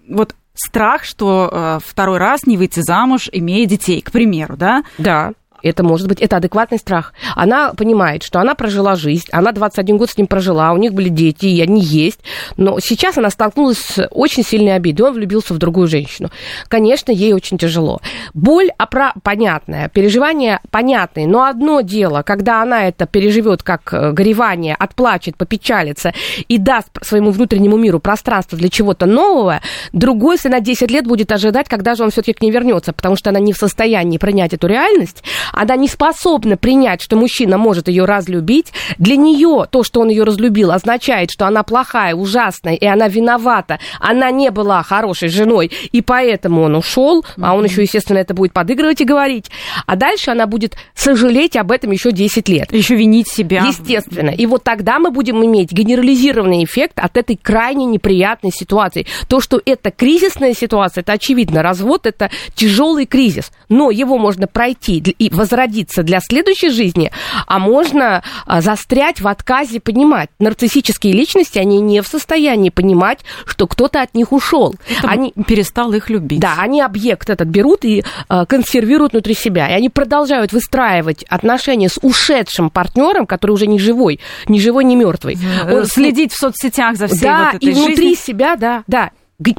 вот 0.07 0.33
страх, 0.55 1.03
что 1.03 1.49
э, 1.51 1.79
второй 1.85 2.17
раз 2.17 2.45
не 2.45 2.57
выйти 2.57 2.81
замуж, 2.81 3.29
имея 3.31 3.65
детей, 3.65 4.01
к 4.01 4.11
примеру, 4.11 4.57
да? 4.57 4.83
Да. 4.97 5.33
Это 5.69 5.83
может 5.83 6.07
быть, 6.07 6.21
это 6.21 6.37
адекватный 6.37 6.77
страх. 6.77 7.13
Она 7.35 7.73
понимает, 7.73 8.23
что 8.23 8.39
она 8.39 8.55
прожила 8.55 8.95
жизнь, 8.95 9.27
она 9.31 9.51
21 9.51 9.97
год 9.97 10.09
с 10.09 10.17
ним 10.17 10.27
прожила, 10.27 10.71
у 10.71 10.77
них 10.77 10.93
были 10.93 11.09
дети, 11.09 11.45
и 11.47 11.61
они 11.61 11.81
есть. 11.81 12.19
Но 12.55 12.79
сейчас 12.79 13.17
она 13.17 13.29
столкнулась 13.29 13.79
с 13.79 14.07
очень 14.11 14.43
сильной 14.43 14.75
обидой, 14.75 15.07
он 15.07 15.15
влюбился 15.15 15.53
в 15.53 15.57
другую 15.57 15.87
женщину. 15.87 16.29
Конечно, 16.67 17.11
ей 17.11 17.33
очень 17.33 17.57
тяжело. 17.57 17.99
Боль 18.33 18.69
опра- 18.79 19.13
понятная, 19.23 19.89
переживания 19.89 20.61
понятные, 20.71 21.27
но 21.27 21.43
одно 21.43 21.81
дело, 21.81 22.21
когда 22.21 22.61
она 22.61 22.87
это 22.87 23.05
переживет 23.05 23.63
как 23.63 23.93
э, 23.93 24.11
горевание, 24.11 24.75
отплачет, 24.77 25.35
попечалится 25.37 26.13
и 26.47 26.57
даст 26.57 26.89
своему 27.03 27.31
внутреннему 27.31 27.77
миру 27.77 27.99
пространство 27.99 28.57
для 28.57 28.69
чего-то 28.69 29.05
нового, 29.05 29.61
другой, 29.91 30.37
если 30.45 30.49
на 30.49 30.59
10 30.59 30.91
лет 30.91 31.07
будет 31.07 31.31
ожидать, 31.31 31.67
когда 31.67 31.95
же 31.95 32.03
он 32.03 32.11
все-таки 32.11 32.33
к 32.33 32.41
ней 32.41 32.51
вернется, 32.51 32.93
потому 32.93 33.15
что 33.15 33.31
она 33.31 33.39
не 33.39 33.51
в 33.51 33.57
состоянии 33.57 34.17
принять 34.17 34.53
эту 34.53 34.67
реальность, 34.67 35.23
она 35.55 35.75
не 35.75 35.87
способна 35.87 36.57
принять, 36.57 37.01
что 37.01 37.15
мужчина 37.15 37.57
может 37.57 37.87
ее 37.87 38.05
разлюбить, 38.05 38.73
для 38.97 39.15
нее 39.15 39.65
то, 39.69 39.83
что 39.83 40.01
он 40.01 40.09
ее 40.09 40.23
разлюбил, 40.23 40.71
означает, 40.71 41.31
что 41.31 41.47
она 41.47 41.63
плохая, 41.63 42.13
ужасная, 42.13 42.75
и 42.75 42.85
она 42.85 43.07
виновата, 43.07 43.79
она 43.99 44.31
не 44.31 44.51
была 44.51 44.83
хорошей 44.83 45.29
женой, 45.29 45.71
и 45.91 46.01
поэтому 46.01 46.63
он 46.63 46.75
ушел, 46.75 47.21
mm-hmm. 47.21 47.43
а 47.43 47.55
он 47.55 47.65
еще, 47.65 47.81
естественно, 47.81 48.17
это 48.17 48.33
будет 48.33 48.53
подыгрывать 48.53 49.01
и 49.01 49.05
говорить. 49.05 49.49
А 49.85 49.95
дальше 49.95 50.31
она 50.31 50.47
будет 50.47 50.75
сожалеть 50.93 51.55
об 51.55 51.71
этом 51.71 51.91
еще 51.91 52.11
10 52.11 52.49
лет. 52.49 52.73
Еще 52.73 52.95
винить 52.95 53.29
себя. 53.29 53.63
Естественно. 53.65 54.29
И 54.29 54.45
вот 54.45 54.63
тогда 54.63 54.99
мы 54.99 55.11
будем 55.11 55.43
иметь 55.45 55.71
генерализированный 55.71 56.63
эффект 56.63 56.99
от 56.99 57.17
этой 57.17 57.37
крайне 57.37 57.85
неприятной 57.85 58.51
ситуации. 58.51 59.05
То, 59.27 59.39
что 59.39 59.61
это 59.65 59.91
кризисная 59.91 60.53
ситуация, 60.53 61.01
это 61.01 61.13
очевидно. 61.13 61.61
Развод– 61.61 62.05
это 62.07 62.29
тяжелый 62.55 63.05
кризис, 63.05 63.51
но 63.69 63.91
его 63.91 64.17
можно 64.17 64.47
пройти 64.47 64.95
и 64.99 65.29
возродиться 65.45 66.01
для 66.01 66.19
следующей 66.19 66.69
жизни, 66.69 67.11
а 67.45 67.59
можно 67.59 68.23
а, 68.47 68.61
застрять 68.61 69.21
в 69.21 69.27
отказе 69.27 69.79
понимать. 69.79 70.29
Нарциссические 70.39 71.13
личности, 71.13 71.59
они 71.59 71.79
не 71.79 72.01
в 72.01 72.07
состоянии 72.07 72.71
понимать, 72.71 73.19
что 73.45 73.67
кто-то 73.67 74.01
от 74.01 74.15
них 74.15 74.31
ушел. 74.31 74.75
Они 75.03 75.33
перестал 75.47 75.93
их 75.93 76.09
любить. 76.09 76.39
Да, 76.39 76.55
они 76.57 76.81
объект 76.81 77.29
этот 77.29 77.47
берут 77.47 77.85
и 77.85 78.03
а, 78.27 78.45
консервируют 78.45 79.13
внутри 79.13 79.35
себя. 79.35 79.69
И 79.69 79.73
они 79.73 79.89
продолжают 79.89 80.51
выстраивать 80.51 81.23
отношения 81.29 81.89
с 81.89 81.99
ушедшим 82.01 82.71
партнером, 82.71 83.27
который 83.27 83.51
уже 83.51 83.67
не 83.67 83.77
живой, 83.77 84.19
не 84.47 84.59
живой, 84.59 84.83
не 84.83 84.95
мертвый. 84.95 85.37
Он 85.69 85.85
следить 85.85 86.33
в 86.33 86.37
соцсетях 86.37 86.97
за 86.97 87.07
всей 87.07 87.21
да, 87.21 87.45
вот 87.45 87.55
этой 87.55 87.69
и 87.69 87.73
внутри 87.73 87.95
жизнью. 87.95 88.15
себя, 88.15 88.55
да, 88.55 88.83
да. 88.87 89.11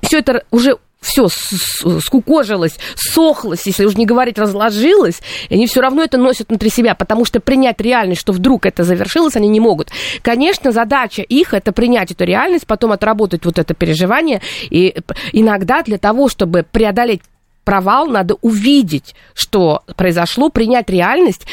Все 0.03 0.18
это 0.18 0.43
уже 0.51 0.78
все 1.07 1.28
скукожилось, 1.28 2.78
сохлось, 2.96 3.64
если 3.66 3.84
уже 3.84 3.96
не 3.96 4.07
говорить, 4.07 4.38
разложилось, 4.38 5.22
и 5.48 5.54
они 5.54 5.66
все 5.66 5.80
равно 5.80 6.02
это 6.02 6.18
носят 6.18 6.48
внутри 6.48 6.68
себя, 6.68 6.94
потому 6.94 7.24
что 7.24 7.40
принять 7.40 7.80
реальность, 7.80 8.20
что 8.20 8.32
вдруг 8.32 8.66
это 8.66 8.82
завершилось, 8.82 9.36
они 9.36 9.48
не 9.48 9.61
могут. 9.61 9.90
Конечно, 10.22 10.72
задача 10.72 11.22
их 11.22 11.54
это 11.54 11.72
принять 11.72 12.11
эту 12.11 12.24
реальность, 12.24 12.66
потом 12.66 12.92
отработать 12.92 13.44
вот 13.44 13.59
это 13.59 13.72
переживание, 13.74 14.42
и 14.68 14.96
иногда 15.32 15.82
для 15.82 15.98
того, 15.98 16.28
чтобы 16.28 16.66
преодолеть 16.70 17.22
провал, 17.64 18.07
надо 18.07 18.36
увидеть, 18.42 19.14
что 19.34 19.82
произошло, 19.96 20.50
принять 20.50 20.88
реальность, 20.90 21.46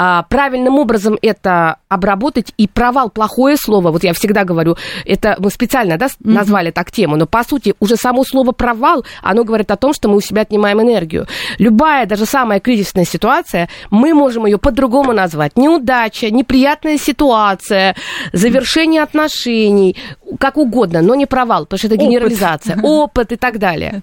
а, 0.00 0.22
правильным 0.22 0.78
образом 0.78 1.18
это 1.20 1.78
обработать, 1.88 2.52
и 2.56 2.68
провал 2.68 3.10
плохое 3.10 3.56
слово, 3.56 3.90
вот 3.90 4.04
я 4.04 4.12
всегда 4.12 4.44
говорю, 4.44 4.76
это 5.04 5.36
мы 5.40 5.50
специально 5.50 5.98
да, 5.98 6.06
назвали 6.20 6.70
так 6.70 6.92
тему, 6.92 7.16
но 7.16 7.26
по 7.26 7.42
сути 7.42 7.74
уже 7.80 7.96
само 7.96 8.24
слово 8.24 8.52
провал, 8.52 9.04
оно 9.22 9.42
говорит 9.42 9.72
о 9.72 9.76
том, 9.76 9.92
что 9.92 10.08
мы 10.08 10.16
у 10.16 10.20
себя 10.20 10.42
отнимаем 10.42 10.80
энергию. 10.80 11.26
Любая, 11.58 12.06
даже 12.06 12.26
самая 12.26 12.60
кризисная 12.60 13.04
ситуация, 13.04 13.68
мы 13.90 14.14
можем 14.14 14.46
ее 14.46 14.58
по-другому 14.58 15.12
назвать. 15.12 15.56
Неудача, 15.56 16.30
неприятная 16.30 16.96
ситуация, 16.96 17.96
завершение 18.32 19.02
отношений, 19.02 19.96
как 20.38 20.56
угодно, 20.56 21.02
но 21.02 21.14
не 21.14 21.26
провал, 21.26 21.64
потому 21.64 21.78
что 21.78 21.86
это 21.88 21.96
генерализация, 21.96 22.76
опыт, 22.76 22.84
опыт 22.84 23.32
и 23.32 23.36
так 23.36 23.58
далее. 23.58 24.02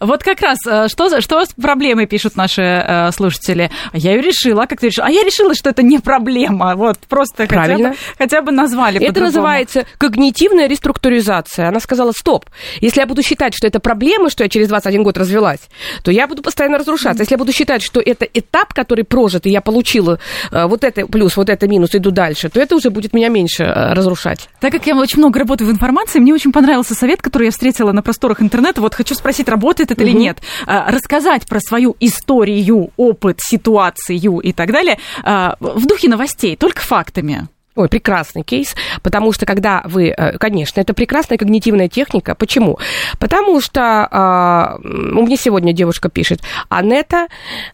Вот 0.00 0.22
как 0.22 0.40
раз, 0.40 0.58
э, 0.66 0.88
что, 0.88 1.20
что 1.20 1.44
с 1.44 1.52
проблемой 1.52 2.06
пишут 2.06 2.36
наши 2.36 2.62
э, 2.62 3.10
слушатели? 3.12 3.70
Я 3.92 4.12
ее 4.12 4.22
решила, 4.22 4.66
как 4.66 4.80
ты 4.80 4.86
решила? 4.86 5.06
А 5.06 5.10
я 5.10 5.22
решила, 5.22 5.54
что 5.54 5.70
это 5.70 5.82
не 5.82 5.98
проблема. 5.98 6.74
Вот 6.76 6.98
просто 7.08 7.46
Правильно. 7.46 7.90
Хотя, 7.90 7.90
бы, 7.90 7.96
хотя 8.18 8.42
бы 8.42 8.52
назвали 8.52 9.00
Это 9.00 9.20
называется 9.20 9.86
когнитивная 9.98 10.68
реструктуризация. 10.68 11.68
Она 11.68 11.80
сказала, 11.80 12.12
стоп, 12.12 12.46
если 12.80 13.00
я 13.00 13.06
буду 13.06 13.22
считать, 13.22 13.54
что 13.54 13.66
это 13.66 13.80
проблема, 13.80 14.30
что 14.30 14.42
я 14.44 14.48
через 14.48 14.68
21 14.68 15.02
год 15.02 15.18
развелась, 15.18 15.60
то 16.02 16.10
я 16.10 16.26
буду 16.26 16.42
постоянно 16.42 16.78
разрушаться. 16.78 17.22
Если 17.22 17.34
я 17.34 17.38
буду 17.38 17.52
считать, 17.52 17.82
что 17.82 18.00
это 18.00 18.24
этап, 18.24 18.74
который 18.74 19.04
прожит, 19.04 19.46
и 19.46 19.50
я 19.50 19.60
получила 19.60 20.18
э, 20.50 20.66
вот 20.66 20.84
это 20.84 21.06
плюс, 21.06 21.36
вот 21.36 21.48
это 21.48 21.68
минус, 21.68 21.94
иду 21.94 22.10
дальше, 22.10 22.48
то 22.48 22.60
это 22.60 22.76
уже 22.76 22.90
будет 22.90 23.12
меня 23.12 23.28
меньше 23.28 23.64
э, 23.64 23.92
разрушать. 23.92 24.48
Так 24.60 24.72
как 24.72 24.86
я 24.86 24.96
очень 24.96 25.18
много 25.18 25.40
работаю 25.40 25.65
в 25.66 25.70
информации, 25.70 26.18
мне 26.18 26.32
очень 26.32 26.52
понравился 26.52 26.94
совет, 26.94 27.20
который 27.20 27.46
я 27.46 27.50
встретила 27.50 27.92
на 27.92 28.02
просторах 28.02 28.40
интернета. 28.40 28.80
Вот 28.80 28.94
хочу 28.94 29.14
спросить, 29.14 29.48
работает 29.48 29.90
это 29.90 30.02
угу. 30.02 30.10
или 30.10 30.16
нет. 30.16 30.38
А, 30.66 30.90
рассказать 30.90 31.46
про 31.46 31.60
свою 31.60 31.96
историю, 32.00 32.90
опыт, 32.96 33.40
ситуацию 33.40 34.40
и 34.40 34.52
так 34.52 34.72
далее 34.72 34.98
а, 35.22 35.56
в 35.60 35.86
духе 35.86 36.08
новостей, 36.08 36.56
только 36.56 36.80
фактами. 36.80 37.48
Ой, 37.76 37.90
прекрасный 37.90 38.42
кейс, 38.42 38.74
потому 39.02 39.32
что 39.32 39.44
когда 39.44 39.82
вы, 39.84 40.08
э, 40.08 40.38
конечно, 40.38 40.80
это 40.80 40.94
прекрасная 40.94 41.36
когнитивная 41.36 41.88
техника. 41.88 42.34
Почему? 42.34 42.78
Потому 43.18 43.60
что 43.60 44.08
э, 44.10 44.86
у 44.86 45.26
меня 45.26 45.36
сегодня 45.36 45.74
девушка 45.74 46.08
пишет, 46.08 46.40
Анетта, 46.70 47.26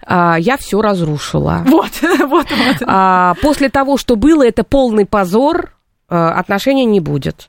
э, 0.05 0.35
я 0.41 0.57
все 0.57 0.83
разрушила. 0.83 1.65
Вот, 1.73 1.93
вот, 2.03 2.47
вот. 2.51 2.77
А, 2.85 3.35
после 3.43 3.69
того, 3.69 3.97
что 3.97 4.17
было, 4.17 4.45
это 4.45 4.65
полный 4.65 5.07
позор, 5.07 5.73
э, 6.09 6.17
отношений 6.17 6.85
не 6.85 6.99
будет. 6.99 7.49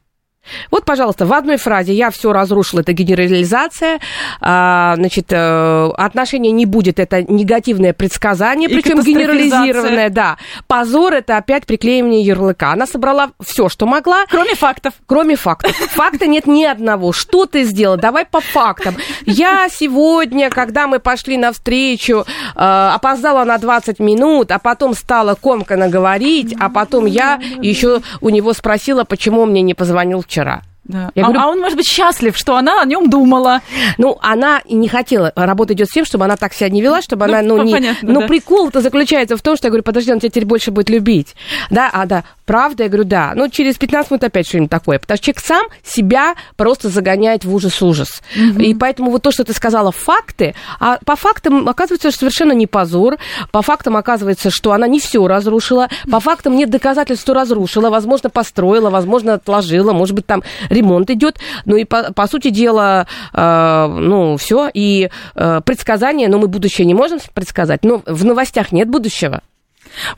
Вот, 0.71 0.85
пожалуйста, 0.85 1.25
в 1.25 1.33
одной 1.33 1.57
фразе 1.57 1.93
я 1.93 2.11
все 2.11 2.33
разрушила, 2.33 2.81
это 2.81 2.93
генерализация, 2.93 3.99
а, 4.41 4.95
значит, 4.95 5.27
э, 5.29 5.89
отношения 5.97 6.51
не 6.51 6.65
будет, 6.65 6.99
это 6.99 7.23
негативное 7.23 7.93
предсказание, 7.93 8.67
причем 8.67 9.01
генерализированное, 9.01 10.09
да. 10.09 10.37
Позор 10.67 11.13
это 11.13 11.37
опять 11.37 11.65
приклеивание 11.65 12.21
ярлыка. 12.21 12.71
Она 12.73 12.85
собрала 12.85 13.31
все, 13.43 13.69
что 13.69 13.85
могла. 13.85 14.25
Кроме 14.29 14.55
фактов. 14.55 14.93
Кроме 15.05 15.35
фактов. 15.35 15.71
Факта 15.75 16.27
нет 16.27 16.45
ни 16.45 16.63
одного. 16.63 17.13
Что 17.13 17.45
ты 17.45 17.63
сделала? 17.63 17.97
Давай 17.97 18.25
по 18.25 18.41
фактам. 18.41 18.95
Я 19.25 19.67
сегодня, 19.69 20.49
когда 20.49 20.87
мы 20.87 20.99
пошли 20.99 21.37
навстречу, 21.37 22.25
э, 22.55 22.59
опоздала 22.59 23.45
на 23.45 23.57
20 23.57 23.99
минут, 23.99 24.51
а 24.51 24.59
потом 24.59 24.93
стала 24.93 25.35
комкано 25.35 25.87
говорить, 25.87 26.55
а 26.59 26.69
потом 26.69 27.05
я 27.05 27.39
еще 27.61 28.01
у 28.21 28.29
него 28.29 28.53
спросила, 28.53 29.03
почему 29.03 29.45
мне 29.45 29.61
не 29.61 29.73
позвонил 29.73 30.21
вчера 30.21 30.32
вчера. 30.33 30.63
Да. 30.85 31.11
Я 31.15 31.23
а, 31.23 31.25
говорю, 31.27 31.39
а 31.41 31.47
он, 31.47 31.59
может 31.61 31.77
быть, 31.77 31.87
счастлив, 31.87 32.37
что 32.37 32.57
она 32.57 32.81
о 32.81 32.85
нем 32.85 33.09
думала. 33.09 33.61
Ну, 33.97 34.17
она 34.21 34.61
и 34.65 34.75
не 34.75 34.89
хотела. 34.89 35.31
Работа 35.35 35.73
идет 35.73 35.87
с 35.87 35.91
тем, 35.91 36.03
чтобы 36.03 36.25
она 36.25 36.35
так 36.35 36.53
себя 36.53 36.69
не 36.69 36.81
вела, 36.81 37.01
чтобы 37.01 37.25
ну, 37.25 37.33
она, 37.33 37.41
ну, 37.41 37.63
не... 37.63 37.71
Понятно, 37.71 38.13
ну, 38.13 38.21
да. 38.21 38.27
прикол-то 38.27 38.81
заключается 38.81 39.37
в 39.37 39.41
том, 39.41 39.55
что 39.55 39.67
я 39.67 39.69
говорю, 39.69 39.83
подожди, 39.83 40.11
он 40.11 40.19
тебя 40.19 40.29
теперь 40.29 40.45
больше 40.45 40.71
будет 40.71 40.89
любить. 40.89 41.35
Да, 41.69 41.89
а, 41.91 42.05
да, 42.05 42.25
правда, 42.45 42.83
я 42.83 42.89
говорю, 42.89 43.05
да. 43.05 43.31
Ну, 43.33 43.47
через 43.49 43.77
15 43.77 44.11
минут 44.11 44.23
опять 44.25 44.47
что-нибудь 44.47 44.69
такое. 44.69 44.99
Потому 44.99 45.17
что 45.17 45.25
человек 45.25 45.41
сам 45.45 45.65
себя 45.83 46.35
просто 46.57 46.89
загоняет 46.89 47.45
в 47.45 47.53
ужас-ужас. 47.53 48.21
Угу. 48.35 48.61
И 48.61 48.73
поэтому 48.73 49.11
вот 49.11 49.21
то, 49.21 49.31
что 49.31 49.45
ты 49.45 49.53
сказала, 49.53 49.91
факты, 49.91 50.53
а 50.79 50.99
по 51.05 51.15
фактам 51.15 51.69
оказывается, 51.69 52.11
что 52.11 52.19
совершенно 52.19 52.51
не 52.51 52.67
позор. 52.67 53.17
По 53.51 53.61
фактам 53.61 53.95
оказывается, 53.95 54.49
что 54.51 54.73
она 54.73 54.87
не 54.87 54.99
все 54.99 55.25
разрушила. 55.27 55.87
По 56.11 56.19
фактам 56.19 56.57
нет 56.57 56.69
доказательств, 56.69 57.23
что 57.23 57.33
разрушила. 57.33 57.89
Возможно, 57.89 58.29
построила, 58.29 58.89
возможно, 58.89 59.35
отложила, 59.35 59.93
может 59.93 60.13
быть, 60.13 60.25
там 60.25 60.43
ремонт 60.73 61.09
идет. 61.09 61.37
Ну 61.65 61.75
и 61.75 61.85
по, 61.85 62.11
по 62.13 62.27
сути 62.27 62.49
дела, 62.49 63.07
э, 63.33 63.87
ну 63.87 64.37
все. 64.37 64.69
И 64.73 65.09
э, 65.35 65.61
предсказания, 65.65 66.27
но 66.27 66.39
мы 66.39 66.47
будущее 66.47 66.85
не 66.85 66.93
можем 66.93 67.19
предсказать. 67.33 67.83
Но 67.83 68.01
в 68.05 68.25
новостях 68.25 68.71
нет 68.71 68.89
будущего. 68.89 69.41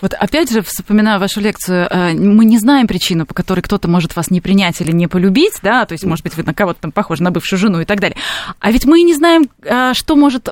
Вот 0.01 0.13
опять 0.13 0.51
же, 0.51 0.61
вспоминаю 0.61 1.19
вашу 1.19 1.41
лекцию, 1.41 1.87
э, 1.89 2.13
мы 2.13 2.45
не 2.45 2.57
знаем 2.57 2.87
причину, 2.87 3.25
по 3.25 3.33
которой 3.33 3.61
кто-то 3.61 3.87
может 3.87 4.15
вас 4.15 4.31
не 4.31 4.41
принять 4.41 4.79
или 4.81 4.91
не 4.91 5.07
полюбить, 5.07 5.59
да, 5.61 5.85
то 5.85 5.93
есть, 5.93 6.05
может 6.05 6.23
быть, 6.23 6.35
вы 6.35 6.43
на 6.43 6.53
кого-то 6.53 6.81
там 6.81 6.91
похожи, 6.91 7.23
на 7.23 7.31
бывшую 7.31 7.59
жену 7.59 7.81
и 7.81 7.85
так 7.85 7.99
далее. 7.99 8.17
А 8.59 8.71
ведь 8.71 8.85
мы 8.85 9.01
не 9.01 9.13
знаем, 9.13 9.49
э, 9.63 9.93
что 9.93 10.15
может 10.15 10.49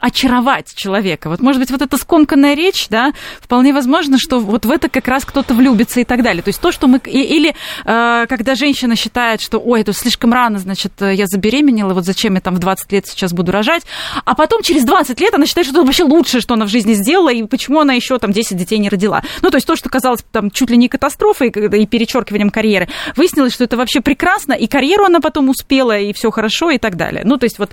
очаровать 0.00 0.74
человека. 0.74 1.28
Вот, 1.28 1.40
может 1.40 1.60
быть, 1.60 1.70
вот 1.70 1.82
эта 1.82 1.96
скомканная 1.96 2.54
речь, 2.54 2.88
да, 2.88 3.12
вполне 3.40 3.72
возможно, 3.72 4.18
что 4.18 4.38
вот 4.38 4.64
в 4.64 4.70
это 4.70 4.88
как 4.88 5.08
раз 5.08 5.24
кто-то 5.24 5.54
влюбится 5.54 6.00
и 6.00 6.04
так 6.04 6.22
далее. 6.22 6.42
То 6.42 6.48
есть 6.48 6.60
то, 6.60 6.72
что 6.72 6.86
мы... 6.86 6.98
Или 7.04 7.54
э, 7.84 8.26
когда 8.28 8.54
женщина 8.54 8.96
считает, 8.96 9.40
что, 9.40 9.58
ой, 9.58 9.80
это 9.80 9.92
слишком 9.92 10.32
рано, 10.32 10.58
значит, 10.58 10.92
я 11.00 11.26
забеременела, 11.26 11.94
вот 11.94 12.04
зачем 12.04 12.34
я 12.34 12.40
там 12.40 12.54
в 12.54 12.58
20 12.58 12.92
лет 12.92 13.06
сейчас 13.06 13.32
буду 13.32 13.52
рожать, 13.52 13.82
а 14.24 14.34
потом 14.34 14.62
через 14.62 14.84
20 14.84 15.20
лет 15.20 15.34
она 15.34 15.46
считает, 15.46 15.66
что 15.66 15.76
это 15.76 15.86
вообще 15.86 16.04
лучшее, 16.04 16.40
что 16.40 16.54
она 16.54 16.64
в 16.64 16.68
жизни 16.68 16.94
сделала, 16.94 17.32
и 17.32 17.42
почему 17.44 17.80
она 17.80 17.94
еще 17.94 18.18
там 18.18 18.32
10 18.32 18.56
детей 18.56 18.78
не 18.78 18.88
родила. 18.88 19.22
Ну, 19.42 19.50
то 19.50 19.56
есть 19.56 19.66
то, 19.66 19.76
что 19.76 19.88
казалось 19.88 20.24
там 20.32 20.50
чуть 20.50 20.70
ли 20.70 20.76
не 20.76 20.88
катастрофой 20.88 21.48
и 21.48 21.86
перечеркиванием 21.86 22.50
карьеры, 22.50 22.88
выяснилось, 23.16 23.54
что 23.54 23.64
это 23.64 23.76
вообще 23.76 24.00
прекрасно, 24.00 24.52
и 24.52 24.66
карьеру 24.66 25.04
она 25.04 25.20
потом 25.20 25.48
успела, 25.48 25.98
и 25.98 26.12
все 26.12 26.30
хорошо, 26.30 26.70
и 26.70 26.78
так 26.78 26.96
далее. 26.96 27.22
Ну, 27.24 27.36
то 27.36 27.44
есть 27.44 27.58
вот 27.58 27.70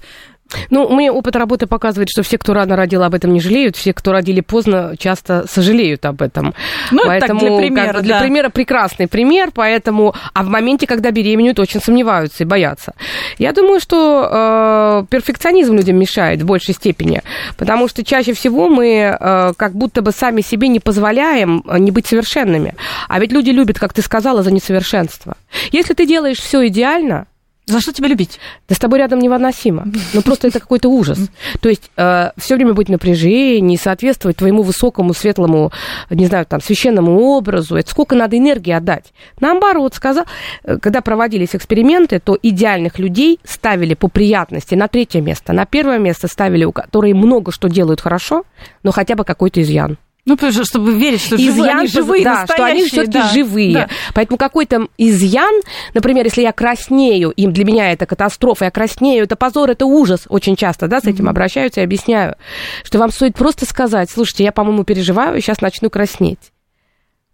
ну, 0.69 0.89
мне 0.89 1.11
опыт 1.11 1.35
работы 1.35 1.67
показывает, 1.67 2.09
что 2.09 2.23
все, 2.23 2.37
кто 2.37 2.53
рано 2.53 2.75
родил, 2.75 3.03
об 3.03 3.13
этом 3.13 3.33
не 3.33 3.39
жалеют, 3.39 3.75
все, 3.75 3.93
кто 3.93 4.11
родили 4.11 4.41
поздно, 4.41 4.95
часто 4.97 5.45
сожалеют 5.47 6.05
об 6.05 6.21
этом. 6.21 6.53
Ну, 6.91 7.03
поэтому, 7.05 7.39
так 7.39 7.49
для 7.49 7.57
примера, 7.57 7.93
как, 7.93 8.03
Для 8.03 8.15
да. 8.15 8.21
примера 8.21 8.49
прекрасный 8.49 9.07
пример, 9.07 9.51
поэтому... 9.53 10.13
А 10.33 10.43
в 10.43 10.47
моменте, 10.47 10.87
когда 10.87 11.11
беременеют, 11.11 11.59
очень 11.59 11.81
сомневаются 11.81 12.43
и 12.43 12.45
боятся. 12.45 12.93
Я 13.37 13.51
думаю, 13.53 13.79
что 13.79 14.29
э, 14.31 15.05
перфекционизм 15.09 15.75
людям 15.75 15.97
мешает 15.97 16.41
в 16.41 16.45
большей 16.45 16.73
степени, 16.73 17.21
потому 17.57 17.87
что 17.87 18.03
чаще 18.03 18.33
всего 18.33 18.69
мы 18.69 19.17
э, 19.19 19.53
как 19.57 19.73
будто 19.73 20.01
бы 20.01 20.11
сами 20.11 20.41
себе 20.41 20.67
не 20.67 20.79
позволяем 20.79 21.63
э, 21.67 21.79
не 21.79 21.91
быть 21.91 22.07
совершенными. 22.07 22.75
А 23.07 23.19
ведь 23.19 23.31
люди 23.31 23.49
любят, 23.49 23.79
как 23.79 23.93
ты 23.93 24.01
сказала, 24.01 24.43
за 24.43 24.51
несовершенство. 24.51 25.37
Если 25.71 25.93
ты 25.93 26.05
делаешь 26.05 26.39
все 26.39 26.67
идеально, 26.67 27.27
за 27.65 27.81
что 27.81 27.91
тебя 27.91 28.07
любить? 28.07 28.39
Да 28.69 28.75
с 28.75 28.79
тобой 28.79 28.99
рядом 28.99 29.19
невыносимо. 29.19 29.87
Ну, 30.13 30.21
просто 30.21 30.47
это 30.47 30.59
какой-то 30.59 30.89
ужас. 30.89 31.19
То 31.61 31.69
есть 31.69 31.89
э, 31.97 32.29
все 32.37 32.55
время 32.55 32.73
быть 32.73 32.87
в 32.87 32.91
напряжении, 32.91 33.75
соответствовать 33.75 34.37
твоему 34.37 34.61
высокому, 34.61 35.13
светлому, 35.13 35.71
не 36.11 36.27
знаю, 36.27 36.45
там, 36.45 36.61
священному 36.61 37.19
образу. 37.19 37.75
Это 37.75 37.89
сколько 37.89 38.15
надо 38.15 38.37
энергии 38.37 38.71
отдать. 38.71 39.13
Наоборот, 39.39 39.95
сказал, 39.95 40.25
э, 40.63 40.77
когда 40.77 41.01
проводились 41.01 41.55
эксперименты, 41.55 42.19
то 42.19 42.37
идеальных 42.41 42.99
людей 42.99 43.39
ставили 43.43 43.95
по 43.95 44.09
приятности 44.09 44.75
на 44.75 44.87
третье 44.87 45.21
место. 45.21 45.51
На 45.53 45.65
первое 45.65 45.97
место 45.97 46.27
ставили, 46.27 46.65
у 46.65 46.71
которых 46.71 47.15
много 47.15 47.51
что 47.51 47.67
делают 47.67 48.01
хорошо, 48.01 48.43
но 48.83 48.91
хотя 48.91 49.15
бы 49.15 49.23
какой-то 49.23 49.61
изъян. 49.61 49.97
Ну, 50.25 50.37
потому 50.37 50.53
что, 50.53 50.65
чтобы 50.65 50.97
верить, 50.97 51.21
что 51.21 51.35
изъян, 51.35 51.53
живые, 51.55 51.71
они 51.71 51.87
живые, 51.87 52.23
да, 52.23 52.45
что 52.47 52.65
они 52.65 52.85
все-таки 52.85 53.19
да, 53.19 53.29
живые. 53.29 53.73
Да. 53.73 53.89
Поэтому 54.15 54.37
какой-то 54.37 54.87
изъян, 54.97 55.53
например, 55.93 56.25
если 56.25 56.41
я 56.41 56.51
краснею, 56.51 57.29
им 57.29 57.53
для 57.53 57.63
меня 57.63 57.91
это 57.91 58.07
катастрофа, 58.07 58.65
я 58.65 58.71
краснею, 58.71 59.25
это 59.25 59.35
позор, 59.35 59.69
это 59.69 59.85
ужас. 59.85 60.25
Очень 60.27 60.55
часто, 60.55 60.87
да, 60.87 60.99
с 60.99 61.05
этим 61.05 61.27
mm-hmm. 61.27 61.29
обращаются 61.29 61.81
и 61.81 61.83
объясняю, 61.83 62.35
что 62.83 62.97
вам 62.97 63.11
стоит 63.11 63.35
просто 63.35 63.67
сказать, 63.67 64.09
слушайте, 64.09 64.43
я, 64.43 64.51
по-моему, 64.51 64.83
переживаю, 64.83 65.39
сейчас 65.41 65.61
начну 65.61 65.91
краснеть. 65.91 66.51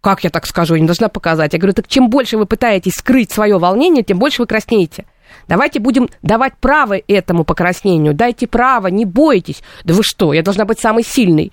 Как 0.02 0.22
я 0.24 0.28
так 0.28 0.44
скажу, 0.46 0.74
я 0.74 0.80
не 0.80 0.86
должна 0.86 1.08
показать. 1.08 1.54
Я 1.54 1.58
говорю, 1.60 1.74
так 1.74 1.88
чем 1.88 2.10
больше 2.10 2.36
вы 2.36 2.44
пытаетесь 2.44 2.94
скрыть 2.94 3.30
свое 3.30 3.56
волнение, 3.56 4.02
тем 4.02 4.18
больше 4.18 4.42
вы 4.42 4.46
краснеете. 4.46 5.06
Давайте 5.48 5.80
будем 5.80 6.08
давать 6.22 6.54
право 6.60 6.96
этому 7.08 7.44
покраснению. 7.44 8.14
Дайте 8.14 8.46
право, 8.46 8.88
не 8.88 9.04
бойтесь. 9.04 9.62
Да 9.84 9.94
вы 9.94 10.02
что, 10.02 10.32
я 10.32 10.42
должна 10.42 10.64
быть 10.64 10.80
самой 10.80 11.04
сильной. 11.04 11.52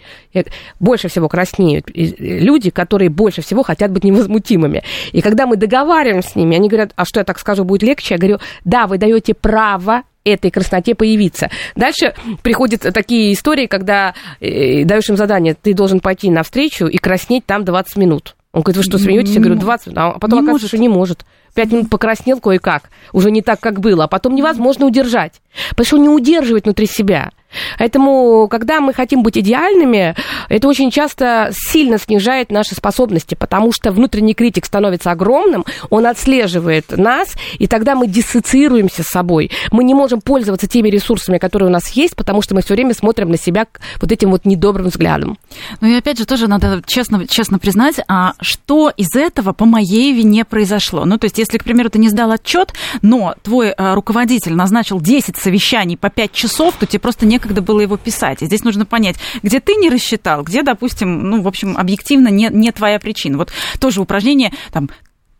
Больше 0.80 1.08
всего 1.08 1.28
краснеют 1.28 1.88
люди, 1.94 2.70
которые 2.70 3.10
больше 3.10 3.42
всего 3.42 3.64
хотят 3.64 3.92
быть 3.92 4.04
невозмутимыми. 4.04 4.84
И 5.12 5.22
когда 5.22 5.46
мы 5.46 5.58
договариваемся 5.58 6.30
с 6.30 6.36
ними, 6.36 6.56
они 6.56 6.70
говорят, 6.70 6.94
а 6.96 7.06
что 7.06 7.20
я 7.20 7.24
так 7.24 7.40
скажу, 7.40 7.64
будет 7.64 7.84
легче? 7.84 8.16
Я 8.16 8.18
говорю, 8.20 8.40
да, 8.64 8.88
вы 8.88 8.98
даете 8.98 9.34
право 9.34 10.04
этой 10.24 10.52
красноте 10.52 10.96
появиться. 10.96 11.50
Дальше 11.76 12.14
приходят 12.44 12.82
такие 12.94 13.34
истории, 13.34 13.68
когда 13.68 14.14
э, 14.40 14.84
даешь 14.84 15.10
им 15.10 15.18
задание, 15.18 15.56
ты 15.56 15.74
должен 15.74 16.00
пойти 16.00 16.30
навстречу 16.30 16.86
и 16.86 16.98
краснеть 16.98 17.46
там 17.46 17.64
20 17.64 17.98
минут. 17.98 18.36
Он 18.52 18.64
говорит, 18.64 18.78
вы 18.78 18.84
что, 18.84 18.98
смеетесь? 18.98 19.36
Я 19.36 19.42
говорю, 19.42 19.60
20, 19.60 19.94
а 19.96 20.14
потом 20.14 20.40
не 20.40 20.46
оказывается, 20.46 20.52
может. 20.52 20.68
что 20.68 20.78
не 20.80 20.90
может. 20.90 21.26
Пять 21.54 21.72
минут 21.72 21.90
покраснел 21.90 22.40
кое-как, 22.40 22.90
уже 23.14 23.30
не 23.30 23.42
так, 23.42 23.60
как 23.60 23.80
было, 23.80 24.06
а 24.06 24.08
потом 24.08 24.34
невозможно 24.34 24.88
удержать, 24.88 25.42
потому 25.72 25.86
что 25.86 25.96
он 25.98 26.02
не 26.04 26.10
удерживает 26.10 26.66
внутри 26.66 26.88
себя. 26.88 27.32
Поэтому, 27.78 28.48
когда 28.50 28.80
мы 28.82 28.94
хотим 28.94 29.24
быть 29.24 29.38
идеальными, 29.38 30.16
это 30.50 30.68
очень 30.68 30.92
часто 30.92 31.52
сильно 31.54 31.98
снижает 31.98 32.52
наши 32.52 32.76
способности, 32.76 33.36
потому 33.36 33.72
что 33.72 33.92
внутренний 33.92 34.34
критик 34.34 34.66
становится 34.66 35.12
огромным, 35.12 35.66
он 35.90 36.06
отслеживает 36.06 36.98
нас, 36.98 37.34
и 37.58 37.68
тогда 37.68 37.96
мы 37.96 38.08
диссоциируемся 38.08 39.04
с 39.04 39.08
собой. 39.08 39.52
Мы 39.72 39.84
не 39.84 39.94
можем 39.94 40.22
пользоваться 40.22 40.68
теми 40.68 40.90
ресурсами, 40.90 41.38
которые 41.38 41.70
у 41.70 41.72
нас 41.72 41.90
есть, 41.92 42.16
потому 42.16 42.42
что 42.42 42.56
мы 42.56 42.62
все 42.62 42.76
время 42.76 42.94
смотрим 42.94 43.30
на 43.30 43.38
себя 43.38 43.68
вот 44.00 44.12
этим 44.12 44.32
вот 44.32 44.46
недобрым 44.46 44.88
взглядом. 44.88 45.38
Ну 45.82 45.88
и 45.88 45.96
опять 45.96 46.18
же, 46.18 46.26
тоже 46.26 46.48
надо 46.48 46.82
честно, 46.86 47.28
честно 47.28 47.60
признать, 47.60 47.96
а 48.08 48.34
что 48.42 48.92
из 48.96 49.16
этого 49.16 49.54
по 49.54 49.66
моей 49.66 50.14
вине 50.14 50.46
произошло? 50.46 51.06
Ну, 51.06 51.18
то 51.18 51.26
есть, 51.26 51.38
если, 51.38 51.58
к 51.58 51.64
примеру, 51.64 51.90
ты 51.90 52.00
не 52.00 52.10
сдал 52.10 52.32
отчет, 52.32 52.74
но 53.02 53.36
твой 53.42 53.72
а, 53.72 53.96
руководитель 53.96 54.54
назначил 54.54 55.02
10 55.02 55.38
совещаний 55.38 55.98
по 55.98 56.10
5 56.10 56.32
часов, 56.32 56.76
то 56.80 56.86
тебе 56.86 57.00
просто 57.00 57.26
не 57.26 57.39
некогда 57.40 57.62
было 57.62 57.80
его 57.80 57.98
писать. 57.98 58.42
И 58.42 58.46
здесь 58.46 58.64
нужно 58.64 58.86
понять, 58.86 59.16
где 59.42 59.60
ты 59.60 59.76
не 59.76 59.90
рассчитал, 59.90 60.44
где, 60.44 60.62
допустим, 60.62 61.30
ну, 61.30 61.42
в 61.42 61.48
общем, 61.48 61.78
объективно 61.78 62.28
не, 62.28 62.50
не 62.52 62.72
твоя 62.72 63.00
причина. 63.00 63.38
Вот 63.38 63.52
тоже 63.80 64.02
упражнение, 64.02 64.52
там, 64.72 64.90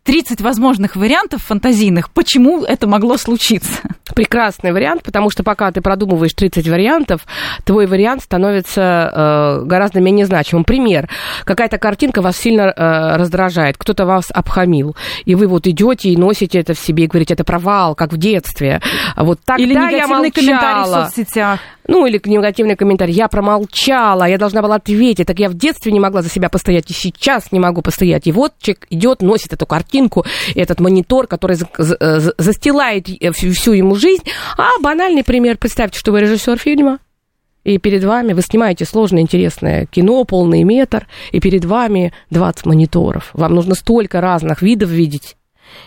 30 0.04 0.40
возможных 0.40 0.96
вариантов 0.96 1.42
фантазийных, 1.42 2.10
почему 2.10 2.64
это 2.64 2.86
могло 2.86 3.16
случиться. 3.16 3.80
Прекрасный 4.14 4.72
вариант, 4.72 5.02
потому 5.02 5.30
что 5.30 5.42
пока 5.44 5.70
ты 5.70 5.82
продумываешь 5.82 6.32
30 6.32 6.66
вариантов, 6.68 7.26
твой 7.64 7.86
вариант 7.86 8.22
становится 8.22 9.60
э, 9.62 9.64
гораздо 9.66 10.00
менее 10.00 10.26
значимым. 10.26 10.64
Пример. 10.64 11.08
Какая-то 11.44 11.78
картинка 11.78 12.22
вас 12.22 12.36
сильно 12.36 12.72
э, 12.74 13.16
раздражает, 13.16 13.76
кто-то 13.78 14.06
вас 14.06 14.26
обхамил, 14.32 14.96
и 15.26 15.34
вы 15.34 15.46
вот 15.46 15.66
идете 15.66 16.08
и 16.08 16.16
носите 16.16 16.58
это 16.58 16.74
в 16.74 16.78
себе 16.78 17.04
и 17.04 17.06
говорите, 17.06 17.34
это 17.34 17.44
провал, 17.44 17.94
как 17.94 18.12
в 18.12 18.16
детстве. 18.16 18.80
Вот 19.16 19.40
тогда 19.44 19.62
Или 19.62 19.74
я 19.74 20.06
молчала. 20.08 20.30
комментарий 20.30 20.82
в 20.82 20.86
соцсетях. 20.86 21.60
Ну, 21.86 22.06
или 22.06 22.20
негативный 22.24 22.76
комментарий. 22.76 23.12
Я 23.12 23.26
промолчала, 23.28 24.24
я 24.24 24.38
должна 24.38 24.62
была 24.62 24.76
ответить. 24.76 25.26
Так 25.26 25.40
я 25.40 25.48
в 25.48 25.54
детстве 25.54 25.90
не 25.90 25.98
могла 25.98 26.22
за 26.22 26.28
себя 26.28 26.48
постоять, 26.48 26.88
и 26.90 26.94
сейчас 26.94 27.50
не 27.50 27.58
могу 27.58 27.82
постоять. 27.82 28.28
И 28.28 28.32
вот 28.32 28.52
человек 28.60 28.86
идет, 28.90 29.22
носит 29.22 29.52
эту 29.52 29.66
картинку, 29.66 29.89
этот 30.54 30.80
монитор, 30.80 31.26
который 31.26 31.56
застилает 31.56 33.08
э, 33.08 33.32
всю 33.32 33.72
ему 33.72 33.94
жизнь. 33.96 34.24
А 34.56 34.80
банальный 34.80 35.24
пример. 35.24 35.56
Представьте, 35.58 35.98
что 35.98 36.12
вы 36.12 36.20
режиссер 36.20 36.58
фильма, 36.58 36.98
и 37.64 37.78
перед 37.78 38.04
вами 38.04 38.32
вы 38.32 38.42
снимаете 38.42 38.84
сложное, 38.84 39.22
интересное 39.22 39.86
кино, 39.86 40.24
полный 40.24 40.62
метр, 40.62 41.06
и 41.32 41.40
перед 41.40 41.64
вами 41.64 42.12
20 42.30 42.66
мониторов. 42.66 43.30
Вам 43.34 43.54
нужно 43.54 43.74
столько 43.74 44.20
разных 44.20 44.62
видов 44.62 44.90
видеть 44.90 45.36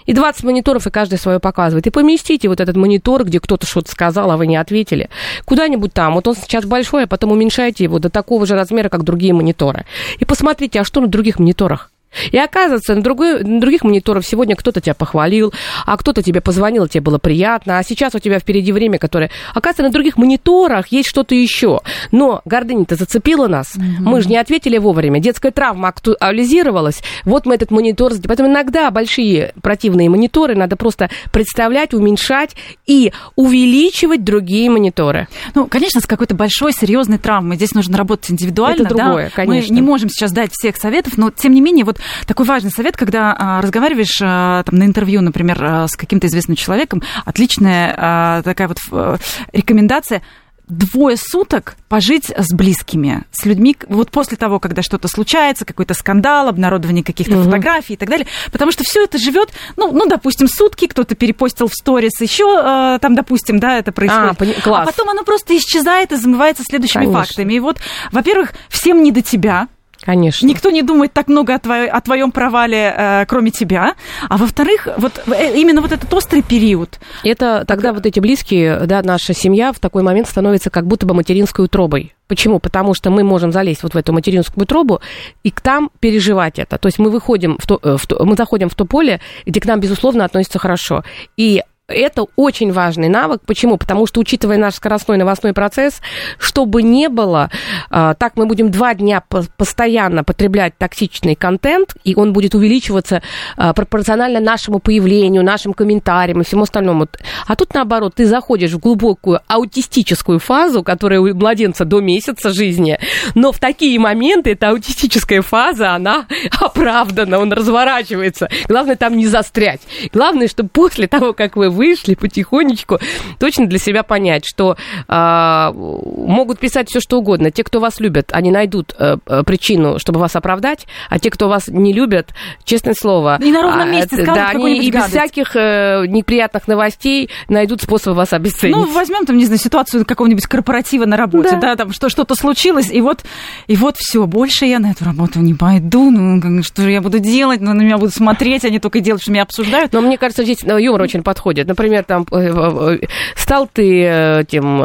и 0.06 0.14
20 0.14 0.44
мониторов, 0.44 0.88
и 0.88 0.92
каждый 0.92 1.18
свое 1.18 1.40
показывает. 1.40 1.88
И 1.88 1.92
поместите 1.92 2.48
вот 2.48 2.60
этот 2.60 2.76
монитор, 2.76 3.24
где 3.26 3.40
кто-то 3.40 3.66
что-то 3.66 3.92
сказал, 3.92 4.32
а 4.32 4.38
вы 4.38 4.48
не 4.48 4.56
ответили, 4.56 5.10
куда-нибудь 5.46 5.94
там. 5.94 6.14
Вот 6.14 6.28
он 6.28 6.36
сейчас 6.36 6.66
большой, 6.66 7.04
а 7.04 7.08
потом 7.08 7.32
уменьшайте 7.32 7.84
его 7.84 8.00
до 8.00 8.10
такого 8.10 8.46
же 8.46 8.56
размера, 8.56 8.90
как 8.90 9.04
другие 9.04 9.34
мониторы. 9.34 9.86
И 10.20 10.26
посмотрите, 10.26 10.82
а 10.82 10.84
что 10.84 11.02
на 11.02 11.08
других 11.08 11.40
мониторах? 11.40 11.92
И 12.32 12.38
оказывается, 12.38 12.96
на, 12.96 13.02
другой, 13.02 13.44
на 13.44 13.60
других 13.60 13.84
мониторах 13.84 14.26
сегодня 14.26 14.56
кто-то 14.56 14.82
тебя 14.82 14.94
похвалил, 14.94 15.54
а 15.86 15.98
кто-то 15.98 16.22
тебе 16.22 16.42
позвонил, 16.42 16.88
тебе 16.88 17.02
было 17.02 17.18
приятно, 17.18 17.80
а 17.80 17.84
сейчас 17.84 18.16
у 18.16 18.20
тебя 18.20 18.40
впереди 18.40 18.72
время, 18.72 18.98
которое... 18.98 19.30
Оказывается, 19.54 19.84
на 19.84 19.90
других 19.92 20.18
мониторах 20.18 20.88
есть 20.88 21.10
что-то 21.10 21.36
еще. 21.36 21.82
Но 22.12 22.42
гордыня-то 22.46 22.96
зацепила 22.96 23.48
нас. 23.48 23.76
Угу. 23.76 24.10
Мы 24.10 24.22
же 24.22 24.30
не 24.30 24.38
ответили 24.38 24.78
вовремя. 24.78 25.20
Детская 25.20 25.52
травма 25.52 25.90
актуализировалась. 25.90 27.02
Вот 27.24 27.46
мы 27.46 27.56
этот 27.56 27.72
монитор... 27.72 28.14
Поэтому 28.28 28.50
иногда 28.50 28.92
большие 28.92 29.54
противные 29.62 30.10
мониторы 30.10 30.56
надо 30.56 30.76
просто 30.76 31.10
представлять, 31.32 31.94
уменьшать 31.94 32.56
и 32.86 33.12
увеличивать 33.36 34.24
другие 34.24 34.70
мониторы. 34.70 35.28
Ну, 35.56 35.68
конечно, 35.68 36.02
с 36.02 36.06
какой-то 36.06 36.36
большой, 36.36 36.74
серьезной 36.74 37.18
травмой. 37.18 37.58
Здесь 37.58 37.74
нужно 37.74 37.98
работать 37.98 38.32
индивидуально. 38.32 38.84
Это 38.84 38.96
другое, 38.96 39.26
да? 39.26 39.32
конечно. 39.36 39.74
Мы 39.74 39.80
не 39.80 39.86
можем 39.86 40.10
сейчас 40.10 40.32
дать 40.32 40.52
всех 40.52 40.78
советов, 40.78 41.18
но, 41.18 41.32
тем 41.32 41.54
не 41.54 41.62
менее, 41.62 41.86
вот 41.86 42.00
такой 42.26 42.46
важный 42.46 42.72
совет, 42.72 42.98
когда 42.98 43.36
а, 43.38 43.62
разговариваешь 43.62 44.20
а, 44.22 44.64
там, 44.64 44.80
на 44.80 44.84
интервью, 44.84 45.22
например, 45.22 45.64
а, 45.64 45.88
с 45.88 45.96
каким-то 45.96 46.28
известным 46.28 46.56
человеком, 46.56 47.02
отличная 47.26 47.96
а, 47.98 48.42
такая 48.44 48.68
вот 48.68 48.78
а, 48.92 49.18
рекомендация 49.52 50.22
двое 50.68 51.18
суток 51.18 51.76
пожить 51.90 52.32
с 52.36 52.54
близкими, 52.54 53.24
с 53.32 53.46
людьми, 53.46 53.76
вот 53.88 54.12
после 54.12 54.38
того, 54.38 54.60
когда 54.60 54.82
что-то 54.82 55.08
случается, 55.08 55.66
какой-то 55.66 55.94
скандал, 55.94 56.48
обнародование 56.48 57.04
каких-то 57.04 57.36
угу. 57.36 57.44
фотографий 57.44 57.94
и 57.94 57.98
так 57.98 58.10
далее, 58.10 58.28
потому 58.52 58.72
что 58.72 58.84
все 58.84 59.04
это 59.04 59.18
живет, 59.18 59.50
ну, 59.76 59.92
ну, 59.92 60.06
допустим, 60.08 60.48
сутки, 60.48 60.88
кто-то 60.88 61.16
перепостил 61.16 61.68
в 61.68 61.74
сторис, 61.74 62.20
еще 62.22 62.46
э, 62.46 63.00
там, 63.00 63.16
допустим, 63.16 63.60
да, 63.60 63.78
это 63.78 63.92
происходит. 63.92 64.32
А, 64.32 64.34
пони- 64.34 64.62
класс. 64.62 64.88
а 64.88 64.92
потом 64.92 65.10
оно 65.10 65.24
просто 65.24 65.56
исчезает 65.58 66.12
и 66.12 66.16
замывается 66.16 66.64
следующими 66.64 67.06
Конечно. 67.06 67.24
фактами. 67.24 67.54
И 67.54 67.60
вот, 67.60 67.80
во-первых, 68.12 68.54
всем 68.70 69.04
не 69.04 69.12
до 69.12 69.22
тебя, 69.22 69.68
Конечно. 70.04 70.46
Никто 70.46 70.70
не 70.70 70.82
думает 70.82 71.14
так 71.14 71.30
много 71.30 71.56
о, 71.56 71.60
твое, 71.60 71.90
о 71.90 72.02
твоем 72.02 72.32
провале, 72.32 72.94
э, 72.96 73.26
кроме 73.26 73.52
тебя. 73.52 73.96
А 74.28 74.38
во-вторых, 74.38 74.90
вот 74.98 75.14
э, 75.28 75.58
именно 75.58 75.82
вот 75.82 75.94
этот 75.94 76.14
острый 76.14 76.42
период. 76.42 77.00
Это 77.24 77.64
тогда 77.66 77.94
вот 77.94 78.06
эти 78.06 78.20
близкие, 78.20 78.82
да, 78.86 79.02
наша 79.02 79.34
семья 79.34 79.72
в 79.72 79.80
такой 79.80 80.04
момент 80.04 80.28
становится 80.28 80.70
как 80.70 80.88
будто 80.88 81.06
бы 81.06 81.14
материнской 81.14 81.64
утробой. 81.64 82.14
Почему? 82.28 82.60
Потому 82.60 82.94
что 82.94 83.12
мы 83.12 83.24
можем 83.24 83.52
залезть 83.54 83.84
вот 83.84 83.94
в 83.94 83.98
эту 83.98 84.12
материнскую 84.12 84.64
утробу 84.64 85.00
и 85.44 85.52
к 85.52 85.62
там 85.62 85.90
переживать 86.00 86.60
это. 86.60 86.78
То 86.78 86.88
есть 86.88 87.00
мы 87.00 87.10
выходим 87.10 87.58
в 87.58 87.66
то, 87.66 87.80
э, 87.82 87.96
в 87.98 88.06
то, 88.06 88.26
мы 88.26 88.36
заходим 88.36 88.70
в 88.70 88.76
то 88.76 88.86
поле, 88.86 89.22
где 89.46 89.62
к 89.62 89.66
нам, 89.66 89.80
безусловно, 89.80 90.26
относятся 90.26 90.60
хорошо. 90.60 91.04
И 91.38 91.62
это 91.88 92.26
очень 92.38 92.72
важный 92.72 93.10
навык. 93.10 93.42
Почему? 93.46 93.78
Потому 93.78 94.08
что, 94.08 94.22
учитывая 94.22 94.58
наш 94.58 94.76
скоростной 94.76 95.18
новостной 95.18 95.54
процесс, 95.54 96.02
чтобы 96.38 96.82
не 96.82 97.10
было, 97.10 97.50
а, 97.90 98.14
так 98.14 98.38
мы 98.38 98.46
будем 98.46 98.72
два 98.72 98.94
дня 98.94 99.22
постоянно 99.58 100.24
потреблять 100.24 100.78
токсичный 100.78 101.36
контент, 101.36 101.96
и 102.06 102.16
он 102.16 102.32
будет 102.32 102.56
увеличиваться 102.56 103.22
а, 103.58 103.74
пропорционально 103.74 104.40
нашему 104.40 104.80
появлению, 104.80 105.44
нашим 105.44 105.74
комментариям 105.74 106.42
и 106.42 106.44
всему 106.46 106.64
остальному. 106.64 107.08
А 107.48 107.56
тут, 107.56 107.74
наоборот, 107.74 108.16
ты 108.16 108.26
заходишь 108.26 108.72
в 108.72 108.80
глубокую 108.80 109.42
аутистическую 109.48 110.40
фазу, 110.40 110.84
которая 110.84 111.20
у 111.20 111.34
младенца 111.36 111.84
до 111.84 112.00
месяца 112.00 112.52
жизни, 112.52 112.98
но 113.36 113.52
в 113.52 113.60
такие 113.60 114.00
моменты 114.00 114.52
эта 114.52 114.70
аутистическая 114.70 115.42
фаза, 115.42 115.92
она 115.94 116.28
оправдана, 116.60 117.40
он 117.40 117.52
разворачивается. 117.52 118.50
Главное 118.68 118.96
там 118.96 119.18
не 119.18 119.28
застрять. 119.28 119.82
Главное, 120.12 120.48
чтобы 120.48 120.70
после 120.70 121.08
того, 121.08 121.34
как 121.34 121.56
вы 121.56 121.70
вышли 121.70 122.16
потихонечку, 122.16 123.00
точно 123.40 123.68
для 123.68 123.80
себя 123.80 124.04
понять, 124.04 124.46
что 124.46 124.78
э, 125.08 125.72
могут 125.74 126.60
писать 126.60 126.90
все 126.90 127.00
что 127.00 127.18
угодно. 127.20 127.52
Те, 127.52 127.64
кто 127.64 127.80
вас 127.80 128.00
любят, 128.00 128.30
они 128.32 128.52
найдут 128.52 128.94
э, 128.98 129.18
причину, 129.46 130.00
чтобы 130.00 130.20
вас 130.20 130.36
оправдать, 130.36 130.88
а 131.10 131.20
те, 131.20 131.30
кто 131.30 131.50
вас 131.50 131.68
не 131.68 131.94
любят, 131.94 132.34
честное 132.64 132.94
слово... 132.94 133.40
И 133.42 133.52
на 133.52 133.62
ровном 133.62 133.92
месте 133.92 134.16
скажут 134.16 134.36
да, 134.36 134.50
они 134.50 134.80
и 134.80 134.92
без 134.92 135.06
всяких 135.06 135.56
э, 135.56 136.06
неприятных 136.08 136.68
новостей 136.68 137.30
найдут 137.48 137.82
способ 137.82 138.16
вас 138.16 138.34
обесценить. 138.34 138.76
Ну, 138.76 138.86
возьмем 138.92 139.26
там, 139.26 139.38
не 139.38 139.46
знаю, 139.46 139.60
ситуацию 139.60 140.06
какого-нибудь 140.06 140.46
корпоратива 140.48 141.06
на 141.06 141.18
работе, 141.18 141.52
да, 141.52 141.60
да 141.60 141.76
там 141.76 141.94
что, 141.94 142.10
что-то 142.10 142.36
случилось, 142.36 142.90
и 142.92 143.02
вот 143.02 143.13
вот, 143.14 143.24
и 143.68 143.76
вот 143.76 143.96
все, 143.98 144.26
больше 144.26 144.66
я 144.66 144.80
на 144.80 144.92
эту 144.92 145.06
работу 145.06 145.40
не 145.40 145.54
пойду, 145.54 146.10
ну, 146.10 146.64
что 146.64 146.82
же 146.82 146.92
я 146.92 147.02
буду 147.02 147.20
делать, 147.20 147.62
ну, 147.62 147.74
на 147.74 147.82
меня 147.82 147.98
будут 147.98 148.14
смотреть, 148.14 148.66
они 148.66 148.80
только 148.80 149.00
делают, 149.00 149.22
что 149.22 149.32
меня 149.32 149.44
обсуждают. 149.44 149.94
Но 149.94 150.02
мне 150.02 150.18
кажется, 150.18 150.44
здесь 150.44 150.64
ну, 150.64 150.78
юмор 150.78 151.02
очень 151.02 151.24
подходит. 151.24 151.68
Например, 151.68 152.04
там, 152.04 152.26
э, 152.32 152.36
э, 152.36 153.00
стал 153.36 153.70
ты 153.72 154.46
тем 154.50 154.82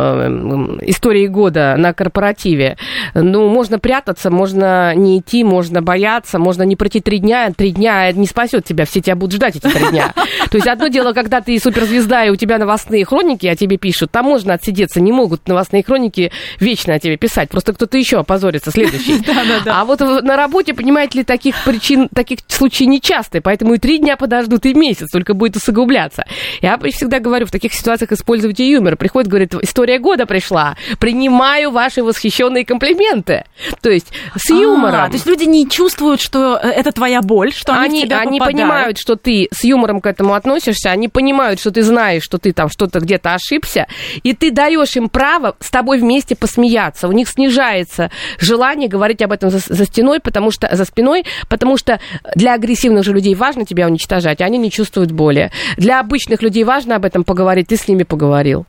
историей 0.83 1.29
года 1.29 1.77
на 1.79 1.93
корпоративе, 1.93 2.77
ну, 3.15 3.49
можно 3.49 3.79
прятаться, 3.79 4.31
можно 4.31 4.95
не 4.95 5.19
идти, 5.19 5.45
можно 5.45 5.83
бояться, 5.83 6.39
можно 6.39 6.63
не 6.63 6.77
пройти 6.77 7.01
три 7.01 7.19
дня, 7.19 7.51
три 7.57 7.71
дня 7.71 8.13
не 8.13 8.27
спасет 8.27 8.65
тебя, 8.65 8.85
все 8.85 9.01
тебя 9.01 9.17
будут 9.17 9.37
ждать 9.37 9.57
эти 9.57 9.69
три 9.69 9.89
дня. 9.91 10.13
То 10.51 10.57
есть 10.57 10.67
одно 10.67 10.89
дело, 10.89 11.13
когда 11.13 11.41
ты 11.41 11.59
суперзвезда, 11.59 12.27
и 12.27 12.31
у 12.31 12.37
тебя 12.37 12.59
новостные 12.59 13.05
хроники 13.05 13.47
о 13.47 13.57
тебе 13.57 13.79
пишут, 13.79 14.11
там 14.11 14.27
можно 14.27 14.55
отсидеться, 14.55 15.01
не 15.01 15.13
могут 15.13 15.49
новостные 15.49 15.83
хроники 15.83 16.31
вечно 16.61 16.95
о 16.95 16.99
тебе 16.99 17.17
писать, 17.17 17.49
просто 17.51 17.73
кто-то 17.73 17.97
еще 17.97 18.18
опозорится, 18.21 18.71
следующий. 18.71 19.23
А 19.67 19.85
вот 19.85 20.01
на 20.01 20.37
работе, 20.37 20.75
понимаете 20.75 21.19
ли, 21.19 21.25
таких 21.25 21.55
причин, 21.65 22.09
таких 22.09 22.41
случаев 22.49 22.89
нечастые, 22.89 23.43
поэтому 23.43 23.75
и 23.75 23.79
три 23.79 23.99
дня 23.99 24.17
подождут, 24.17 24.67
и 24.67 24.75
месяц, 24.75 25.09
только 25.11 25.35
будет 25.35 25.57
усугубляться. 25.57 26.25
Я 26.61 26.79
всегда 26.79 27.21
говорю, 27.21 27.47
в 27.47 27.51
таких 27.51 27.73
ситуациях 27.73 28.13
используйте 28.13 28.69
юмор. 28.69 28.97
Приходит, 28.97 29.29
говорит, 29.29 29.55
история 29.63 29.99
года 29.99 30.27
пришла, 30.27 30.77
принимаю 30.99 31.71
ваши 31.71 32.03
восхищенные 32.03 32.65
комплименты. 32.65 33.45
То 33.81 33.91
есть 33.91 34.09
с 34.37 34.51
юмором. 34.51 35.01
А, 35.01 35.07
то 35.09 35.15
есть 35.15 35.27
люди 35.27 35.45
не 35.45 35.69
чувствуют, 35.69 36.21
что 36.21 36.59
э, 36.63 36.69
это 36.69 36.93
твоя 36.93 37.21
боль, 37.23 37.53
что 37.53 37.75
они, 37.75 38.03
они, 38.05 38.13
они 38.13 38.41
понимают, 38.41 38.99
что 38.99 39.17
ты 39.17 39.49
с 39.53 39.65
юмором 39.65 40.01
к 40.01 40.07
этому 40.07 40.35
относишься, 40.35 40.91
они 40.91 41.09
понимают, 41.09 41.61
что 41.61 41.71
ты 41.71 41.83
знаешь, 41.83 42.23
что 42.23 42.39
ты 42.39 42.53
там 42.53 42.69
что-то 42.69 43.01
где-то 43.01 43.35
ошибся, 43.35 43.87
и 44.23 44.35
ты 44.35 44.51
даешь 44.51 44.97
им 44.97 45.09
право 45.09 45.57
с 45.61 45.71
тобой 45.71 45.99
вместе 45.99 46.37
посмеяться. 46.37 47.09
У 47.09 47.13
них 47.13 47.29
снижается 47.29 48.08
желание 48.39 48.89
говорить 48.89 49.23
об 49.23 49.33
этом 49.33 49.51
за, 49.51 49.59
за 49.59 49.85
стеной, 49.85 50.21
потому 50.21 50.51
что 50.51 50.69
за 50.75 50.85
спиной, 50.85 51.25
потому 51.49 51.77
что 51.77 52.01
для 52.35 52.55
агрессивных 52.55 53.05
же 53.05 53.13
людей 53.13 53.35
важно 53.35 53.65
тебя 53.65 53.87
уничтожать, 53.87 54.41
а 54.41 54.45
они 54.45 54.59
не 54.59 54.71
чувствуют 54.71 55.13
боли. 55.13 55.51
Для 55.77 56.01
обычных 56.01 56.43
людей 56.43 56.65
важно 56.65 56.97
об 56.97 57.05
этом 57.05 57.25
поговорить, 57.25 57.69
ты 57.69 57.77
с 57.77 57.89
ними 57.89 58.03
поговорил. 58.03 58.67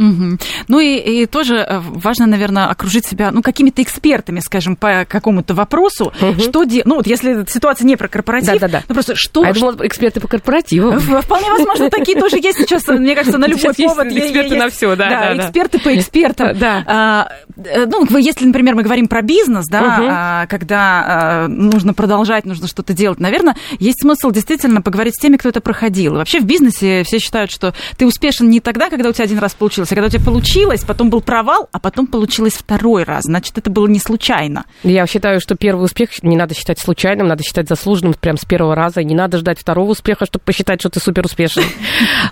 Угу. 0.00 0.38
Ну 0.68 0.80
и, 0.80 0.96
и 0.96 1.26
тоже 1.26 1.56
э, 1.56 1.78
важно, 1.78 2.26
наверное, 2.26 2.68
окружить 2.68 3.06
себя, 3.06 3.30
ну, 3.30 3.42
какими-то 3.42 3.82
экспертами, 3.82 4.40
скажем, 4.40 4.74
по 4.74 5.04
какому-то 5.06 5.52
вопросу, 5.52 6.12
угу. 6.20 6.40
что 6.40 6.64
де... 6.64 6.80
ну, 6.86 6.96
вот 6.96 7.06
если 7.06 7.44
ситуация 7.46 7.84
не 7.84 7.96
про 7.96 8.08
корпоратив, 8.08 8.54
да, 8.54 8.58
да, 8.60 8.68
да. 8.68 8.82
ну, 8.88 8.94
просто 8.94 9.14
что... 9.14 9.42
А 9.42 9.48
я 9.48 9.52
думала, 9.52 9.76
эксперты 9.82 10.20
по 10.20 10.28
корпоративу. 10.28 10.98
Вполне 10.98 11.50
возможно, 11.50 11.90
такие 11.90 12.18
тоже 12.18 12.36
есть 12.36 12.58
сейчас, 12.58 12.86
мне 12.88 13.14
кажется, 13.14 13.38
на 13.38 13.46
любой 13.46 13.74
повод. 13.74 14.06
Эксперты 14.06 14.56
на 14.56 14.70
все, 14.70 14.96
да. 14.96 15.08
Да, 15.10 15.36
эксперты 15.36 15.78
по 15.78 15.94
экспертам. 15.94 16.50
Да. 16.60 16.84
А, 16.86 17.28
э, 17.56 17.86
ну, 17.86 18.18
если, 18.18 18.44
например, 18.44 18.74
мы 18.74 18.82
говорим 18.82 19.08
про 19.08 19.22
бизнес, 19.22 19.66
да, 19.66 20.46
когда 20.48 21.04
а, 21.06 21.48
нужно 21.48 21.94
продолжать, 21.94 22.44
нужно 22.44 22.66
что-то 22.66 22.92
делать, 22.92 23.18
наверное, 23.18 23.56
есть 23.78 24.02
смысл 24.02 24.30
действительно 24.30 24.82
поговорить 24.82 25.14
с 25.14 25.18
теми, 25.18 25.36
кто 25.36 25.48
это 25.48 25.60
проходил. 25.60 26.14
Вообще 26.14 26.40
в 26.40 26.44
бизнесе 26.44 27.02
все 27.04 27.18
считают, 27.18 27.50
что 27.50 27.72
ты 27.96 28.06
успешен 28.06 28.50
не 28.50 28.60
тогда, 28.60 28.90
когда 28.90 29.08
у 29.08 29.12
тебя 29.12 29.24
один 29.24 29.38
раз 29.38 29.54
получилось, 29.54 29.89
получилось. 29.90 29.92
А 29.92 29.94
когда 29.94 30.06
у 30.06 30.10
тебя 30.10 30.24
получилось, 30.24 30.84
потом 30.84 31.10
был 31.10 31.20
провал, 31.20 31.68
а 31.72 31.78
потом 31.78 32.06
получилось 32.06 32.54
второй 32.54 33.04
раз. 33.04 33.24
Значит, 33.24 33.58
это 33.58 33.70
было 33.70 33.86
не 33.86 33.98
случайно. 33.98 34.64
Я 34.82 35.06
считаю, 35.06 35.40
что 35.40 35.54
первый 35.54 35.84
успех 35.84 36.22
не 36.22 36.36
надо 36.36 36.54
считать 36.54 36.78
случайным, 36.78 37.28
надо 37.28 37.42
считать 37.42 37.68
заслуженным 37.68 38.14
прям 38.14 38.36
с 38.36 38.44
первого 38.44 38.74
раза. 38.74 39.00
И 39.00 39.04
не 39.04 39.14
надо 39.14 39.38
ждать 39.38 39.58
второго 39.58 39.90
успеха, 39.90 40.26
чтобы 40.26 40.42
посчитать, 40.44 40.80
что 40.80 40.90
ты 40.90 41.00
супер 41.00 41.24
успешный. 41.24 41.64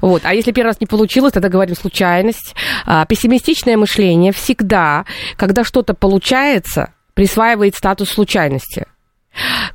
Вот. 0.01 0.23
А 0.25 0.35
если 0.35 0.53
первый 0.53 0.69
раз 0.69 0.81
не 0.81 0.87
получилось, 0.87 1.33
тогда 1.33 1.49
говорим 1.49 1.75
случайность. 1.75 2.55
А, 2.87 3.05
пессимистичное 3.07 3.77
мышление 3.77 4.33
всегда, 4.33 5.05
когда 5.37 5.65
что-то 5.65 5.95
получается, 5.95 6.93
присваивает 7.15 7.75
статус 7.75 8.11
случайности. 8.11 8.87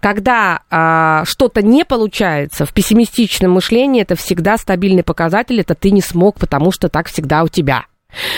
Когда 0.04 0.64
а, 0.70 1.24
что-то 1.24 1.62
не 1.62 1.86
получается, 1.86 2.66
в 2.66 2.74
пессимистичном 2.74 3.52
мышлении 3.52 4.02
это 4.02 4.18
всегда 4.18 4.58
стабильный 4.58 5.02
показатель, 5.02 5.62
это 5.62 5.76
ты 5.76 5.92
не 5.92 6.02
смог, 6.02 6.38
потому 6.38 6.74
что 6.74 6.90
так 6.90 7.08
всегда 7.08 7.42
у 7.44 7.48
тебя. 7.48 7.86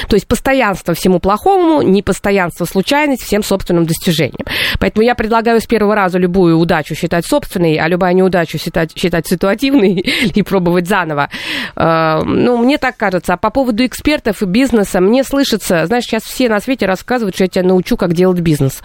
То 0.08 0.16
есть 0.16 0.28
постоянство 0.28 0.94
всему 0.94 1.20
плохому, 1.20 1.82
непостоянство 1.82 2.66
случайность 2.66 3.24
всем 3.24 3.44
собственным 3.44 3.86
достижениям. 3.86 4.46
Поэтому 4.80 5.04
я 5.04 5.16
предлагаю 5.16 5.60
с 5.60 5.66
первого 5.66 5.96
раза 5.96 6.18
любую 6.18 6.58
удачу 6.58 6.96
считать 6.96 7.26
собственной, 7.26 7.76
а 7.76 7.88
любая 7.88 8.14
неудачу 8.14 8.58
считать, 8.58 8.98
считать 8.98 9.28
ситуативной 9.28 9.94
и 10.36 10.42
пробовать 10.44 10.88
заново. 10.88 11.30
А, 11.76 12.22
ну, 12.24 12.58
мне 12.58 12.78
так 12.78 12.98
кажется. 12.98 13.34
А 13.34 13.38
по 13.38 13.50
поводу 13.50 13.86
экспертов 13.86 14.42
и 14.42 14.46
бизнеса, 14.46 15.02
мне 15.02 15.24
слышится, 15.24 15.86
знаешь, 15.86 16.06
сейчас 16.06 16.24
все 16.24 16.50
на 16.50 16.60
свете 16.60 16.86
рассказывают, 16.86 17.36
что 17.36 17.46
я 17.46 17.48
тебя 17.48 17.64
научу, 17.64 17.98
как 17.98 18.14
делать 18.14 18.40
бизнес. 18.40 18.82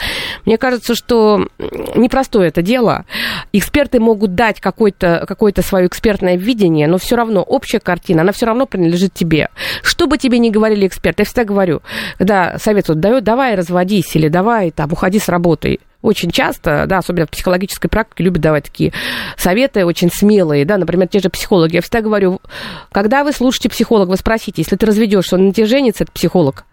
Мне 0.46 0.58
кажется, 0.58 0.94
что 0.94 1.48
непростое 1.94 2.48
это 2.48 2.62
дело. 2.62 3.04
Эксперты 3.52 4.00
могут 4.00 4.34
дать 4.34 4.60
какое-то 4.60 5.24
какое 5.26 5.52
свое 5.62 5.86
экспертное 5.86 6.36
видение, 6.36 6.86
но 6.86 6.98
все 6.98 7.16
равно 7.16 7.42
общая 7.42 7.80
картина, 7.80 8.22
она 8.22 8.32
все 8.32 8.46
равно 8.46 8.66
принадлежит 8.66 9.14
тебе. 9.14 9.48
Что 9.82 10.06
бы 10.06 10.18
тебе 10.18 10.38
ни 10.38 10.50
говорили 10.50 10.79
эксперты, 10.86 11.22
я 11.22 11.24
всегда 11.24 11.44
говорю, 11.44 11.82
когда 12.18 12.58
совет 12.58 12.88
вот 12.88 13.00
дают, 13.00 13.24
давай 13.24 13.54
разводись 13.54 14.14
или 14.16 14.28
давай 14.28 14.70
там 14.70 14.92
уходи 14.92 15.18
с 15.18 15.28
работы, 15.28 15.78
очень 16.02 16.30
часто, 16.30 16.86
да, 16.86 16.98
особенно 16.98 17.26
в 17.26 17.30
психологической 17.30 17.90
практике, 17.90 18.24
любят 18.24 18.40
давать 18.40 18.64
такие 18.64 18.92
советы 19.36 19.84
очень 19.84 20.10
смелые, 20.10 20.64
да, 20.64 20.78
например, 20.78 21.08
те 21.08 21.18
же 21.18 21.28
психологи. 21.28 21.74
Я 21.74 21.82
всегда 21.82 22.00
говорю, 22.00 22.40
когда 22.90 23.22
вы 23.22 23.32
слушаете 23.32 23.68
психолога, 23.68 24.10
вы 24.10 24.16
спросите, 24.16 24.62
если 24.62 24.76
ты 24.76 24.86
разведешься, 24.86 25.36
он 25.36 25.48
на 25.48 25.52
тебе 25.52 25.66
женится, 25.66 26.04
это 26.04 26.12
психолог. 26.12 26.64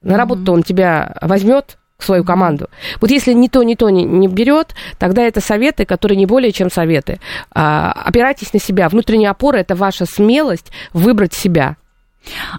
На 0.00 0.16
работу 0.16 0.52
он 0.52 0.62
тебя 0.62 1.14
возьмет, 1.20 1.76
свою 1.98 2.24
команду. 2.24 2.68
Вот 3.00 3.10
если 3.10 3.32
ни 3.32 3.48
то, 3.48 3.62
ни 3.62 3.74
то 3.74 3.90
не, 3.90 4.04
не 4.04 4.28
берет, 4.28 4.74
тогда 4.98 5.22
это 5.22 5.40
советы, 5.40 5.84
которые 5.84 6.16
не 6.16 6.26
более 6.26 6.52
чем 6.52 6.70
советы. 6.70 7.18
А, 7.52 7.90
опирайтесь 7.90 8.52
на 8.52 8.60
себя. 8.60 8.88
Внутренняя 8.88 9.32
опора– 9.32 9.56
это 9.58 9.74
ваша 9.74 10.06
смелость 10.06 10.70
выбрать 10.92 11.34
себя. 11.34 11.76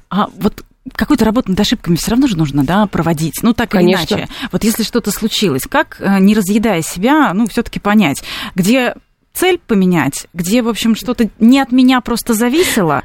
А 0.10 0.28
вот 0.38 0.64
какую-то 0.94 1.26
работу 1.26 1.50
над 1.52 1.60
ошибками 1.60 1.96
все 1.96 2.12
равно 2.12 2.28
же 2.28 2.38
нужно, 2.38 2.64
да, 2.64 2.86
проводить. 2.88 3.40
Ну, 3.42 3.54
так 3.54 3.70
Конечно. 3.70 4.16
или 4.16 4.22
иначе. 4.22 4.34
Вот 4.52 4.64
если 4.64 4.84
что-то 4.84 5.12
случилось, 5.12 5.64
как, 5.70 5.98
э, 6.00 6.20
не 6.20 6.34
разъедая 6.34 6.82
себя, 6.82 7.34
ну, 7.34 7.48
все-таки 7.48 7.80
понять, 7.80 8.24
где 8.56 8.96
цель 9.40 9.58
поменять, 9.58 10.28
где, 10.34 10.62
в 10.62 10.68
общем, 10.68 10.96
что-то 10.96 11.30
не 11.40 11.62
от 11.62 11.72
меня 11.72 12.02
просто 12.02 12.34
зависело. 12.34 13.04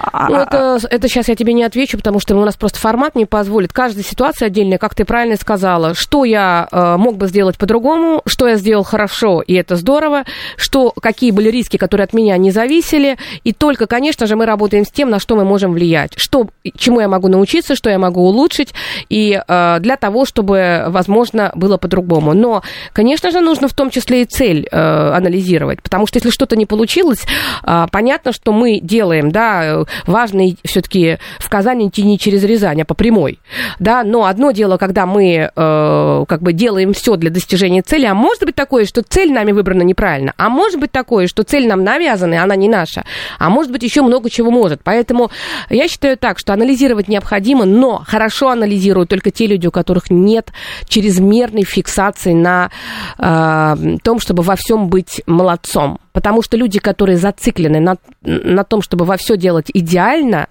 А, 0.00 0.28
ну, 0.28 0.36
это, 0.36 0.80
это 0.90 1.08
сейчас 1.08 1.28
я 1.28 1.36
тебе 1.36 1.52
не 1.52 1.62
отвечу, 1.62 1.96
потому 1.96 2.18
что 2.18 2.34
у 2.34 2.44
нас 2.44 2.56
просто 2.56 2.80
формат 2.80 3.14
не 3.14 3.24
позволит. 3.24 3.72
Каждая 3.72 4.02
ситуация 4.02 4.46
отдельная, 4.46 4.78
как 4.78 4.96
ты 4.96 5.04
правильно 5.04 5.36
сказала, 5.36 5.94
что 5.94 6.24
я 6.24 6.66
э, 6.72 6.96
мог 6.96 7.16
бы 7.16 7.28
сделать 7.28 7.56
по-другому, 7.56 8.22
что 8.26 8.48
я 8.48 8.56
сделал 8.56 8.82
хорошо, 8.82 9.42
и 9.42 9.54
это 9.54 9.76
здорово, 9.76 10.24
что, 10.56 10.90
какие 10.90 11.30
были 11.30 11.50
риски, 11.50 11.76
которые 11.76 12.06
от 12.06 12.12
меня 12.12 12.36
не 12.36 12.50
зависели, 12.50 13.16
и 13.44 13.52
только, 13.52 13.86
конечно 13.86 14.26
же, 14.26 14.34
мы 14.34 14.44
работаем 14.44 14.84
с 14.84 14.90
тем, 14.90 15.08
на 15.08 15.20
что 15.20 15.36
мы 15.36 15.44
можем 15.44 15.72
влиять, 15.72 16.14
что, 16.16 16.48
чему 16.76 17.00
я 17.00 17.06
могу 17.06 17.28
научиться, 17.28 17.76
что 17.76 17.90
я 17.90 18.00
могу 18.00 18.22
улучшить, 18.22 18.74
и 19.08 19.40
э, 19.46 19.76
для 19.78 19.96
того, 19.96 20.24
чтобы, 20.24 20.86
возможно, 20.88 21.52
было 21.54 21.76
по-другому. 21.76 22.34
Но, 22.34 22.62
конечно 22.92 23.30
же, 23.30 23.40
нужно 23.40 23.68
в 23.68 23.72
том 23.72 23.90
числе 23.90 24.22
и 24.22 24.24
цель 24.24 24.66
э, 24.68 24.76
анализировать 24.76 25.75
делать. 25.76 25.82
Потому 25.82 26.06
что 26.06 26.18
если 26.18 26.30
что-то 26.30 26.56
не 26.56 26.66
получилось, 26.66 27.24
а, 27.62 27.86
понятно, 27.88 28.32
что 28.32 28.52
мы 28.52 28.80
делаем, 28.80 29.30
да, 29.30 29.84
важно 30.06 30.44
все-таки 30.64 31.18
в 31.38 31.48
Казани 31.48 31.88
идти 31.88 32.02
не 32.02 32.18
через 32.18 32.44
Рязань, 32.44 32.82
а 32.82 32.84
по 32.84 32.94
прямой. 32.94 33.38
Да, 33.78 34.02
но 34.04 34.24
одно 34.24 34.52
дело, 34.52 34.76
когда 34.76 35.06
мы 35.06 35.50
э, 35.54 36.24
как 36.28 36.42
бы 36.42 36.52
делаем 36.52 36.92
все 36.92 37.16
для 37.16 37.30
достижения 37.30 37.82
цели, 37.82 38.06
а 38.06 38.14
может 38.14 38.44
быть 38.44 38.54
такое, 38.54 38.84
что 38.84 39.02
цель 39.02 39.32
нами 39.32 39.52
выбрана 39.52 39.82
неправильно, 39.82 40.32
а 40.36 40.48
может 40.48 40.80
быть 40.80 40.92
такое, 40.92 41.26
что 41.26 41.42
цель 41.42 41.66
нам 41.68 41.84
навязана, 41.84 42.34
и 42.34 42.36
она 42.36 42.56
не 42.56 42.68
наша, 42.68 43.04
а 43.38 43.50
может 43.50 43.72
быть 43.72 43.82
еще 43.82 44.02
много 44.02 44.30
чего 44.30 44.50
может. 44.50 44.80
Поэтому 44.82 45.30
я 45.70 45.88
считаю 45.88 46.16
так, 46.16 46.38
что 46.38 46.52
анализировать 46.52 47.08
необходимо, 47.08 47.64
но 47.64 48.02
хорошо 48.06 48.48
анализируют 48.50 49.10
только 49.10 49.30
те 49.30 49.46
люди, 49.46 49.66
у 49.66 49.70
которых 49.70 50.10
нет 50.10 50.52
чрезмерной 50.88 51.64
фиксации 51.64 52.32
на 52.32 52.70
э, 53.18 53.96
том, 54.02 54.20
чтобы 54.20 54.42
во 54.42 54.56
всем 54.56 54.88
быть 54.88 55.22
молодцом 55.26 55.55
молодцом. 55.56 55.98
Потому 56.12 56.42
что 56.42 56.56
люди, 56.56 56.78
которые 56.78 57.16
зациклены 57.16 57.80
на, 57.80 57.96
на 58.22 58.64
том, 58.64 58.82
чтобы 58.82 59.04
во 59.04 59.16
все 59.16 59.36
делать 59.36 59.66
идеально, 59.72 60.48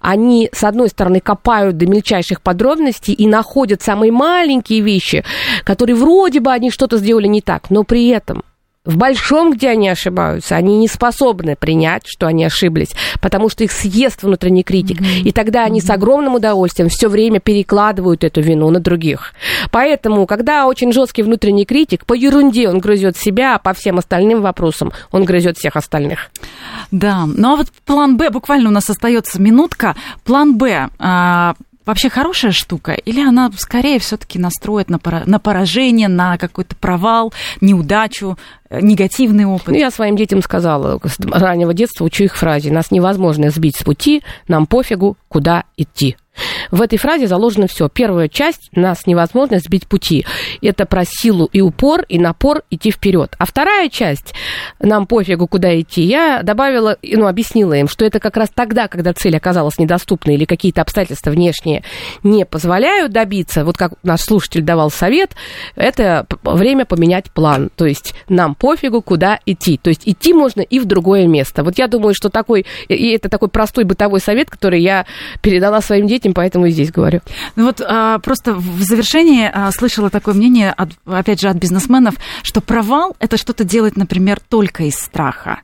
они, 0.00 0.48
с 0.52 0.64
одной 0.64 0.88
стороны, 0.88 1.20
копают 1.20 1.76
до 1.76 1.86
мельчайших 1.86 2.40
подробностей 2.40 3.12
и 3.12 3.26
находят 3.26 3.82
самые 3.82 4.12
маленькие 4.12 4.80
вещи, 4.80 5.24
которые 5.64 5.96
вроде 5.96 6.40
бы 6.40 6.52
они 6.52 6.70
что-то 6.70 6.98
сделали 6.98 7.26
не 7.26 7.40
так, 7.40 7.70
но 7.70 7.84
при 7.84 8.08
этом 8.08 8.44
в 8.84 8.96
большом, 8.96 9.52
где 9.52 9.70
они 9.70 9.88
ошибаются, 9.88 10.56
они 10.56 10.76
не 10.78 10.88
способны 10.88 11.56
принять, 11.56 12.02
что 12.06 12.26
они 12.26 12.44
ошиблись, 12.44 12.94
потому 13.20 13.48
что 13.48 13.64
их 13.64 13.72
съест 13.72 14.22
внутренний 14.22 14.62
критик. 14.62 15.00
Mm-hmm. 15.00 15.20
И 15.22 15.32
тогда 15.32 15.64
они 15.64 15.80
mm-hmm. 15.80 15.86
с 15.86 15.90
огромным 15.90 16.34
удовольствием 16.34 16.90
все 16.90 17.08
время 17.08 17.40
перекладывают 17.40 18.24
эту 18.24 18.42
вину 18.42 18.70
на 18.70 18.80
других. 18.80 19.32
Поэтому, 19.70 20.26
когда 20.26 20.66
очень 20.66 20.92
жесткий 20.92 21.22
внутренний 21.22 21.64
критик, 21.64 22.04
по 22.04 22.12
ерунде 22.12 22.68
он 22.68 22.78
грызет 22.78 23.16
себя, 23.16 23.54
а 23.54 23.58
по 23.58 23.72
всем 23.72 23.98
остальным 23.98 24.42
вопросам 24.42 24.92
он 25.10 25.24
грызет 25.24 25.56
всех 25.56 25.76
остальных. 25.76 26.30
Да, 26.90 27.24
ну 27.26 27.54
а 27.54 27.56
вот 27.56 27.68
план 27.86 28.18
Б, 28.18 28.28
буквально 28.30 28.68
у 28.68 28.72
нас 28.72 28.90
остается 28.90 29.40
минутка. 29.40 29.96
План 30.24 30.58
Б. 30.58 30.90
Вообще 31.86 32.08
хорошая 32.08 32.52
штука, 32.52 32.92
или 32.92 33.20
она 33.20 33.50
скорее 33.58 33.98
все-таки 33.98 34.38
настроит 34.38 34.88
на, 34.88 34.98
на 35.26 35.38
поражение, 35.38 36.08
на 36.08 36.38
какой-то 36.38 36.74
провал, 36.76 37.32
неудачу, 37.60 38.38
э, 38.70 38.80
негативный 38.80 39.44
опыт? 39.44 39.68
Ну, 39.68 39.74
я 39.74 39.90
своим 39.90 40.16
детям 40.16 40.42
сказала 40.42 40.98
с 41.04 41.18
раннего 41.20 41.74
детства, 41.74 42.04
учу 42.04 42.24
их 42.24 42.36
фразе, 42.36 42.72
нас 42.72 42.90
невозможно 42.90 43.50
сбить 43.50 43.76
с 43.76 43.82
пути, 43.82 44.22
нам 44.48 44.66
пофигу, 44.66 45.18
куда 45.28 45.64
идти. 45.76 46.16
В 46.74 46.82
этой 46.82 46.98
фразе 46.98 47.28
заложено 47.28 47.68
все. 47.68 47.88
Первая 47.88 48.28
часть 48.28 48.68
нас 48.72 49.06
невозможно 49.06 49.60
сбить 49.60 49.86
пути. 49.86 50.26
Это 50.60 50.86
про 50.86 51.04
силу 51.06 51.48
и 51.52 51.60
упор, 51.60 52.04
и 52.08 52.18
напор 52.18 52.64
идти 52.68 52.90
вперед. 52.90 53.36
А 53.38 53.46
вторая 53.46 53.88
часть 53.88 54.34
нам 54.80 55.06
пофигу, 55.06 55.46
куда 55.46 55.80
идти. 55.80 56.02
Я 56.02 56.42
добавила, 56.42 56.96
ну, 57.00 57.28
объяснила 57.28 57.74
им, 57.74 57.86
что 57.86 58.04
это 58.04 58.18
как 58.18 58.36
раз 58.36 58.48
тогда, 58.52 58.88
когда 58.88 59.12
цель 59.12 59.36
оказалась 59.36 59.78
недоступной 59.78 60.34
или 60.34 60.46
какие-то 60.46 60.82
обстоятельства 60.82 61.30
внешние 61.30 61.84
не 62.24 62.44
позволяют 62.44 63.12
добиться, 63.12 63.64
вот 63.64 63.76
как 63.76 63.92
наш 64.02 64.22
слушатель 64.22 64.62
давал 64.62 64.90
совет, 64.90 65.36
это 65.76 66.26
время 66.42 66.86
поменять 66.86 67.30
план. 67.30 67.70
То 67.76 67.86
есть 67.86 68.16
нам 68.28 68.56
пофигу, 68.56 69.00
куда 69.00 69.38
идти. 69.46 69.78
То 69.80 69.90
есть 69.90 70.08
идти 70.08 70.32
можно 70.32 70.62
и 70.62 70.80
в 70.80 70.86
другое 70.86 71.28
место. 71.28 71.62
Вот 71.62 71.78
я 71.78 71.86
думаю, 71.86 72.14
что 72.14 72.30
такой, 72.30 72.66
и 72.88 73.10
это 73.10 73.28
такой 73.28 73.46
простой 73.48 73.84
бытовой 73.84 74.18
совет, 74.18 74.50
который 74.50 74.80
я 74.80 75.06
передала 75.40 75.80
своим 75.80 76.08
детям, 76.08 76.34
поэтому 76.34 76.63
и 76.64 76.70
здесь 76.70 76.90
говорю. 76.90 77.20
Ну 77.56 77.66
вот 77.66 77.80
а, 77.80 78.18
просто 78.18 78.54
в 78.54 78.82
завершении 78.82 79.50
а, 79.52 79.70
слышала 79.72 80.10
такое 80.10 80.34
мнение, 80.34 80.70
от, 80.70 80.90
опять 81.06 81.40
же, 81.40 81.48
от 81.48 81.56
бизнесменов, 81.56 82.14
что 82.42 82.60
провал 82.60 83.16
это 83.18 83.36
что-то 83.36 83.64
делать, 83.64 83.96
например, 83.96 84.40
только 84.48 84.84
из 84.84 84.96
страха 84.96 85.60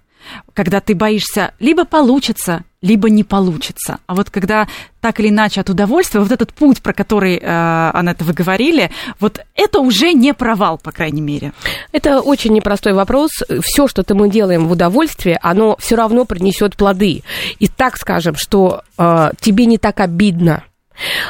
когда 0.55 0.80
ты 0.80 0.94
боишься, 0.94 1.53
либо 1.59 1.84
получится, 1.84 2.64
либо 2.82 3.11
не 3.11 3.24
получится. 3.24 3.98
А 4.07 4.14
вот 4.14 4.30
когда 4.30 4.68
так 5.01 5.20
или 5.20 5.28
иначе 5.28 5.61
от 5.61 5.70
удовольствия, 5.70 6.20
вот 6.20 6.32
этот 6.32 6.53
путь, 6.53 6.82
про 6.82 6.92
который, 6.92 7.36
э, 7.36 7.90
Анетта, 7.94 8.24
вы 8.24 8.32
говорили, 8.32 8.90
вот 9.18 9.40
это 9.55 9.80
уже 9.80 10.12
не 10.12 10.34
провал, 10.34 10.78
по 10.78 10.92
крайней 10.92 11.20
мере. 11.20 11.53
Это 11.92 12.20
очень 12.20 12.53
непростой 12.53 12.92
вопрос. 12.92 13.30
Все, 13.62 13.88
что 13.88 14.03
-то 14.03 14.14
мы 14.14 14.30
делаем 14.30 14.66
в 14.66 14.72
удовольствие, 14.72 15.38
оно 15.42 15.76
все 15.78 15.96
равно 15.96 16.24
принесет 16.24 16.76
плоды. 16.76 17.22
И 17.59 17.68
так 17.68 17.96
скажем, 17.96 18.34
что 18.36 18.82
э, 18.98 19.30
тебе 19.40 19.66
не 19.66 19.78
так 19.78 20.01
обидно, 20.01 20.64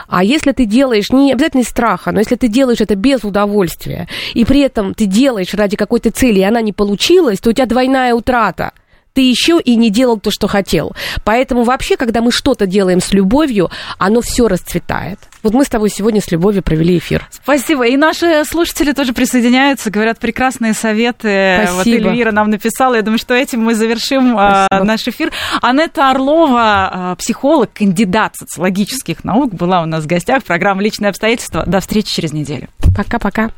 а 0.09 0.25
если 0.25 0.53
ты 0.53 0.65
делаешь, 0.65 1.11
не 1.11 1.33
обязательно 1.33 1.63
из 1.63 1.69
страха, 1.69 2.13
но 2.13 2.21
если 2.21 2.37
ты 2.37 2.49
делаешь 2.49 2.81
это 2.81 2.95
без 2.95 3.25
удовольствия, 3.25 4.09
и 4.35 4.45
при 4.45 4.61
этом 4.61 4.95
ты 4.95 5.07
делаешь 5.07 5.55
ради 5.55 5.77
какой-то 5.77 6.11
цели, 6.11 6.41
и 6.41 6.45
она 6.45 6.61
не 6.61 6.73
получилась, 6.73 7.41
то 7.41 7.51
у 7.51 7.53
тебя 7.53 7.67
двойная 7.67 8.15
утрата 8.15 8.73
ты 9.13 9.23
еще 9.23 9.61
и 9.61 9.77
не 9.77 9.91
делал 9.91 10.19
то, 10.19 10.31
что 10.31 10.47
хотел. 10.49 10.93
Поэтому 11.25 11.65
вообще, 11.65 11.97
когда 11.97 12.21
мы 12.21 12.33
что-то 12.33 12.67
делаем 12.67 13.01
с 13.01 13.13
любовью, 13.13 13.71
оно 13.99 14.21
все 14.21 14.49
расцветает. 14.49 15.19
Вот 15.43 15.55
мы 15.55 15.65
с 15.65 15.69
тобой 15.69 15.89
сегодня 15.91 16.21
с 16.21 16.31
любовью 16.31 16.63
провели 16.63 16.99
эфир. 16.99 17.27
Спасибо. 17.31 17.87
И 17.87 17.97
наши 17.97 18.45
слушатели 18.45 18.93
тоже 18.93 19.13
присоединяются, 19.13 19.91
говорят 19.91 20.19
прекрасные 20.19 20.75
советы. 20.75 21.67
Спасибо. 21.67 21.77
Вот 21.77 22.11
Эльвира 22.11 22.33
нам 22.33 22.51
написала. 22.51 22.95
Я 22.95 23.03
думаю, 23.03 23.19
что 23.19 23.35
этим 23.35 23.63
мы 23.63 23.75
завершим 23.75 24.37
а, 24.39 24.67
Спасибо. 24.67 24.87
наш 24.87 25.09
эфир. 25.09 25.33
Анетта 25.63 26.11
Орлова, 26.11 26.61
а, 26.63 27.17
психолог, 27.17 27.73
кандидат 27.73 28.37
социологических 28.37 29.25
наук, 29.25 29.55
была 29.55 29.83
у 29.83 29.87
нас 29.87 30.05
в 30.05 30.07
гостях. 30.07 30.45
Программа 30.45 30.83
«Личные 30.83 31.09
обстоятельства». 31.09 31.65
До 31.67 31.81
встречи 31.81 32.15
через 32.15 32.33
неделю. 32.33 32.69
Пока-пока. 32.97 33.51